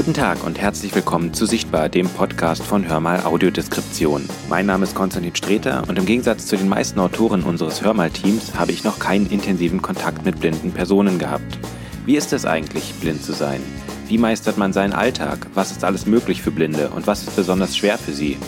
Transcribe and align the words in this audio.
Guten 0.00 0.14
Tag 0.14 0.44
und 0.44 0.58
herzlich 0.58 0.94
willkommen 0.94 1.34
zu 1.34 1.44
Sichtbar, 1.44 1.90
dem 1.90 2.08
Podcast 2.08 2.62
von 2.62 2.88
Hörmal 2.88 3.22
Audiodeskription. 3.22 4.26
Mein 4.48 4.64
Name 4.64 4.84
ist 4.84 4.94
Konstantin 4.94 5.36
Streter 5.36 5.84
und 5.88 5.98
im 5.98 6.06
Gegensatz 6.06 6.46
zu 6.46 6.56
den 6.56 6.70
meisten 6.70 6.98
Autoren 6.98 7.42
unseres 7.42 7.82
Hörmal-Teams 7.82 8.54
habe 8.54 8.72
ich 8.72 8.82
noch 8.82 8.98
keinen 8.98 9.26
intensiven 9.26 9.82
Kontakt 9.82 10.24
mit 10.24 10.40
blinden 10.40 10.72
Personen 10.72 11.18
gehabt. 11.18 11.58
Wie 12.06 12.16
ist 12.16 12.32
es 12.32 12.46
eigentlich, 12.46 12.94
blind 12.94 13.22
zu 13.22 13.34
sein? 13.34 13.60
Wie 14.08 14.16
meistert 14.16 14.56
man 14.56 14.72
seinen 14.72 14.94
Alltag? 14.94 15.46
Was 15.52 15.70
ist 15.70 15.84
alles 15.84 16.06
möglich 16.06 16.40
für 16.40 16.50
Blinde 16.50 16.88
und 16.96 17.06
was 17.06 17.24
ist 17.24 17.36
besonders 17.36 17.76
schwer 17.76 17.98
für 17.98 18.12
sie? 18.12 18.38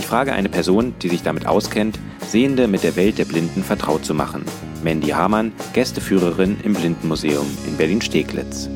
Ich 0.00 0.04
frage 0.04 0.32
eine 0.32 0.48
Person, 0.48 0.94
die 1.00 1.10
sich 1.10 1.22
damit 1.22 1.46
auskennt, 1.46 1.96
Sehende 2.26 2.66
mit 2.66 2.82
der 2.82 2.96
Welt 2.96 3.18
der 3.18 3.24
Blinden 3.24 3.62
vertraut 3.62 4.04
zu 4.04 4.14
machen. 4.14 4.44
Mandy 4.82 5.10
Hamann, 5.10 5.52
Gästeführerin 5.74 6.56
im 6.64 6.72
Blindenmuseum 6.74 7.46
in 7.68 7.76
Berlin-Steglitz. 7.76 8.68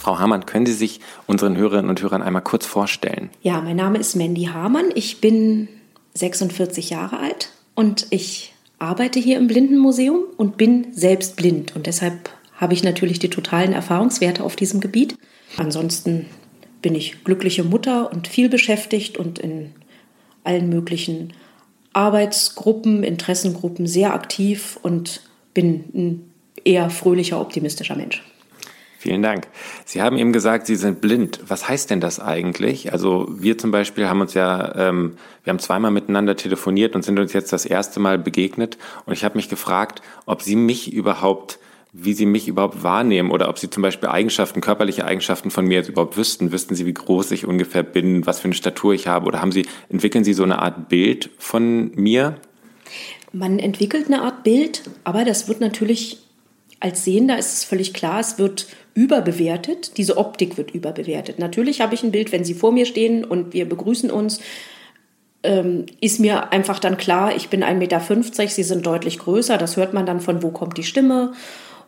Frau 0.00 0.18
Hamann, 0.18 0.46
können 0.46 0.64
Sie 0.64 0.72
sich 0.72 1.00
unseren 1.26 1.58
Hörerinnen 1.58 1.90
und 1.90 2.00
Hörern 2.00 2.22
einmal 2.22 2.42
kurz 2.42 2.64
vorstellen? 2.64 3.28
Ja, 3.42 3.60
mein 3.60 3.76
Name 3.76 3.98
ist 3.98 4.16
Mandy 4.16 4.44
Hamann. 4.44 4.86
Ich 4.94 5.20
bin 5.20 5.68
46 6.14 6.88
Jahre 6.88 7.18
alt 7.18 7.50
und 7.74 8.06
ich 8.08 8.54
arbeite 8.78 9.20
hier 9.20 9.36
im 9.36 9.46
Blindenmuseum 9.46 10.24
und 10.38 10.56
bin 10.56 10.86
selbst 10.92 11.36
blind. 11.36 11.76
Und 11.76 11.86
deshalb 11.86 12.30
habe 12.56 12.72
ich 12.72 12.82
natürlich 12.82 13.18
die 13.18 13.28
totalen 13.28 13.74
Erfahrungswerte 13.74 14.42
auf 14.42 14.56
diesem 14.56 14.80
Gebiet. 14.80 15.18
Ansonsten 15.58 16.24
bin 16.80 16.94
ich 16.94 17.22
glückliche 17.22 17.62
Mutter 17.62 18.10
und 18.10 18.26
viel 18.26 18.48
beschäftigt 18.48 19.18
und 19.18 19.38
in 19.38 19.74
allen 20.44 20.70
möglichen 20.70 21.34
Arbeitsgruppen, 21.92 23.02
Interessengruppen 23.02 23.86
sehr 23.86 24.14
aktiv 24.14 24.78
und 24.80 25.20
bin 25.52 25.84
ein 25.94 26.30
eher 26.64 26.88
fröhlicher, 26.88 27.38
optimistischer 27.38 27.96
Mensch. 27.96 28.22
Vielen 29.00 29.22
Dank. 29.22 29.46
Sie 29.86 30.02
haben 30.02 30.18
eben 30.18 30.30
gesagt, 30.30 30.66
Sie 30.66 30.76
sind 30.76 31.00
blind. 31.00 31.40
Was 31.48 31.66
heißt 31.66 31.88
denn 31.88 32.02
das 32.02 32.20
eigentlich? 32.20 32.92
Also 32.92 33.28
wir 33.30 33.56
zum 33.56 33.70
Beispiel 33.70 34.06
haben 34.10 34.20
uns 34.20 34.34
ja, 34.34 34.74
ähm, 34.76 35.16
wir 35.42 35.52
haben 35.52 35.58
zweimal 35.58 35.90
miteinander 35.90 36.36
telefoniert 36.36 36.94
und 36.94 37.02
sind 37.02 37.18
uns 37.18 37.32
jetzt 37.32 37.50
das 37.50 37.64
erste 37.64 37.98
Mal 37.98 38.18
begegnet. 38.18 38.76
Und 39.06 39.14
ich 39.14 39.24
habe 39.24 39.38
mich 39.38 39.48
gefragt, 39.48 40.02
ob 40.26 40.42
Sie 40.42 40.54
mich 40.54 40.92
überhaupt 40.92 41.58
wie 41.94 42.12
Sie 42.12 42.26
mich 42.26 42.46
überhaupt 42.46 42.82
wahrnehmen 42.82 43.30
oder 43.30 43.48
ob 43.48 43.58
Sie 43.58 43.70
zum 43.70 43.82
Beispiel 43.82 44.10
Eigenschaften, 44.10 44.60
körperliche 44.60 45.06
Eigenschaften 45.06 45.50
von 45.50 45.64
mir 45.64 45.78
jetzt 45.78 45.88
überhaupt 45.88 46.18
wüssten. 46.18 46.52
Wüssten 46.52 46.74
Sie, 46.74 46.84
wie 46.84 46.92
groß 46.92 47.30
ich 47.30 47.46
ungefähr 47.46 47.82
bin, 47.82 48.26
was 48.26 48.38
für 48.38 48.44
eine 48.44 48.54
Statur 48.54 48.92
ich 48.92 49.08
habe 49.08 49.26
oder 49.26 49.40
haben 49.40 49.50
Sie, 49.50 49.66
entwickeln 49.88 50.24
Sie 50.24 50.34
so 50.34 50.42
eine 50.42 50.58
Art 50.58 50.90
Bild 50.90 51.30
von 51.38 51.90
mir? 51.94 52.36
Man 53.32 53.58
entwickelt 53.58 54.08
eine 54.08 54.20
Art 54.20 54.44
Bild, 54.44 54.82
aber 55.04 55.24
das 55.24 55.48
wird 55.48 55.60
natürlich 55.60 56.18
als 56.80 57.04
Sehender 57.04 57.38
ist 57.38 57.52
es 57.52 57.64
völlig 57.64 57.94
klar, 57.94 58.20
es 58.20 58.38
wird 58.38 58.66
überbewertet. 58.94 59.96
Diese 59.98 60.16
Optik 60.16 60.56
wird 60.56 60.72
überbewertet. 60.72 61.38
Natürlich 61.38 61.80
habe 61.80 61.94
ich 61.94 62.02
ein 62.02 62.10
Bild, 62.10 62.32
wenn 62.32 62.44
Sie 62.44 62.54
vor 62.54 62.72
mir 62.72 62.86
stehen 62.86 63.24
und 63.24 63.52
wir 63.52 63.68
begrüßen 63.68 64.10
uns, 64.10 64.40
ähm, 65.42 65.86
ist 66.00 66.20
mir 66.20 66.52
einfach 66.52 66.78
dann 66.78 66.96
klar, 66.96 67.34
ich 67.34 67.48
bin 67.48 67.62
1,50 67.62 67.74
Meter, 67.74 68.00
Sie 68.48 68.62
sind 68.62 68.84
deutlich 68.84 69.18
größer. 69.18 69.58
Das 69.58 69.76
hört 69.76 69.94
man 69.94 70.06
dann 70.06 70.20
von, 70.20 70.42
wo 70.42 70.50
kommt 70.50 70.76
die 70.76 70.82
Stimme 70.82 71.32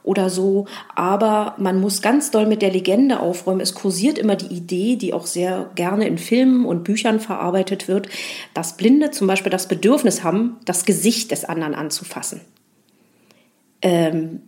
oder 0.04 0.30
so. 0.30 0.66
Aber 0.94 1.54
man 1.58 1.80
muss 1.80 2.02
ganz 2.02 2.30
doll 2.30 2.46
mit 2.46 2.62
der 2.62 2.70
Legende 2.70 3.20
aufräumen. 3.20 3.60
Es 3.60 3.74
kursiert 3.74 4.18
immer 4.18 4.36
die 4.36 4.54
Idee, 4.54 4.96
die 4.96 5.12
auch 5.12 5.26
sehr 5.26 5.70
gerne 5.74 6.06
in 6.06 6.18
Filmen 6.18 6.64
und 6.64 6.84
Büchern 6.84 7.20
verarbeitet 7.20 7.88
wird, 7.88 8.08
dass 8.54 8.76
Blinde 8.76 9.10
zum 9.10 9.26
Beispiel 9.26 9.50
das 9.50 9.68
Bedürfnis 9.68 10.22
haben, 10.22 10.56
das 10.64 10.84
Gesicht 10.84 11.30
des 11.30 11.44
anderen 11.44 11.74
anzufassen. 11.74 12.40
Ähm, 13.80 14.42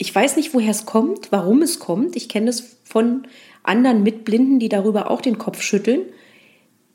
ich 0.00 0.14
weiß 0.14 0.36
nicht, 0.36 0.54
woher 0.54 0.70
es 0.70 0.86
kommt, 0.86 1.30
warum 1.30 1.60
es 1.60 1.78
kommt. 1.78 2.16
Ich 2.16 2.30
kenne 2.30 2.48
es 2.48 2.78
von 2.84 3.26
anderen 3.62 4.02
Mitblinden, 4.02 4.58
die 4.58 4.70
darüber 4.70 5.10
auch 5.10 5.20
den 5.20 5.36
Kopf 5.36 5.60
schütteln. 5.60 6.06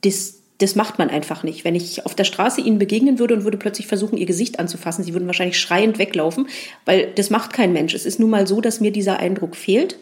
Das, 0.01 0.41
das 0.57 0.73
macht 0.73 0.97
man 0.97 1.11
einfach 1.11 1.43
nicht. 1.43 1.63
Wenn 1.63 1.75
ich 1.75 2.03
auf 2.07 2.15
der 2.15 2.23
Straße 2.23 2.61
ihnen 2.61 2.79
begegnen 2.79 3.19
würde 3.19 3.35
und 3.35 3.43
würde 3.43 3.59
plötzlich 3.59 3.85
versuchen, 3.85 4.17
ihr 4.17 4.25
Gesicht 4.25 4.57
anzufassen, 4.57 5.03
sie 5.03 5.13
würden 5.13 5.27
wahrscheinlich 5.27 5.59
schreiend 5.59 5.99
weglaufen, 5.99 6.47
weil 6.85 7.11
das 7.13 7.29
macht 7.29 7.53
kein 7.53 7.73
Mensch. 7.73 7.93
Es 7.93 8.07
ist 8.07 8.19
nun 8.19 8.31
mal 8.31 8.47
so, 8.47 8.59
dass 8.59 8.81
mir 8.81 8.91
dieser 8.91 9.19
Eindruck 9.19 9.55
fehlt. 9.55 9.99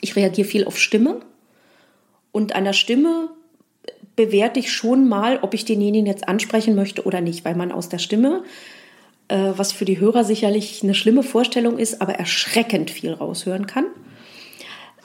Ich 0.00 0.16
reagiere 0.16 0.48
viel 0.48 0.64
auf 0.64 0.76
Stimme 0.76 1.20
und 2.32 2.56
an 2.56 2.64
der 2.64 2.72
Stimme 2.72 3.30
bewerte 4.16 4.58
ich 4.58 4.72
schon 4.72 5.08
mal, 5.08 5.38
ob 5.42 5.54
ich 5.54 5.64
denjenigen 5.64 6.06
jetzt 6.06 6.26
ansprechen 6.26 6.74
möchte 6.74 7.04
oder 7.04 7.20
nicht, 7.20 7.44
weil 7.44 7.54
man 7.54 7.70
aus 7.70 7.88
der 7.88 7.98
Stimme 7.98 8.42
äh, 9.28 9.52
was 9.56 9.72
für 9.72 9.84
die 9.84 10.00
Hörer 10.00 10.24
sicherlich 10.24 10.82
eine 10.82 10.94
schlimme 10.94 11.22
Vorstellung 11.22 11.78
ist, 11.78 12.00
aber 12.00 12.14
erschreckend 12.14 12.90
viel 12.90 13.12
raushören 13.12 13.66
kann. 13.66 13.86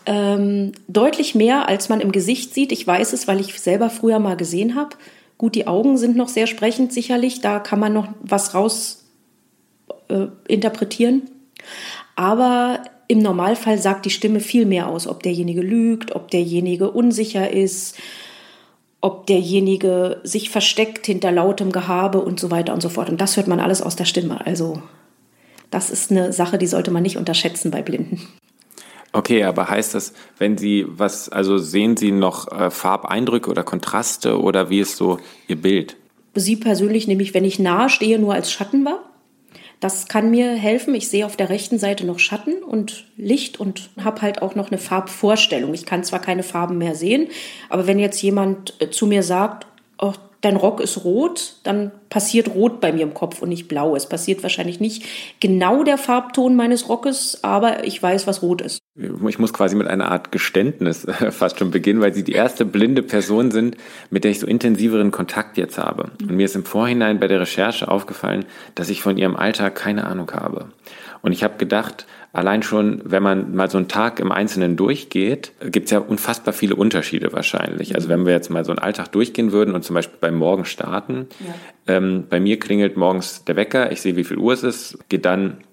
Ähm, 0.05 0.73
deutlich 0.87 1.35
mehr, 1.35 1.67
als 1.67 1.89
man 1.89 2.01
im 2.01 2.11
Gesicht 2.11 2.53
sieht. 2.53 2.71
Ich 2.71 2.85
weiß 2.85 3.13
es, 3.13 3.27
weil 3.27 3.39
ich 3.39 3.59
selber 3.59 3.89
früher 3.89 4.19
mal 4.19 4.35
gesehen 4.35 4.75
habe. 4.75 4.95
Gut, 5.37 5.55
die 5.55 5.67
Augen 5.67 5.97
sind 5.97 6.15
noch 6.15 6.27
sehr 6.27 6.47
sprechend 6.47 6.93
sicherlich, 6.93 7.41
da 7.41 7.59
kann 7.59 7.79
man 7.79 7.93
noch 7.93 8.07
was 8.21 8.53
raus 8.53 9.05
äh, 10.09 10.27
interpretieren. 10.47 11.23
Aber 12.15 12.83
im 13.07 13.19
Normalfall 13.19 13.77
sagt 13.77 14.05
die 14.05 14.09
Stimme 14.09 14.39
viel 14.39 14.65
mehr 14.65 14.87
aus, 14.87 15.07
ob 15.07 15.23
derjenige 15.23 15.61
lügt, 15.61 16.15
ob 16.15 16.31
derjenige 16.31 16.91
unsicher 16.91 17.51
ist, 17.51 17.97
ob 19.03 19.27
derjenige 19.27 20.21
sich 20.23 20.49
versteckt 20.49 21.05
hinter 21.05 21.29
lautem 21.29 21.73
Gehabe 21.73 22.21
und 22.21 22.39
so 22.39 22.51
weiter 22.51 22.73
und 22.73 22.81
so 22.81 22.87
fort. 22.87 23.09
Und 23.09 23.19
das 23.19 23.35
hört 23.35 23.49
man 23.49 23.59
alles 23.59 23.81
aus 23.81 23.97
der 23.97 24.05
Stimme. 24.05 24.45
Also 24.45 24.81
das 25.69 25.89
ist 25.89 26.09
eine 26.09 26.31
Sache, 26.31 26.57
die 26.57 26.67
sollte 26.67 26.89
man 26.89 27.03
nicht 27.03 27.17
unterschätzen 27.17 27.69
bei 27.69 27.81
Blinden. 27.81 28.21
Okay, 29.11 29.43
aber 29.43 29.67
heißt 29.67 29.93
das, 29.93 30.13
wenn 30.37 30.57
Sie 30.57 30.85
was, 30.87 31.27
also 31.27 31.57
sehen 31.57 31.97
Sie 31.97 32.13
noch 32.13 32.49
äh, 32.49 32.71
Farbeindrücke 32.71 33.49
oder 33.49 33.63
Kontraste 33.63 34.39
oder 34.39 34.69
wie 34.69 34.79
ist 34.79 34.95
so 34.95 35.19
Ihr 35.49 35.57
Bild? 35.57 35.97
Sie 36.33 36.55
persönlich 36.55 37.05
nämlich, 37.05 37.33
wenn 37.33 37.43
ich 37.43 37.59
nahe 37.59 37.89
stehe, 37.89 38.19
nur 38.19 38.33
als 38.33 38.53
Schatten 38.53 38.85
war. 38.85 39.03
Das 39.83 40.07
kann 40.07 40.31
mir 40.31 40.53
helfen. 40.53 40.95
Ich 40.95 41.09
sehe 41.09 41.25
auf 41.25 41.35
der 41.35 41.49
rechten 41.49 41.77
Seite 41.77 42.05
noch 42.05 42.17
Schatten 42.17 42.63
und 42.63 43.03
Licht 43.17 43.59
und 43.59 43.89
habe 44.01 44.21
halt 44.21 44.41
auch 44.41 44.55
noch 44.55 44.71
eine 44.71 44.77
Farbvorstellung. 44.77 45.73
Ich 45.73 45.85
kann 45.85 46.05
zwar 46.05 46.19
keine 46.19 46.43
Farben 46.43 46.77
mehr 46.77 46.95
sehen, 46.95 47.27
aber 47.67 47.85
wenn 47.85 47.99
jetzt 47.99 48.21
jemand 48.21 48.75
äh, 48.79 48.89
zu 48.91 49.07
mir 49.07 49.23
sagt, 49.23 49.67
oh, 49.97 50.13
dein 50.39 50.55
Rock 50.55 50.79
ist 50.79 51.03
rot, 51.03 51.57
dann 51.63 51.91
passiert 52.09 52.55
rot 52.55 52.79
bei 52.79 52.93
mir 52.93 53.03
im 53.03 53.13
Kopf 53.13 53.41
und 53.41 53.49
nicht 53.49 53.67
blau. 53.67 53.93
Es 53.97 54.07
passiert 54.07 54.41
wahrscheinlich 54.41 54.79
nicht 54.79 55.03
genau 55.41 55.83
der 55.83 55.97
Farbton 55.97 56.55
meines 56.55 56.87
Rockes, 56.87 57.39
aber 57.43 57.83
ich 57.83 58.01
weiß, 58.01 58.25
was 58.25 58.41
rot 58.41 58.61
ist. 58.61 58.82
Ich 58.95 59.39
muss 59.39 59.53
quasi 59.53 59.75
mit 59.75 59.87
einer 59.87 60.11
Art 60.11 60.31
Geständnis 60.31 61.07
fast 61.31 61.57
schon 61.57 61.71
beginnen, 61.71 61.99
weil 61.99 62.13
Sie 62.13 62.23
die 62.23 62.33
erste 62.33 62.63
blinde 62.63 63.01
Person 63.01 63.49
sind, 63.49 63.75
mit 64.11 64.23
der 64.23 64.29
ich 64.31 64.39
so 64.39 64.45
intensiveren 64.45 65.09
Kontakt 65.09 65.57
jetzt 65.57 65.79
habe. 65.79 66.11
Und 66.21 66.35
mir 66.35 66.45
ist 66.45 66.55
im 66.55 66.63
Vorhinein 66.63 67.19
bei 67.19 67.27
der 67.27 67.41
Recherche 67.41 67.87
aufgefallen, 67.87 68.45
dass 68.75 68.89
ich 68.89 69.01
von 69.01 69.17
Ihrem 69.17 69.35
Alltag 69.35 69.73
keine 69.73 70.05
Ahnung 70.05 70.31
habe. 70.31 70.67
Und 71.23 71.31
ich 71.31 71.43
habe 71.43 71.57
gedacht, 71.57 72.05
allein 72.33 72.61
schon, 72.61 73.01
wenn 73.05 73.23
man 73.23 73.55
mal 73.55 73.69
so 73.69 73.79
einen 73.79 73.87
Tag 73.87 74.19
im 74.19 74.31
Einzelnen 74.31 74.75
durchgeht, 74.75 75.53
gibt 75.71 75.85
es 75.85 75.91
ja 75.91 75.99
unfassbar 75.99 76.53
viele 76.53 76.75
Unterschiede 76.75 77.33
wahrscheinlich. 77.33 77.95
Also 77.95 78.09
wenn 78.09 78.25
wir 78.27 78.33
jetzt 78.33 78.51
mal 78.51 78.63
so 78.63 78.71
einen 78.71 78.79
Alltag 78.79 79.11
durchgehen 79.11 79.51
würden 79.51 79.73
und 79.73 79.83
zum 79.83 79.95
Beispiel 79.95 80.17
beim 80.21 80.35
Morgen 80.35 80.65
starten, 80.65 81.27
ja. 81.39 81.95
ähm, 81.95 82.25
bei 82.29 82.39
mir 82.39 82.59
klingelt 82.59 82.95
morgens 82.97 83.43
der 83.45 83.55
Wecker, 83.55 83.91
ich 83.91 84.01
sehe, 84.01 84.15
wie 84.17 84.23
viel 84.23 84.37
Uhr 84.37 84.53
es 84.53 84.61
ist, 84.63 84.99
geht 85.09 85.25
dann 85.25 85.51
äh, 85.51 85.72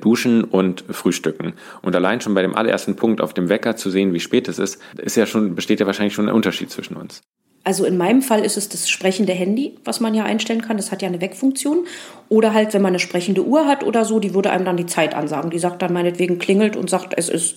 duschen 0.00 0.44
und 0.44 0.84
frühstücken. 0.90 1.54
Und 1.82 1.94
allein 1.94 2.20
schon 2.20 2.34
bei 2.34 2.42
dem 2.42 2.56
allerersten 2.56 2.96
Punkt 2.96 3.20
auf 3.20 3.34
dem 3.34 3.48
Wecker 3.48 3.76
zu 3.76 3.90
sehen, 3.90 4.12
wie 4.12 4.20
spät 4.20 4.48
es 4.48 4.58
ist, 4.58 4.80
ist 4.96 5.16
ja 5.16 5.26
schon, 5.26 5.54
besteht 5.54 5.80
ja 5.80 5.86
wahrscheinlich 5.86 6.14
schon 6.14 6.28
ein 6.28 6.34
Unterschied 6.34 6.70
zwischen 6.70 6.96
uns. 6.96 7.22
Also 7.62 7.84
in 7.84 7.98
meinem 7.98 8.22
Fall 8.22 8.44
ist 8.44 8.56
es 8.56 8.70
das 8.70 8.88
sprechende 8.88 9.34
Handy, 9.34 9.76
was 9.84 10.00
man 10.00 10.14
ja 10.14 10.24
einstellen 10.24 10.62
kann. 10.62 10.78
Das 10.78 10.90
hat 10.90 11.02
ja 11.02 11.08
eine 11.08 11.20
Wegfunktion. 11.20 11.86
Oder 12.28 12.54
halt, 12.54 12.72
wenn 12.72 12.82
man 12.82 12.90
eine 12.90 12.98
sprechende 12.98 13.44
Uhr 13.44 13.66
hat 13.66 13.84
oder 13.84 14.04
so, 14.04 14.18
die 14.18 14.34
würde 14.34 14.50
einem 14.50 14.64
dann 14.64 14.78
die 14.78 14.86
Zeit 14.86 15.14
ansagen. 15.14 15.50
Die 15.50 15.58
sagt 15.58 15.82
dann 15.82 15.92
meinetwegen 15.92 16.38
klingelt 16.38 16.76
und 16.76 16.88
sagt, 16.88 17.12
es 17.16 17.28
ist 17.28 17.56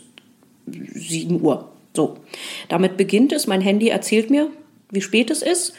7 0.68 1.42
Uhr. 1.42 1.70
So. 1.96 2.18
Damit 2.68 2.98
beginnt 2.98 3.32
es. 3.32 3.48
Mein 3.48 3.62
Handy 3.62 3.90
erzählt 3.90 4.30
mir, 4.30 4.50
wie 4.92 5.02
spät 5.02 5.32
es 5.32 5.42
ist. 5.42 5.74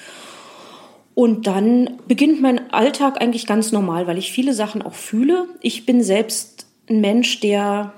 Und 1.15 1.47
dann 1.47 1.91
beginnt 2.09 2.43
mein 2.43 2.73
Alltag 2.73 3.21
eigentlich 3.21 3.47
ganz 3.47 3.71
normal, 3.71 4.07
weil 4.07 4.19
ich 4.19 4.33
viele 4.33 4.53
Sachen 4.53 4.83
auch 4.83 4.95
fühle. 4.95 5.47
Ich 5.61 5.87
bin 5.87 6.03
selbst 6.03 6.67
ein 6.89 7.01
Mensch, 7.01 7.41
der 7.41 7.93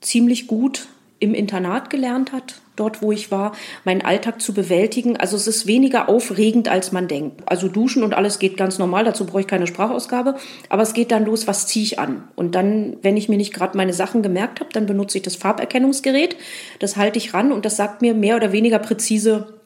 ziemlich 0.00 0.48
gut 0.48 0.88
im 1.20 1.34
Internat 1.34 1.88
gelernt 1.88 2.32
hat, 2.32 2.60
dort 2.74 3.00
wo 3.00 3.12
ich 3.12 3.30
war, 3.30 3.52
meinen 3.84 4.02
Alltag 4.02 4.42
zu 4.42 4.52
bewältigen. 4.52 5.16
Also 5.16 5.36
es 5.36 5.46
ist 5.46 5.68
weniger 5.68 6.08
aufregend, 6.08 6.68
als 6.68 6.90
man 6.90 7.06
denkt. 7.06 7.42
Also 7.46 7.68
duschen 7.68 8.02
und 8.02 8.12
alles 8.12 8.40
geht 8.40 8.56
ganz 8.56 8.80
normal, 8.80 9.04
dazu 9.04 9.24
brauche 9.24 9.42
ich 9.42 9.46
keine 9.46 9.68
Sprachausgabe. 9.68 10.34
Aber 10.68 10.82
es 10.82 10.94
geht 10.94 11.12
dann 11.12 11.24
los, 11.24 11.46
was 11.46 11.68
ziehe 11.68 11.84
ich 11.84 12.00
an? 12.00 12.24
Und 12.34 12.56
dann, 12.56 12.96
wenn 13.02 13.16
ich 13.16 13.28
mir 13.28 13.36
nicht 13.36 13.54
gerade 13.54 13.76
meine 13.76 13.92
Sachen 13.92 14.22
gemerkt 14.22 14.58
habe, 14.58 14.70
dann 14.72 14.86
benutze 14.86 15.18
ich 15.18 15.22
das 15.22 15.36
Farberkennungsgerät. 15.36 16.34
Das 16.80 16.96
halte 16.96 17.18
ich 17.18 17.34
ran 17.34 17.52
und 17.52 17.64
das 17.64 17.76
sagt 17.76 18.02
mir 18.02 18.14
mehr 18.14 18.34
oder 18.34 18.50
weniger 18.50 18.80
präzise 18.80 19.60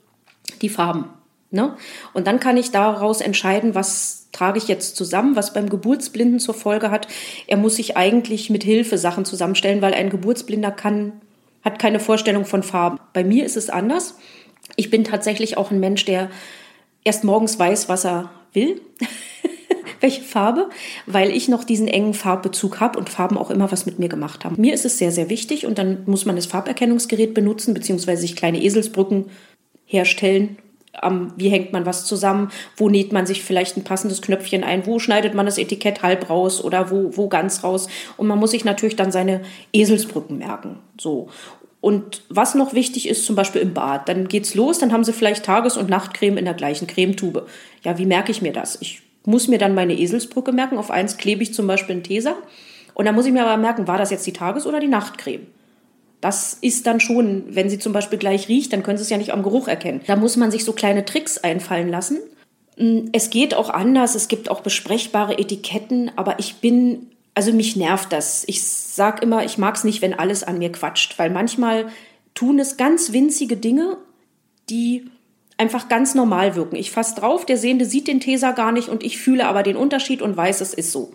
die 0.60 0.68
Farben. 0.68 1.06
Ne? 1.56 1.74
Und 2.12 2.28
dann 2.28 2.38
kann 2.38 2.56
ich 2.56 2.70
daraus 2.70 3.20
entscheiden, 3.20 3.74
was 3.74 4.28
trage 4.30 4.58
ich 4.58 4.68
jetzt 4.68 4.94
zusammen, 4.94 5.34
was 5.34 5.52
beim 5.52 5.68
Geburtsblinden 5.68 6.38
zur 6.38 6.54
Folge 6.54 6.92
hat. 6.92 7.08
Er 7.48 7.56
muss 7.56 7.76
sich 7.76 7.96
eigentlich 7.96 8.50
mit 8.50 8.62
Hilfe 8.62 8.98
Sachen 8.98 9.24
zusammenstellen, 9.24 9.82
weil 9.82 9.94
ein 9.94 10.10
Geburtsblinder 10.10 10.70
kann 10.70 11.20
hat 11.66 11.80
keine 11.80 11.98
Vorstellung 11.98 12.44
von 12.44 12.62
Farben. 12.62 13.00
Bei 13.12 13.24
mir 13.24 13.44
ist 13.44 13.56
es 13.56 13.70
anders. 13.70 14.14
Ich 14.76 14.88
bin 14.88 15.02
tatsächlich 15.02 15.56
auch 15.56 15.72
ein 15.72 15.80
Mensch, 15.80 16.04
der 16.04 16.30
erst 17.02 17.24
morgens 17.24 17.58
weiß, 17.58 17.88
was 17.88 18.06
er 18.06 18.30
will, 18.52 18.80
welche 20.00 20.22
Farbe, 20.22 20.70
weil 21.06 21.32
ich 21.32 21.48
noch 21.48 21.64
diesen 21.64 21.88
engen 21.88 22.14
Farbbezug 22.14 22.78
habe 22.78 22.96
und 22.96 23.10
Farben 23.10 23.36
auch 23.36 23.50
immer 23.50 23.72
was 23.72 23.84
mit 23.84 23.98
mir 23.98 24.08
gemacht 24.08 24.44
haben. 24.44 24.54
Mir 24.60 24.74
ist 24.74 24.84
es 24.84 24.98
sehr, 24.98 25.10
sehr 25.10 25.28
wichtig 25.28 25.66
und 25.66 25.76
dann 25.76 26.04
muss 26.06 26.24
man 26.24 26.36
das 26.36 26.46
Farberkennungsgerät 26.46 27.34
benutzen, 27.34 27.74
beziehungsweise 27.74 28.22
sich 28.22 28.36
kleine 28.36 28.62
Eselsbrücken 28.62 29.24
herstellen. 29.86 30.58
Um, 31.02 31.32
wie 31.36 31.48
hängt 31.48 31.72
man 31.72 31.84
was 31.84 32.04
zusammen? 32.04 32.50
Wo 32.76 32.88
näht 32.88 33.12
man 33.12 33.26
sich 33.26 33.42
vielleicht 33.44 33.76
ein 33.76 33.84
passendes 33.84 34.22
Knöpfchen 34.22 34.64
ein? 34.64 34.86
Wo 34.86 34.98
schneidet 34.98 35.34
man 35.34 35.46
das 35.46 35.58
Etikett 35.58 36.02
halb 36.02 36.30
raus 36.30 36.62
oder 36.62 36.90
wo, 36.90 37.16
wo 37.16 37.28
ganz 37.28 37.62
raus? 37.64 37.88
Und 38.16 38.26
man 38.26 38.38
muss 38.38 38.52
sich 38.52 38.64
natürlich 38.64 38.96
dann 38.96 39.12
seine 39.12 39.42
Eselsbrücken 39.72 40.38
merken. 40.38 40.78
So. 40.98 41.28
Und 41.80 42.22
was 42.28 42.54
noch 42.54 42.72
wichtig 42.72 43.08
ist, 43.08 43.24
zum 43.24 43.36
Beispiel 43.36 43.60
im 43.60 43.74
Bad, 43.74 44.08
dann 44.08 44.28
geht's 44.28 44.54
los, 44.54 44.78
dann 44.78 44.92
haben 44.92 45.04
sie 45.04 45.12
vielleicht 45.12 45.44
Tages- 45.44 45.76
und 45.76 45.88
Nachtcreme 45.88 46.38
in 46.38 46.44
der 46.44 46.54
gleichen 46.54 46.86
Cremetube. 46.86 47.46
Ja, 47.84 47.98
wie 47.98 48.06
merke 48.06 48.32
ich 48.32 48.42
mir 48.42 48.52
das? 48.52 48.78
Ich 48.80 49.02
muss 49.24 49.48
mir 49.48 49.58
dann 49.58 49.74
meine 49.74 49.98
Eselsbrücke 49.98 50.52
merken. 50.52 50.78
Auf 50.78 50.90
eins 50.90 51.16
klebe 51.16 51.42
ich 51.42 51.52
zum 51.52 51.66
Beispiel 51.66 51.94
einen 51.94 52.02
Teser. 52.02 52.36
Und 52.94 53.04
dann 53.04 53.14
muss 53.14 53.26
ich 53.26 53.32
mir 53.32 53.44
aber 53.44 53.60
merken, 53.60 53.86
war 53.86 53.98
das 53.98 54.10
jetzt 54.10 54.26
die 54.26 54.32
Tages- 54.32 54.66
oder 54.66 54.80
die 54.80 54.88
Nachtcreme? 54.88 55.46
Das 56.20 56.54
ist 56.60 56.86
dann 56.86 57.00
schon, 57.00 57.44
wenn 57.54 57.68
sie 57.68 57.78
zum 57.78 57.92
Beispiel 57.92 58.18
gleich 58.18 58.48
riecht, 58.48 58.72
dann 58.72 58.82
können 58.82 58.98
sie 58.98 59.02
es 59.02 59.10
ja 59.10 59.18
nicht 59.18 59.32
am 59.32 59.42
Geruch 59.42 59.68
erkennen. 59.68 60.00
Da 60.06 60.16
muss 60.16 60.36
man 60.36 60.50
sich 60.50 60.64
so 60.64 60.72
kleine 60.72 61.04
Tricks 61.04 61.38
einfallen 61.38 61.88
lassen. 61.88 62.18
Mm, 62.76 63.08
es 63.12 63.30
geht 63.30 63.54
auch 63.54 63.70
anders, 63.70 64.14
es 64.14 64.28
gibt 64.28 64.50
auch 64.50 64.60
besprechbare 64.60 65.38
Etiketten, 65.38 66.10
aber 66.16 66.38
ich 66.38 66.56
bin 66.56 67.10
also 67.36 67.52
mich 67.52 67.76
nervt 67.76 68.12
das. 68.12 68.44
Ich 68.46 68.62
sag 68.62 69.22
immer, 69.22 69.44
ich 69.44 69.58
mag 69.58 69.76
es 69.76 69.84
nicht, 69.84 70.00
wenn 70.00 70.14
alles 70.14 70.42
an 70.42 70.56
mir 70.56 70.72
quatscht, 70.72 71.18
weil 71.18 71.28
manchmal 71.28 71.88
tun 72.34 72.58
es 72.58 72.78
ganz 72.78 73.12
winzige 73.12 73.58
Dinge, 73.58 73.98
die 74.70 75.10
einfach 75.58 75.88
ganz 75.88 76.14
normal 76.14 76.56
wirken. 76.56 76.76
Ich 76.76 76.90
fasse 76.90 77.14
drauf, 77.14 77.44
der 77.44 77.58
Sehende 77.58 77.84
sieht 77.84 78.08
den 78.08 78.20
Teser 78.20 78.54
gar 78.54 78.72
nicht 78.72 78.88
und 78.88 79.04
ich 79.04 79.18
fühle 79.18 79.46
aber 79.46 79.62
den 79.62 79.76
Unterschied 79.76 80.22
und 80.22 80.34
weiß, 80.34 80.62
es 80.62 80.72
ist 80.72 80.92
so. 80.92 81.12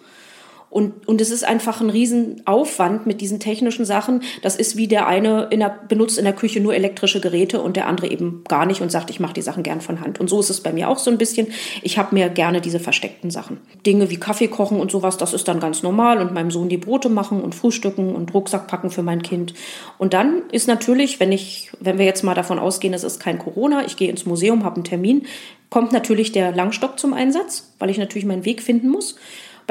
Und, 0.72 1.06
und 1.06 1.20
es 1.20 1.32
ist 1.32 1.44
einfach 1.44 1.82
ein 1.82 1.90
Riesenaufwand 1.90 3.06
mit 3.06 3.20
diesen 3.20 3.42
technischen 3.42 3.84
Sachen. 3.84 4.24
Das 4.42 4.56
ist 4.56 4.78
wie 4.78 4.88
der 4.88 5.06
eine 5.06 5.50
in 5.52 5.60
der, 5.60 5.78
benutzt 5.90 6.18
in 6.18 6.24
der 6.24 6.34
Küche 6.34 6.62
nur 6.62 6.74
elektrische 6.74 7.20
Geräte 7.20 7.62
und 7.62 7.76
der 7.76 7.88
andere 7.88 8.08
eben 8.08 8.46
gar 8.48 8.66
nicht 8.66 8.82
und 8.82 8.90
sagt, 8.90 9.10
ich 9.10 9.20
mache 9.20 9.34
die 9.34 9.42
Sachen 9.42 9.64
gern 9.64 9.82
von 9.82 10.00
Hand. 10.00 10.22
Und 10.22 10.30
so 10.30 10.40
ist 10.40 10.50
es 10.50 10.62
bei 10.62 10.72
mir 10.72 10.88
auch 10.88 10.98
so 10.98 11.12
ein 11.12 11.18
bisschen. 11.18 11.48
Ich 11.82 11.98
habe 11.98 12.16
mir 12.16 12.30
gerne 12.30 12.62
diese 12.62 12.80
versteckten 12.80 13.32
Sachen. 13.32 13.58
Dinge 13.86 14.10
wie 14.10 14.16
Kaffee 14.16 14.48
kochen 14.48 14.80
und 14.80 14.90
sowas, 14.92 15.18
das 15.18 15.34
ist 15.34 15.50
dann 15.50 15.60
ganz 15.60 15.84
normal 15.84 16.22
und 16.22 16.34
meinem 16.34 16.52
Sohn 16.52 16.70
die 16.70 16.78
Brote 16.78 17.10
machen 17.10 17.42
und 17.42 17.54
frühstücken 17.54 18.16
und 18.16 18.34
Rucksack 18.34 18.68
packen 18.68 18.92
für 18.92 19.04
mein 19.04 19.24
Kind. 19.24 19.54
Und 19.98 20.14
dann 20.14 20.44
ist 20.54 20.70
natürlich, 20.70 21.20
wenn 21.20 21.34
ich, 21.34 21.70
wenn 21.82 21.98
wir 21.98 22.06
jetzt 22.06 22.24
mal 22.24 22.34
davon 22.34 22.60
ausgehen, 22.60 22.94
es 22.94 23.04
ist 23.04 23.20
kein 23.20 23.40
Corona, 23.40 23.86
ich 23.86 23.98
gehe 23.98 24.10
ins 24.10 24.26
Museum, 24.26 24.64
habe 24.64 24.76
einen 24.76 24.86
Termin, 24.86 25.24
kommt 25.70 25.92
natürlich 25.92 26.32
der 26.32 26.54
Langstock 26.54 26.98
zum 26.98 27.14
Einsatz, 27.14 27.74
weil 27.78 27.90
ich 27.90 27.98
natürlich 27.98 28.26
meinen 28.26 28.46
Weg 28.46 28.62
finden 28.62 28.88
muss. 28.88 29.18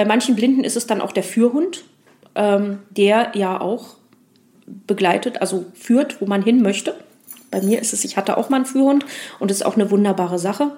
Bei 0.01 0.07
manchen 0.07 0.35
Blinden 0.35 0.65
ist 0.65 0.79
es 0.79 0.87
dann 0.87 1.03
auch 1.03 1.13
der 1.13 1.23
Führhund, 1.23 1.85
ähm, 2.35 2.79
der 2.89 3.33
ja 3.35 3.61
auch 3.61 3.97
begleitet, 4.87 5.43
also 5.43 5.67
führt, 5.75 6.23
wo 6.23 6.27
man 6.27 6.43
hin 6.43 6.63
möchte. 6.63 6.95
Bei 7.51 7.61
mir 7.61 7.79
ist 7.83 7.93
es, 7.93 8.03
ich 8.03 8.17
hatte 8.17 8.39
auch 8.39 8.49
mal 8.49 8.57
einen 8.57 8.65
Führhund 8.65 9.05
und 9.41 9.51
das 9.51 9.59
ist 9.59 9.67
auch 9.67 9.75
eine 9.75 9.91
wunderbare 9.91 10.39
Sache. 10.39 10.71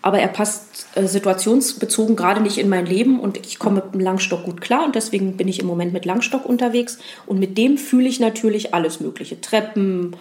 Aber 0.00 0.20
er 0.20 0.28
passt 0.28 0.86
äh, 0.94 1.06
situationsbezogen 1.06 2.16
gerade 2.16 2.40
nicht 2.40 2.56
in 2.56 2.70
mein 2.70 2.86
Leben 2.86 3.20
und 3.20 3.36
ich 3.36 3.58
komme 3.58 3.82
mit 3.82 3.92
dem 3.92 4.00
Langstock 4.00 4.44
gut 4.44 4.62
klar 4.62 4.86
und 4.86 4.94
deswegen 4.94 5.36
bin 5.36 5.48
ich 5.48 5.58
im 5.58 5.66
Moment 5.66 5.92
mit 5.92 6.06
Langstock 6.06 6.46
unterwegs 6.46 6.96
und 7.26 7.38
mit 7.38 7.58
dem 7.58 7.76
fühle 7.76 8.08
ich 8.08 8.20
natürlich 8.20 8.72
alles 8.72 9.00
Mögliche. 9.00 9.38
Treppen, 9.42 10.16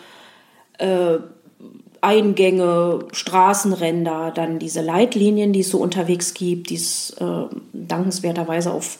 äh, 0.77 1.19
Eingänge, 2.01 2.99
Straßenränder, 3.11 4.31
dann 4.33 4.57
diese 4.57 4.81
Leitlinien, 4.81 5.53
die 5.53 5.59
es 5.59 5.69
so 5.69 5.77
unterwegs 5.77 6.33
gibt, 6.33 6.71
die 6.71 6.75
es 6.75 7.11
äh, 7.19 7.45
dankenswerterweise 7.73 8.73
auf 8.73 8.97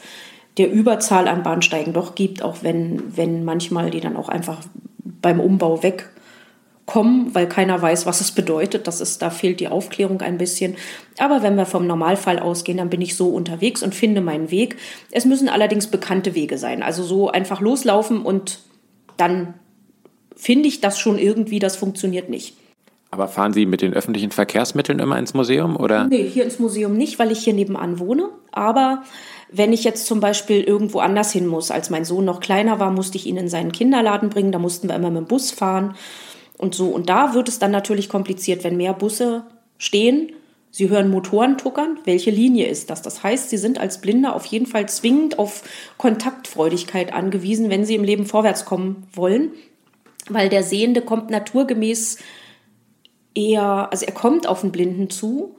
der 0.57 0.71
Überzahl 0.71 1.27
an 1.27 1.43
Bahnsteigen 1.43 1.93
doch 1.93 2.13
gibt, 2.13 2.43
auch 2.43 2.57
wenn, 2.61 3.15
wenn 3.15 3.43
manchmal 3.43 3.89
die 3.89 4.01
dann 4.01 4.15
auch 4.17 4.29
einfach 4.29 4.59
beim 5.03 5.39
Umbau 5.39 5.81
wegkommen, 5.81 7.33
weil 7.33 7.47
keiner 7.47 7.81
weiß, 7.81 8.05
was 8.05 8.21
es 8.21 8.31
bedeutet. 8.31 8.85
Das 8.85 9.01
ist, 9.01 9.21
da 9.21 9.31
fehlt 9.31 9.59
die 9.59 9.69
Aufklärung 9.69 10.21
ein 10.21 10.37
bisschen. 10.37 10.75
Aber 11.17 11.41
wenn 11.41 11.55
wir 11.55 11.65
vom 11.65 11.87
Normalfall 11.87 12.37
ausgehen, 12.37 12.77
dann 12.77 12.89
bin 12.89 13.01
ich 13.01 13.15
so 13.15 13.29
unterwegs 13.29 13.81
und 13.81 13.95
finde 13.95 14.21
meinen 14.21 14.51
Weg. 14.51 14.77
Es 15.09 15.25
müssen 15.25 15.49
allerdings 15.49 15.87
bekannte 15.87 16.35
Wege 16.35 16.57
sein. 16.57 16.83
Also 16.83 17.03
so 17.03 17.31
einfach 17.31 17.61
loslaufen 17.61 18.21
und 18.21 18.59
dann 19.17 19.55
finde 20.35 20.67
ich 20.67 20.81
das 20.81 20.99
schon 20.99 21.17
irgendwie, 21.17 21.59
das 21.59 21.75
funktioniert 21.75 22.29
nicht. 22.29 22.57
Aber 23.13 23.27
fahren 23.27 23.51
Sie 23.51 23.65
mit 23.65 23.81
den 23.81 23.93
öffentlichen 23.93 24.31
Verkehrsmitteln 24.31 24.99
immer 24.99 25.19
ins 25.19 25.33
Museum 25.33 25.75
oder? 25.75 26.05
Nee, 26.07 26.29
hier 26.29 26.45
ins 26.45 26.59
Museum 26.59 26.95
nicht, 26.95 27.19
weil 27.19 27.31
ich 27.31 27.43
hier 27.43 27.53
nebenan 27.53 27.99
wohne. 27.99 28.29
Aber 28.51 29.03
wenn 29.51 29.73
ich 29.73 29.83
jetzt 29.83 30.05
zum 30.05 30.21
Beispiel 30.21 30.63
irgendwo 30.63 30.99
anders 30.99 31.33
hin 31.33 31.45
muss, 31.45 31.71
als 31.71 31.89
mein 31.89 32.05
Sohn 32.05 32.23
noch 32.23 32.39
kleiner 32.39 32.79
war, 32.79 32.89
musste 32.89 33.17
ich 33.17 33.25
ihn 33.25 33.35
in 33.35 33.49
seinen 33.49 33.73
Kinderladen 33.73 34.29
bringen. 34.29 34.53
Da 34.53 34.59
mussten 34.59 34.87
wir 34.87 34.95
immer 34.95 35.09
mit 35.09 35.19
dem 35.19 35.27
Bus 35.27 35.51
fahren 35.51 35.95
und 36.57 36.73
so. 36.73 36.87
Und 36.87 37.09
da 37.09 37.33
wird 37.33 37.49
es 37.49 37.59
dann 37.59 37.71
natürlich 37.71 38.07
kompliziert, 38.07 38.63
wenn 38.63 38.77
mehr 38.77 38.93
Busse 38.93 39.43
stehen. 39.77 40.31
Sie 40.69 40.89
hören 40.89 41.09
Motoren 41.09 41.57
tuckern. 41.57 41.99
Welche 42.05 42.31
Linie 42.31 42.67
ist 42.67 42.89
das? 42.89 43.01
Das 43.01 43.23
heißt, 43.23 43.49
Sie 43.49 43.57
sind 43.57 43.77
als 43.77 43.99
Blinder 43.99 44.33
auf 44.33 44.45
jeden 44.45 44.67
Fall 44.67 44.87
zwingend 44.87 45.37
auf 45.37 45.63
Kontaktfreudigkeit 45.97 47.11
angewiesen, 47.11 47.69
wenn 47.69 47.83
Sie 47.83 47.95
im 47.95 48.05
Leben 48.05 48.25
vorwärts 48.25 48.63
kommen 48.63 49.03
wollen. 49.11 49.51
Weil 50.29 50.47
der 50.47 50.63
Sehende 50.63 51.01
kommt 51.01 51.29
naturgemäß 51.29 52.19
eher, 53.35 53.89
also 53.91 54.05
er 54.05 54.13
kommt 54.13 54.47
auf 54.47 54.61
den 54.61 54.71
Blinden 54.71 55.09
zu, 55.09 55.55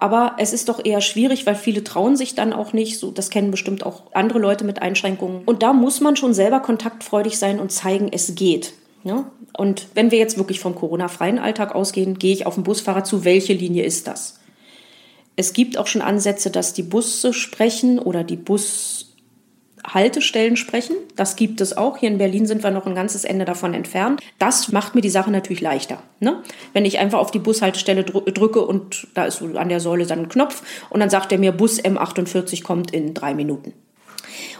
aber 0.00 0.36
es 0.38 0.52
ist 0.52 0.68
doch 0.68 0.84
eher 0.84 1.00
schwierig, 1.00 1.44
weil 1.44 1.56
viele 1.56 1.82
trauen 1.82 2.16
sich 2.16 2.36
dann 2.36 2.52
auch 2.52 2.72
nicht. 2.72 2.98
So, 2.98 3.10
das 3.10 3.30
kennen 3.30 3.50
bestimmt 3.50 3.84
auch 3.84 4.02
andere 4.12 4.38
Leute 4.38 4.64
mit 4.64 4.80
Einschränkungen. 4.80 5.42
Und 5.44 5.62
da 5.64 5.72
muss 5.72 6.00
man 6.00 6.14
schon 6.14 6.34
selber 6.34 6.60
kontaktfreudig 6.60 7.36
sein 7.36 7.58
und 7.58 7.72
zeigen, 7.72 8.08
es 8.12 8.36
geht. 8.36 8.74
Ne? 9.02 9.24
Und 9.56 9.88
wenn 9.94 10.12
wir 10.12 10.18
jetzt 10.18 10.38
wirklich 10.38 10.60
vom 10.60 10.76
Corona-freien 10.76 11.40
Alltag 11.40 11.74
ausgehen, 11.74 12.18
gehe 12.18 12.32
ich 12.32 12.46
auf 12.46 12.54
den 12.54 12.62
Busfahrer 12.62 13.02
zu, 13.02 13.24
welche 13.24 13.54
Linie 13.54 13.84
ist 13.84 14.06
das? 14.06 14.38
Es 15.34 15.52
gibt 15.52 15.78
auch 15.78 15.88
schon 15.88 16.02
Ansätze, 16.02 16.50
dass 16.50 16.74
die 16.74 16.82
Busse 16.82 17.32
sprechen 17.32 17.98
oder 17.98 18.22
die 18.22 18.36
Bus 18.36 19.07
Haltestellen 19.94 20.56
sprechen. 20.56 20.96
Das 21.16 21.36
gibt 21.36 21.60
es 21.60 21.76
auch. 21.76 21.96
Hier 21.96 22.08
in 22.08 22.18
Berlin 22.18 22.46
sind 22.46 22.62
wir 22.62 22.70
noch 22.70 22.86
ein 22.86 22.94
ganzes 22.94 23.24
Ende 23.24 23.44
davon 23.44 23.74
entfernt. 23.74 24.20
Das 24.38 24.70
macht 24.72 24.94
mir 24.94 25.00
die 25.00 25.10
Sache 25.10 25.30
natürlich 25.30 25.60
leichter. 25.60 26.02
Ne? 26.20 26.42
Wenn 26.72 26.84
ich 26.84 26.98
einfach 26.98 27.18
auf 27.18 27.30
die 27.30 27.38
Bushaltestelle 27.38 28.04
drücke 28.04 28.64
und 28.64 29.08
da 29.14 29.24
ist 29.24 29.42
an 29.42 29.68
der 29.68 29.80
Säule 29.80 30.06
dann 30.06 30.20
ein 30.20 30.28
Knopf 30.28 30.62
und 30.90 31.00
dann 31.00 31.10
sagt 31.10 31.32
er 31.32 31.38
mir, 31.38 31.52
Bus 31.52 31.82
M48 31.82 32.62
kommt 32.62 32.92
in 32.92 33.14
drei 33.14 33.34
Minuten. 33.34 33.72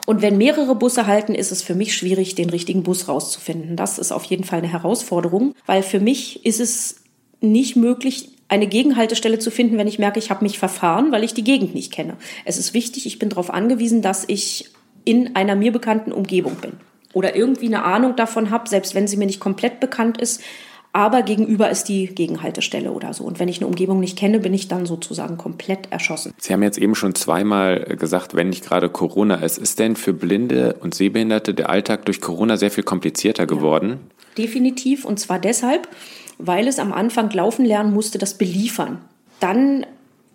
Und 0.06 0.22
wenn 0.22 0.38
mehrere 0.38 0.74
Busse 0.74 1.06
halten, 1.06 1.34
ist 1.34 1.52
es 1.52 1.62
für 1.62 1.74
mich 1.74 1.94
schwierig, 1.94 2.34
den 2.34 2.50
richtigen 2.50 2.82
Bus 2.82 3.08
rauszufinden. 3.08 3.76
Das 3.76 3.98
ist 3.98 4.12
auf 4.12 4.24
jeden 4.24 4.44
Fall 4.44 4.60
eine 4.60 4.72
Herausforderung, 4.72 5.54
weil 5.66 5.82
für 5.82 6.00
mich 6.00 6.46
ist 6.46 6.60
es 6.60 7.02
nicht 7.40 7.76
möglich, 7.76 8.30
eine 8.48 8.66
Gegenhaltestelle 8.66 9.38
zu 9.38 9.50
finden, 9.50 9.76
wenn 9.76 9.86
ich 9.86 9.98
merke, 9.98 10.18
ich 10.18 10.30
habe 10.30 10.42
mich 10.42 10.58
verfahren, 10.58 11.12
weil 11.12 11.22
ich 11.22 11.34
die 11.34 11.44
Gegend 11.44 11.74
nicht 11.74 11.92
kenne. 11.92 12.16
Es 12.46 12.56
ist 12.56 12.72
wichtig, 12.72 13.04
ich 13.04 13.18
bin 13.18 13.28
darauf 13.28 13.50
angewiesen, 13.50 14.00
dass 14.00 14.24
ich 14.26 14.70
in 15.04 15.36
einer 15.36 15.54
mir 15.54 15.72
bekannten 15.72 16.12
Umgebung 16.12 16.56
bin. 16.56 16.72
Oder 17.12 17.34
irgendwie 17.34 17.66
eine 17.66 17.84
Ahnung 17.84 18.16
davon 18.16 18.50
habe, 18.50 18.68
selbst 18.68 18.94
wenn 18.94 19.08
sie 19.08 19.16
mir 19.16 19.26
nicht 19.26 19.40
komplett 19.40 19.80
bekannt 19.80 20.20
ist, 20.20 20.42
aber 20.92 21.22
gegenüber 21.22 21.70
ist 21.70 21.84
die 21.84 22.06
Gegenhaltestelle 22.06 22.90
oder 22.92 23.12
so. 23.12 23.24
Und 23.24 23.38
wenn 23.38 23.48
ich 23.48 23.58
eine 23.58 23.66
Umgebung 23.66 24.00
nicht 24.00 24.18
kenne, 24.18 24.40
bin 24.40 24.54
ich 24.54 24.68
dann 24.68 24.86
sozusagen 24.86 25.36
komplett 25.36 25.92
erschossen. 25.92 26.32
Sie 26.38 26.52
haben 26.52 26.62
jetzt 26.62 26.78
eben 26.78 26.94
schon 26.94 27.14
zweimal 27.14 27.80
gesagt, 27.98 28.34
wenn 28.34 28.48
nicht 28.48 28.64
gerade 28.64 28.88
Corona 28.88 29.36
ist. 29.36 29.58
Ist 29.58 29.78
denn 29.78 29.96
für 29.96 30.12
Blinde 30.12 30.76
und 30.80 30.94
Sehbehinderte 30.94 31.54
der 31.54 31.68
Alltag 31.68 32.06
durch 32.06 32.20
Corona 32.20 32.56
sehr 32.56 32.70
viel 32.70 32.84
komplizierter 32.84 33.46
geworden? 33.46 34.00
Ja, 34.36 34.44
definitiv. 34.44 35.04
Und 35.04 35.20
zwar 35.20 35.38
deshalb, 35.38 35.88
weil 36.38 36.66
es 36.66 36.78
am 36.78 36.92
Anfang 36.92 37.30
laufen 37.30 37.64
lernen 37.64 37.92
musste, 37.92 38.18
das 38.18 38.34
Beliefern. 38.34 38.98
Dann 39.40 39.84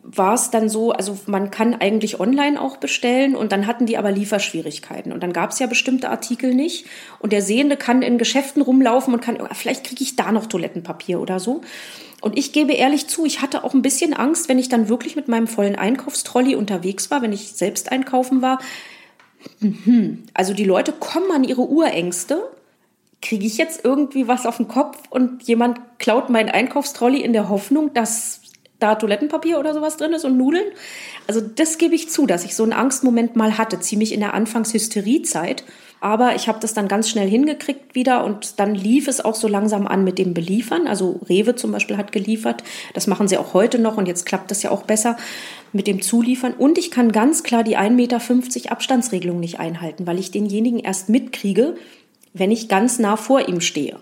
war 0.04 0.34
es 0.34 0.52
dann 0.52 0.68
so, 0.68 0.92
also 0.92 1.18
man 1.28 1.50
kann 1.50 1.76
eigentlich 1.76 2.20
online 2.20 2.62
auch 2.62 2.78
bestellen 2.78 3.36
und 3.36 3.54
dann 3.54 3.66
hatten 3.68 3.86
die 3.86 3.98
aber 3.98 4.12
Lieferschwierigkeiten 4.12 5.14
und 5.14 5.24
dann 5.24 5.32
gab 5.32 5.52
es 5.52 5.60
ja 5.60 5.68
bestimmte 5.68 6.10
Artikel 6.10 6.54
nicht 6.54 6.86
und 7.20 7.32
der 7.32 7.42
Sehende 7.42 7.78
kann 7.78 8.02
in 8.02 8.18
Geschäften 8.18 8.62
rumlaufen 8.62 9.14
und 9.14 9.22
kann, 9.22 9.38
vielleicht 9.54 9.86
kriege 9.86 10.04
ich 10.04 10.18
da 10.18 10.32
noch 10.34 10.48
Toilettenpapier 10.48 11.22
oder 11.22 11.40
so. 11.40 11.62
Und 12.20 12.38
ich 12.38 12.54
gebe 12.54 12.74
ehrlich 12.74 13.08
zu, 13.08 13.26
ich 13.26 13.42
hatte 13.42 13.64
auch 13.64 13.74
ein 13.74 13.82
bisschen 13.82 14.14
Angst, 14.14 14.50
wenn 14.50 14.60
ich 14.60 14.70
dann 14.70 14.88
wirklich 14.88 15.16
mit 15.16 15.28
meinem 15.28 15.48
vollen 15.48 15.76
Einkaufstrolley 15.76 16.56
unterwegs 16.56 17.10
war, 17.10 17.22
wenn 17.22 17.34
ich 17.34 17.54
selbst 17.54 17.92
einkaufen 17.92 18.42
war. 18.42 18.60
Mhm. 19.60 20.24
Also 20.34 20.54
die 20.54 20.64
Leute 20.64 20.92
kommen 20.94 21.32
an 21.32 21.44
ihre 21.44 21.64
Urängste. 21.64 22.50
Kriege 23.22 23.46
ich 23.46 23.58
jetzt 23.58 23.84
irgendwie 23.84 24.28
was 24.28 24.46
auf 24.46 24.58
den 24.58 24.68
Kopf 24.68 24.98
und 25.10 25.44
jemand 25.44 25.80
klaut 25.98 26.30
meinen 26.30 26.50
Einkaufstrolley 26.50 27.22
in 27.22 27.34
der 27.34 27.50
Hoffnung, 27.50 27.94
dass 27.94 28.40
da 28.84 28.96
Toilettenpapier 28.96 29.58
oder 29.60 29.74
sowas 29.74 29.98
drin 29.98 30.14
ist 30.14 30.26
und 30.26 30.38
Nudeln. 30.38 30.66
Also 31.28 31.42
das 31.42 31.78
gebe 31.78 31.96
ich 31.96 32.10
zu, 32.10 32.26
dass 32.28 32.44
ich 32.44 32.56
so 32.56 32.64
einen 32.64 32.74
Angstmoment 32.74 33.36
mal 33.36 33.58
hatte, 33.58 33.80
ziemlich 33.80 34.14
in 34.14 34.20
der 34.20 34.34
Anfangshysteriezeit. 34.34 35.64
Aber 36.02 36.36
ich 36.36 36.50
habe 36.50 36.60
das 36.60 36.74
dann 36.74 36.90
ganz 36.90 37.10
schnell 37.10 37.30
hingekriegt 37.30 37.96
wieder 37.96 38.26
und 38.26 38.60
dann 38.60 38.76
lief 38.76 39.08
es 39.08 39.24
auch 39.24 39.36
so 39.36 39.48
langsam 39.48 39.88
an 39.88 40.04
mit 40.04 40.20
dem 40.20 40.34
Beliefern. 40.34 40.86
Also 40.86 41.22
Rewe 41.30 41.56
zum 41.56 41.72
Beispiel 41.72 41.96
hat 41.96 42.12
geliefert. 42.12 42.62
Das 42.94 43.08
machen 43.08 43.30
sie 43.30 43.38
auch 43.38 43.54
heute 43.54 43.80
noch 43.80 43.96
und 43.96 44.06
jetzt 44.06 44.26
klappt 44.26 44.52
das 44.52 44.64
ja 44.64 44.72
auch 44.72 44.84
besser 44.84 45.16
mit 45.72 45.88
dem 45.88 46.02
Zuliefern. 46.02 46.56
Und 46.56 46.78
ich 46.78 46.92
kann 46.92 47.14
ganz 47.14 47.42
klar 47.44 47.64
die 47.64 47.78
1,50 47.78 47.92
Meter 47.92 48.72
Abstandsregelung 48.72 49.40
nicht 49.40 49.62
einhalten, 49.62 50.06
weil 50.06 50.20
ich 50.20 50.32
denjenigen 50.32 50.80
erst 50.80 51.08
mitkriege, 51.08 51.76
wenn 52.34 52.52
ich 52.52 52.68
ganz 52.68 53.00
nah 53.00 53.16
vor 53.16 53.48
ihm 53.48 53.62
stehe. 53.62 53.96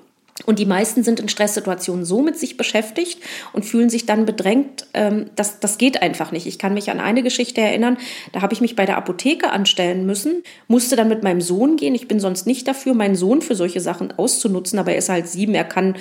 Und 0.45 0.59
die 0.59 0.65
meisten 0.65 1.03
sind 1.03 1.19
in 1.19 1.29
Stresssituationen 1.29 2.05
so 2.05 2.21
mit 2.21 2.37
sich 2.37 2.57
beschäftigt 2.57 3.21
und 3.53 3.65
fühlen 3.65 3.89
sich 3.89 4.05
dann 4.05 4.25
bedrängt. 4.25 4.87
Ähm, 4.93 5.29
das, 5.35 5.59
das 5.59 5.77
geht 5.77 6.01
einfach 6.01 6.31
nicht. 6.31 6.47
Ich 6.47 6.59
kann 6.59 6.73
mich 6.73 6.89
an 6.89 6.99
eine 6.99 7.23
Geschichte 7.23 7.61
erinnern, 7.61 7.97
da 8.31 8.41
habe 8.41 8.53
ich 8.53 8.61
mich 8.61 8.75
bei 8.75 8.85
der 8.85 8.97
Apotheke 8.97 9.51
anstellen 9.51 10.05
müssen, 10.05 10.43
musste 10.67 10.95
dann 10.95 11.09
mit 11.09 11.23
meinem 11.23 11.41
Sohn 11.41 11.75
gehen. 11.75 11.95
Ich 11.95 12.07
bin 12.07 12.19
sonst 12.19 12.47
nicht 12.47 12.67
dafür, 12.67 12.93
meinen 12.93 13.15
Sohn 13.15 13.41
für 13.41 13.55
solche 13.55 13.81
Sachen 13.81 14.11
auszunutzen, 14.17 14.79
aber 14.79 14.91
er 14.91 14.97
ist 14.97 15.09
halt 15.09 15.27
sieben, 15.27 15.53
er 15.53 15.65
kann, 15.65 15.95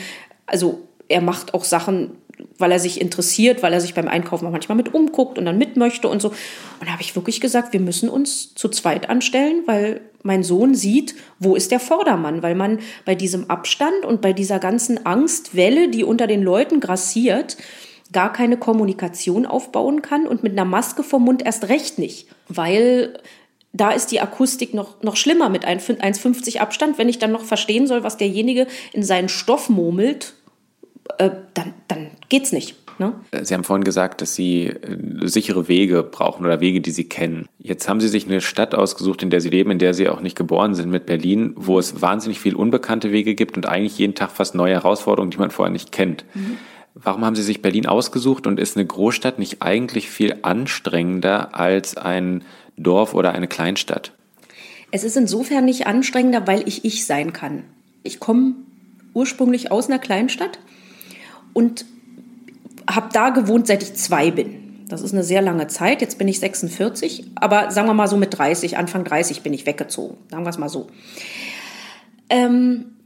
also 0.47 0.81
er 1.09 1.21
macht 1.21 1.55
auch 1.55 1.65
Sachen, 1.65 2.13
weil 2.59 2.73
er 2.73 2.79
sich 2.79 3.01
interessiert, 3.01 3.63
weil 3.63 3.73
er 3.73 3.81
sich 3.81 3.95
beim 3.95 4.09
Einkaufen 4.09 4.47
auch 4.47 4.53
manchmal 4.53 4.77
mit 4.77 4.95
umguckt 4.95 5.39
und 5.39 5.45
dann 5.45 5.59
mit 5.59 5.77
möchte 5.77 6.09
und 6.09 6.21
so. 6.21 6.29
Und 6.29 6.87
da 6.87 6.93
habe 6.93 7.03
ich 7.03 7.17
wirklich 7.17 7.41
gesagt, 7.41 7.73
wir 7.73 7.81
müssen 7.81 8.09
uns 8.09 8.55
zu 8.55 8.69
zweit 8.69 9.09
anstellen, 9.09 9.63
weil 9.67 10.01
mein 10.23 10.43
Sohn 10.43 10.75
sieht, 10.75 11.15
wo 11.39 11.55
ist 11.55 11.71
der 11.71 11.81
Vordermann, 11.81 12.43
weil 12.43 12.55
man 12.55 12.81
bei 13.05 13.15
diesem 13.15 13.49
Abstand 13.49 14.05
und 14.05 14.21
bei 14.21 14.33
dieser 14.33 14.59
ganzen 14.59 15.07
Angstwelle, 15.07 15.89
die 15.89 16.05
unter 16.05 16.27
den 16.27 16.43
Leuten 16.43 16.81
grassiert, 16.81 17.57
gar 18.13 18.33
keine 18.33 18.57
Kommunikation 18.57 19.47
aufbauen 19.47 20.03
kann 20.03 20.27
und 20.27 20.43
mit 20.43 20.53
einer 20.53 20.65
Maske 20.65 21.03
vom 21.03 21.25
Mund 21.25 21.43
erst 21.45 21.69
recht 21.69 21.99
nicht, 21.99 22.27
weil 22.49 23.19
da 23.73 23.91
ist 23.91 24.11
die 24.11 24.21
Akustik 24.21 24.75
noch, 24.75 25.03
noch 25.03 25.17
schlimmer 25.17 25.49
mit 25.49 25.65
1,50 25.65 26.59
Abstand. 26.59 26.99
Wenn 26.99 27.09
ich 27.09 27.19
dann 27.19 27.31
noch 27.31 27.45
verstehen 27.45 27.87
soll, 27.87 28.03
was 28.03 28.17
derjenige 28.17 28.67
in 28.93 29.05
seinen 29.05 29.29
Stoff 29.29 29.69
murmelt, 29.69 30.35
äh, 31.21 31.31
dann, 31.55 31.75
dann 31.87 32.11
geht's 32.31 32.51
nicht. 32.51 32.77
Ne? 32.99 33.13
Sie 33.43 33.55
haben 33.55 33.65
vorhin 33.65 33.85
gesagt, 33.85 34.23
dass 34.23 34.35
Sie 34.35 34.67
äh, 34.67 34.77
sichere 35.27 35.69
Wege 35.69 36.03
brauchen 36.03 36.47
oder 36.47 36.61
Wege, 36.61 36.81
die 36.81 36.91
Sie 36.91 37.09
kennen. 37.09 37.47
Jetzt 37.59 37.89
haben 37.89 38.01
Sie 38.01 38.09
sich 38.09 38.27
eine 38.27 38.41
Stadt 38.41 38.75
ausgesucht, 38.75 39.23
in 39.23 39.29
der 39.29 39.43
Sie 39.43 39.51
leben, 39.51 39.71
in 39.71 39.79
der 39.79 39.93
Sie 39.93 40.09
auch 40.09 40.21
nicht 40.21 40.37
geboren 40.37 40.75
sind, 40.75 40.91
mit 40.91 41.07
Berlin, 41.07 41.53
wo 41.57 41.79
es 41.79 42.01
wahnsinnig 42.01 42.41
viel 42.41 42.55
unbekannte 42.55 43.13
Wege 43.13 43.35
gibt 43.35 43.57
und 43.57 43.67
eigentlich 43.67 43.99
jeden 43.99 44.15
Tag 44.15 44.31
fast 44.31 44.55
neue 44.55 44.73
Herausforderungen, 44.73 45.31
die 45.31 45.39
man 45.39 45.51
vorher 45.51 45.73
nicht 45.73 45.93
kennt. 45.93 46.25
Mhm. 46.35 46.57
Warum 46.95 47.25
haben 47.25 47.37
Sie 47.37 47.43
sich 47.43 47.63
Berlin 47.63 47.87
ausgesucht 47.87 48.47
und 48.47 48.59
ist 48.59 48.77
eine 48.77 48.87
Großstadt 48.87 49.39
nicht 49.39 49.63
eigentlich 49.63 50.09
viel 50.09 50.37
anstrengender 50.43 51.55
als 51.55 51.97
ein 51.97 52.45
Dorf 52.77 53.15
oder 53.15 53.33
eine 53.33 53.47
Kleinstadt? 53.47 54.13
Es 54.91 55.05
ist 55.05 55.17
insofern 55.17 55.67
nicht 55.67 55.87
anstrengender, 55.87 56.47
weil 56.47 56.67
ich 56.67 56.85
ich 56.85 57.07
sein 57.07 57.33
kann. 57.33 57.65
Ich 58.03 58.21
komme 58.21 58.55
ursprünglich 59.13 59.71
aus 59.71 59.89
einer 59.89 59.99
Kleinstadt 59.99 60.59
und 61.53 61.85
habe 62.89 63.09
da 63.13 63.31
gewohnt, 63.31 63.67
seit 63.67 63.83
ich 63.83 63.95
zwei 63.95 64.31
bin. 64.31 64.87
Das 64.89 65.03
ist 65.03 65.13
eine 65.13 65.23
sehr 65.23 65.41
lange 65.41 65.69
Zeit. 65.69 66.01
Jetzt 66.01 66.19
bin 66.19 66.27
ich 66.27 66.41
46, 66.41 67.25
aber 67.37 67.71
sagen 67.71 67.87
wir 67.87 67.95
mal 67.95 68.09
so 68.09 68.17
mit 68.17 68.37
30, 68.37 68.77
Anfang 68.77 69.05
30 69.05 69.43
bin 69.43 69.53
ich 69.53 69.67
weggezogen. 69.67 70.17
Sagen 70.31 70.45
wir 70.45 70.51
es 70.51 70.59
mal 70.59 70.69
so. 70.69 70.89
Ähm, 72.29 72.97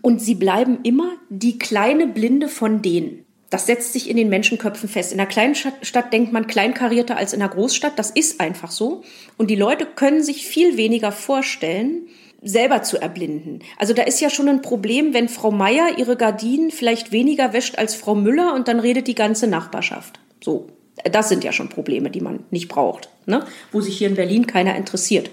und 0.00 0.20
sie 0.20 0.36
bleiben 0.36 0.78
immer 0.84 1.10
die 1.28 1.58
kleine 1.58 2.06
Blinde 2.06 2.48
von 2.48 2.82
denen. 2.82 3.24
Das 3.50 3.66
setzt 3.66 3.94
sich 3.94 4.10
in 4.10 4.16
den 4.16 4.28
Menschenköpfen 4.28 4.88
fest. 4.88 5.12
In 5.12 5.18
einer 5.18 5.28
kleinen 5.28 5.54
Stadt, 5.54 6.12
denkt 6.12 6.32
man 6.32 6.46
kleinkarierter 6.46 7.16
als 7.16 7.32
in 7.32 7.40
einer 7.40 7.50
Großstadt. 7.50 7.98
Das 7.98 8.10
ist 8.10 8.40
einfach 8.40 8.70
so. 8.70 9.02
Und 9.38 9.48
die 9.48 9.56
Leute 9.56 9.86
können 9.86 10.22
sich 10.22 10.46
viel 10.46 10.76
weniger 10.76 11.12
vorstellen, 11.12 12.08
selber 12.40 12.82
zu 12.82 13.00
erblinden. 13.00 13.60
Also 13.78 13.94
da 13.94 14.02
ist 14.02 14.20
ja 14.20 14.30
schon 14.30 14.48
ein 14.48 14.62
Problem, 14.62 15.12
wenn 15.12 15.28
Frau 15.28 15.50
Meier 15.50 15.98
ihre 15.98 16.16
Gardinen 16.16 16.70
vielleicht 16.70 17.10
weniger 17.10 17.52
wäscht 17.52 17.78
als 17.78 17.94
Frau 17.94 18.14
Müller 18.14 18.54
und 18.54 18.68
dann 18.68 18.80
redet 18.80 19.08
die 19.08 19.14
ganze 19.14 19.48
Nachbarschaft. 19.48 20.20
So, 20.42 20.68
das 21.04 21.28
sind 21.28 21.44
ja 21.44 21.52
schon 21.52 21.68
Probleme, 21.68 22.10
die 22.10 22.20
man 22.20 22.44
nicht 22.50 22.68
braucht, 22.68 23.08
ne? 23.26 23.44
wo 23.72 23.80
sich 23.80 23.98
hier 23.98 24.08
in 24.08 24.14
Berlin 24.14 24.46
keiner 24.46 24.76
interessiert. 24.76 25.30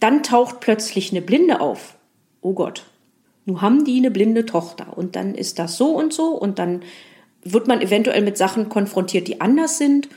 Dann 0.00 0.22
taucht 0.22 0.60
plötzlich 0.60 1.10
eine 1.10 1.22
Blinde 1.22 1.60
auf. 1.60 1.96
Oh 2.40 2.52
Gott, 2.52 2.84
nun 3.44 3.60
haben 3.60 3.84
die 3.84 3.98
eine 3.98 4.12
blinde 4.12 4.46
Tochter 4.46 4.96
und 4.96 5.16
dann 5.16 5.34
ist 5.34 5.58
das 5.58 5.76
so 5.76 5.90
und 5.90 6.12
so 6.12 6.28
und 6.28 6.60
dann 6.60 6.82
wird 7.42 7.66
man 7.66 7.80
eventuell 7.80 8.22
mit 8.22 8.36
Sachen 8.36 8.68
konfrontiert, 8.68 9.26
die 9.26 9.40
anders 9.40 9.78
sind 9.78 10.08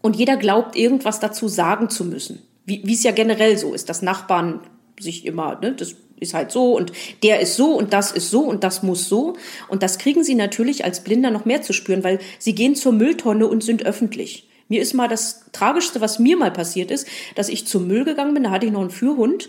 und 0.00 0.16
jeder 0.16 0.36
glaubt, 0.36 0.76
irgendwas 0.76 1.20
dazu 1.20 1.48
sagen 1.48 1.90
zu 1.90 2.04
müssen. 2.04 2.42
Wie, 2.64 2.82
wie 2.84 2.94
es 2.94 3.02
ja 3.02 3.12
generell 3.12 3.58
so 3.58 3.74
ist, 3.74 3.88
dass 3.88 4.00
Nachbarn 4.00 4.60
sich 5.00 5.26
immer, 5.26 5.58
ne, 5.60 5.72
das 5.72 5.96
ist 6.20 6.34
halt 6.34 6.50
so 6.50 6.76
und 6.76 6.92
der 7.22 7.40
ist 7.40 7.56
so 7.56 7.74
und 7.76 7.92
das 7.92 8.12
ist 8.12 8.30
so 8.30 8.40
und 8.40 8.64
das 8.64 8.82
muss 8.82 9.08
so. 9.08 9.36
Und 9.68 9.82
das 9.82 9.98
kriegen 9.98 10.24
sie 10.24 10.34
natürlich 10.34 10.84
als 10.84 11.04
Blinder 11.04 11.30
noch 11.30 11.44
mehr 11.44 11.62
zu 11.62 11.72
spüren, 11.72 12.04
weil 12.04 12.18
sie 12.38 12.54
gehen 12.54 12.74
zur 12.74 12.92
Mülltonne 12.92 13.46
und 13.46 13.62
sind 13.62 13.84
öffentlich. 13.84 14.48
Mir 14.68 14.82
ist 14.82 14.94
mal 14.94 15.08
das 15.08 15.44
Tragischste, 15.52 16.00
was 16.00 16.18
mir 16.18 16.36
mal 16.36 16.50
passiert 16.50 16.90
ist, 16.90 17.06
dass 17.34 17.48
ich 17.48 17.66
zum 17.66 17.86
Müll 17.86 18.04
gegangen 18.04 18.34
bin, 18.34 18.44
da 18.44 18.50
hatte 18.50 18.66
ich 18.66 18.72
noch 18.72 18.80
einen 18.80 18.90
Führhund. 18.90 19.48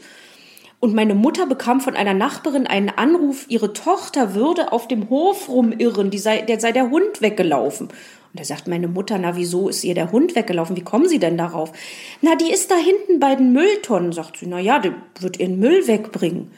Und 0.80 0.94
meine 0.94 1.16
Mutter 1.16 1.48
bekam 1.48 1.82
von 1.82 1.96
einer 1.96 2.13
Nachbarin 2.13 2.68
einen 2.68 2.89
Anruf, 2.89 3.46
ihre 3.48 3.74
Tochter 3.74 4.36
würde 4.36 4.72
auf 4.72 4.88
dem 4.88 5.10
Hof 5.10 5.50
rumirren, 5.50 6.12
die 6.12 6.20
sei, 6.20 6.42
der 6.42 6.60
sei 6.60 6.72
der 6.72 6.92
Hund 6.92 7.20
weggelaufen. 7.20 7.89
Und 8.38 8.41
da 8.41 8.46
sagt 8.46 8.67
meine 8.67 8.88
Mutter, 8.88 9.17
na, 9.17 9.36
wieso 9.36 9.67
ist 9.67 9.84
ihr 9.84 9.96
der 9.96 10.12
Hund 10.12 10.36
weggelaufen? 10.36 10.75
Wie 10.75 10.84
kommen 10.84 11.10
Sie 11.10 11.17
denn 11.17 11.39
darauf? 11.39 11.74
Na, 12.22 12.36
die 12.36 12.51
ist 12.51 12.70
da 12.70 12.75
hinten 12.75 13.20
bei 13.20 13.34
den 13.34 13.51
Mülltonnen, 13.51 14.12
sagt 14.12 14.38
sie. 14.38 14.46
Na 14.46 14.60
ja, 14.60 14.77
die 14.77 14.91
wird 15.20 15.39
ihren 15.39 15.58
Müll 15.58 15.88
wegbringen. 15.88 16.51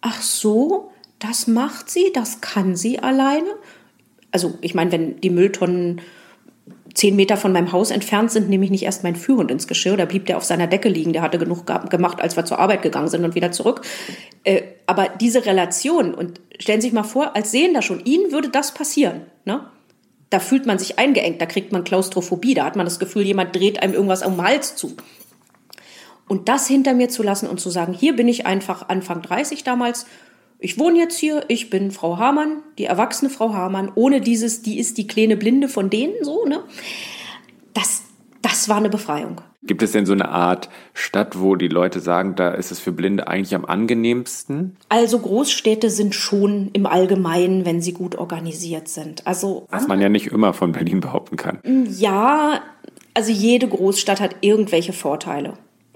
Ach 0.00 0.22
so, 0.22 0.90
das 1.18 1.46
macht 1.46 1.90
sie, 1.90 2.12
das 2.14 2.40
kann 2.40 2.76
sie 2.76 3.00
alleine? 3.00 3.48
Also, 4.30 4.54
ich 4.62 4.74
meine, 4.74 4.90
wenn 4.90 5.20
die 5.20 5.28
Mülltonnen 5.28 6.00
zehn 6.94 7.14
Meter 7.14 7.36
von 7.36 7.52
meinem 7.52 7.72
Haus 7.72 7.90
entfernt 7.90 8.30
sind, 8.30 8.48
nehme 8.48 8.64
ich 8.64 8.70
nicht 8.70 8.84
erst 8.84 9.04
meinen 9.04 9.16
Führhund 9.16 9.50
ins 9.50 9.66
Geschirr. 9.66 9.98
Da 9.98 10.06
blieb 10.06 10.24
der 10.24 10.38
auf 10.38 10.44
seiner 10.44 10.66
Decke 10.66 10.88
liegen. 10.88 11.12
Der 11.12 11.20
hatte 11.20 11.38
genug 11.38 11.66
gemacht, 11.90 12.22
als 12.22 12.36
wir 12.36 12.46
zur 12.46 12.58
Arbeit 12.58 12.80
gegangen 12.80 13.08
sind 13.08 13.22
und 13.22 13.34
wieder 13.34 13.52
zurück. 13.52 13.82
Äh, 14.44 14.62
aber 14.86 15.10
diese 15.20 15.44
Relation, 15.44 16.14
und 16.14 16.40
stellen 16.58 16.80
Sie 16.80 16.86
sich 16.86 16.94
mal 16.94 17.02
vor, 17.02 17.36
als 17.36 17.50
Sehender 17.50 17.82
schon, 17.82 18.02
Ihnen 18.06 18.32
würde 18.32 18.48
das 18.48 18.72
passieren. 18.72 19.26
Ne? 19.44 19.60
Da 20.30 20.40
fühlt 20.40 20.66
man 20.66 20.78
sich 20.78 20.98
eingeengt, 20.98 21.40
da 21.40 21.46
kriegt 21.46 21.72
man 21.72 21.84
Klaustrophobie, 21.84 22.54
da 22.54 22.64
hat 22.64 22.76
man 22.76 22.86
das 22.86 22.98
Gefühl, 22.98 23.22
jemand 23.22 23.54
dreht 23.54 23.82
einem 23.82 23.94
irgendwas 23.94 24.20
den 24.20 24.42
Hals 24.42 24.76
zu. 24.76 24.96
Und 26.26 26.48
das 26.48 26.66
hinter 26.66 26.92
mir 26.92 27.08
zu 27.08 27.22
lassen 27.22 27.48
und 27.48 27.60
zu 27.60 27.70
sagen, 27.70 27.94
hier 27.94 28.14
bin 28.14 28.28
ich 28.28 28.44
einfach 28.44 28.88
Anfang 28.88 29.22
30 29.22 29.64
damals, 29.64 30.06
ich 30.60 30.78
wohne 30.78 30.98
jetzt 30.98 31.18
hier, 31.18 31.44
ich 31.48 31.70
bin 31.70 31.92
Frau 31.92 32.18
Hamann, 32.18 32.62
die 32.78 32.84
erwachsene 32.84 33.30
Frau 33.30 33.54
Hamann, 33.54 33.92
ohne 33.94 34.20
dieses, 34.20 34.60
die 34.60 34.78
ist 34.78 34.98
die 34.98 35.06
kleine 35.06 35.36
Blinde 35.36 35.68
von 35.68 35.88
denen, 35.88 36.14
so, 36.22 36.44
ne? 36.44 36.64
Das, 37.74 38.02
das 38.42 38.68
war 38.68 38.76
eine 38.76 38.88
Befreiung. 38.88 39.40
Gibt 39.62 39.82
es 39.82 39.92
denn 39.92 40.06
so 40.06 40.12
eine 40.12 40.28
Art 40.28 40.68
Stadt, 40.94 41.40
wo 41.40 41.56
die 41.56 41.68
Leute 41.68 42.00
sagen, 42.00 42.36
da 42.36 42.50
ist 42.50 42.70
es 42.70 42.78
für 42.78 42.92
Blinde 42.92 43.26
eigentlich 43.26 43.54
am 43.54 43.64
angenehmsten? 43.64 44.76
Also 44.88 45.18
Großstädte 45.18 45.90
sind 45.90 46.14
schon 46.14 46.70
im 46.72 46.86
Allgemeinen, 46.86 47.66
wenn 47.66 47.82
sie 47.82 47.92
gut 47.92 48.14
organisiert 48.14 48.88
sind. 48.88 49.26
Also 49.26 49.66
was 49.70 49.88
man 49.88 50.00
ja 50.00 50.08
nicht 50.08 50.28
immer 50.28 50.52
von 50.52 50.72
Berlin 50.72 51.00
behaupten 51.00 51.36
kann. 51.36 51.58
Ja, 51.88 52.60
also 53.14 53.32
jede 53.32 53.66
Großstadt 53.68 54.20
hat 54.20 54.36
irgendwelche 54.42 54.92
Vorteile 54.92 55.54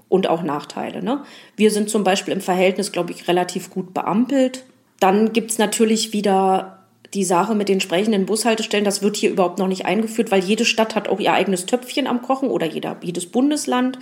und 0.09 0.27
auch 0.27 0.43
Nachteile. 0.43 1.01
Ne? 1.01 1.23
Wir 1.55 1.71
sind 1.71 1.89
zum 1.89 2.03
Beispiel 2.03 2.33
im 2.33 2.41
Verhältnis, 2.41 2.91
glaube 2.91 3.11
ich, 3.11 3.27
relativ 3.27 3.69
gut 3.69 3.93
beampelt. 3.93 4.65
Dann 4.99 5.33
gibt 5.33 5.51
es 5.51 5.57
natürlich 5.57 6.13
wieder 6.13 6.82
die 7.13 7.23
Sache 7.23 7.55
mit 7.55 7.69
den 7.69 7.79
sprechenden 7.79 8.25
Bushaltestellen, 8.25 8.85
das 8.85 9.01
wird 9.01 9.17
hier 9.17 9.29
überhaupt 9.29 9.59
noch 9.59 9.67
nicht 9.67 9.85
eingeführt, 9.85 10.31
weil 10.31 10.43
jede 10.43 10.65
Stadt 10.65 10.95
hat 10.95 11.07
auch 11.07 11.19
ihr 11.19 11.33
eigenes 11.33 11.65
Töpfchen 11.65 12.07
am 12.07 12.21
Kochen 12.21 12.49
oder 12.49 12.65
jeder, 12.65 12.97
jedes 13.01 13.27
Bundesland. 13.27 13.99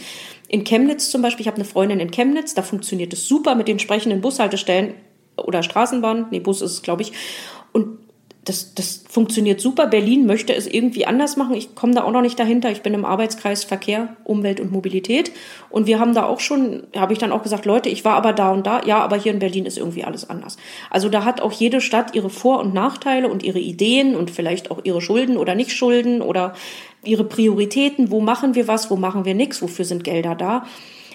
In 0.48 0.64
Chemnitz 0.64 1.10
zum 1.10 1.22
Beispiel, 1.22 1.42
ich 1.42 1.48
habe 1.48 1.58
eine 1.58 1.66
Freundin 1.66 2.00
in 2.00 2.12
Chemnitz, 2.12 2.54
da 2.54 2.62
funktioniert 2.62 3.14
es 3.14 3.28
super 3.28 3.56
mit 3.56 3.68
den 3.68 3.80
sprechenden 3.80 4.22
Bushaltestellen 4.22 4.94
oder 5.38 5.64
Straßenbahn, 5.64 6.28
nee, 6.32 6.40
Bus 6.40 6.62
ist 6.62 6.72
es, 6.72 6.82
glaube 6.82 7.02
ich. 7.02 7.14
Und 7.74 8.01
das, 8.44 8.74
das 8.74 9.04
funktioniert 9.08 9.62
super. 9.62 9.86
Berlin 9.86 10.26
möchte 10.26 10.56
es 10.56 10.66
irgendwie 10.66 11.06
anders 11.06 11.38
machen. 11.38 11.54
Ich 11.54 11.76
komme 11.76 11.94
da 11.94 12.04
auch 12.04 12.12
noch 12.12 12.24
nicht 12.24 12.40
dahinter. 12.40 12.72
Ich 12.72 12.82
bin 12.82 12.96
im 12.96 13.06
Arbeitskreis 13.06 13.64
Verkehr, 13.64 14.16
Umwelt 14.24 14.60
und 14.60 14.72
Mobilität. 14.72 15.32
Und 15.70 15.86
wir 15.86 16.00
haben 16.00 16.16
da 16.16 16.26
auch 16.26 16.40
schon, 16.40 16.84
habe 16.96 17.14
ich 17.14 17.20
dann 17.20 17.32
auch 17.32 17.44
gesagt, 17.44 17.66
Leute, 17.66 17.90
ich 17.90 18.04
war 18.04 18.16
aber 18.16 18.34
da 18.34 18.52
und 18.52 18.66
da. 18.66 18.84
Ja, 18.84 18.98
aber 19.00 19.16
hier 19.16 19.32
in 19.32 19.38
Berlin 19.38 19.68
ist 19.68 19.78
irgendwie 19.78 20.04
alles 20.04 20.28
anders. 20.28 20.58
Also 20.90 21.08
da 21.08 21.24
hat 21.24 21.40
auch 21.40 21.52
jede 21.52 21.82
Stadt 21.82 22.16
ihre 22.16 22.32
Vor- 22.32 22.62
und 22.62 22.74
Nachteile 22.74 23.28
und 23.28 23.44
ihre 23.44 23.60
Ideen 23.60 24.16
und 24.16 24.32
vielleicht 24.32 24.72
auch 24.72 24.80
ihre 24.84 25.02
Schulden 25.02 25.38
oder 25.38 25.54
nicht 25.54 25.74
Schulden 25.74 26.24
oder 26.24 26.56
ihre 27.04 27.24
Prioritäten. 27.24 28.10
Wo 28.10 28.22
machen 28.22 28.56
wir 28.56 28.68
was? 28.68 28.90
Wo 28.90 28.96
machen 28.96 29.24
wir 29.24 29.36
nichts? 29.36 29.62
Wofür 29.62 29.86
sind 29.86 30.04
Gelder 30.04 30.34
da? 30.34 30.66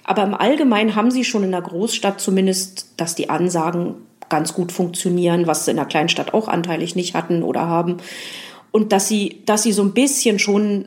Aber 0.04 0.23
im 0.23 0.35
Allgemeinen 0.35 0.95
haben 0.95 1.11
sie 1.11 1.25
schon 1.25 1.42
in 1.42 1.50
der 1.50 1.62
Großstadt 1.62 2.21
zumindest, 2.21 2.92
dass 2.97 3.16
die 3.16 3.30
Ansagen 3.30 4.05
ganz 4.28 4.54
gut 4.54 4.73
funktionieren, 4.73 5.47
was 5.47 5.64
sie 5.64 5.71
in 5.71 5.76
der 5.76 5.87
Kleinstadt 5.87 6.35
auch 6.35 6.49
anteilig 6.49 6.97
nicht 6.97 7.14
hatten 7.14 7.42
oder 7.42 7.66
haben. 7.66 7.99
Und 8.71 8.92
dass 8.92 9.09
sie, 9.09 9.42
dass 9.47 9.62
sie 9.62 9.73
so 9.73 9.83
ein 9.83 9.95
bisschen 9.95 10.38
schon 10.38 10.87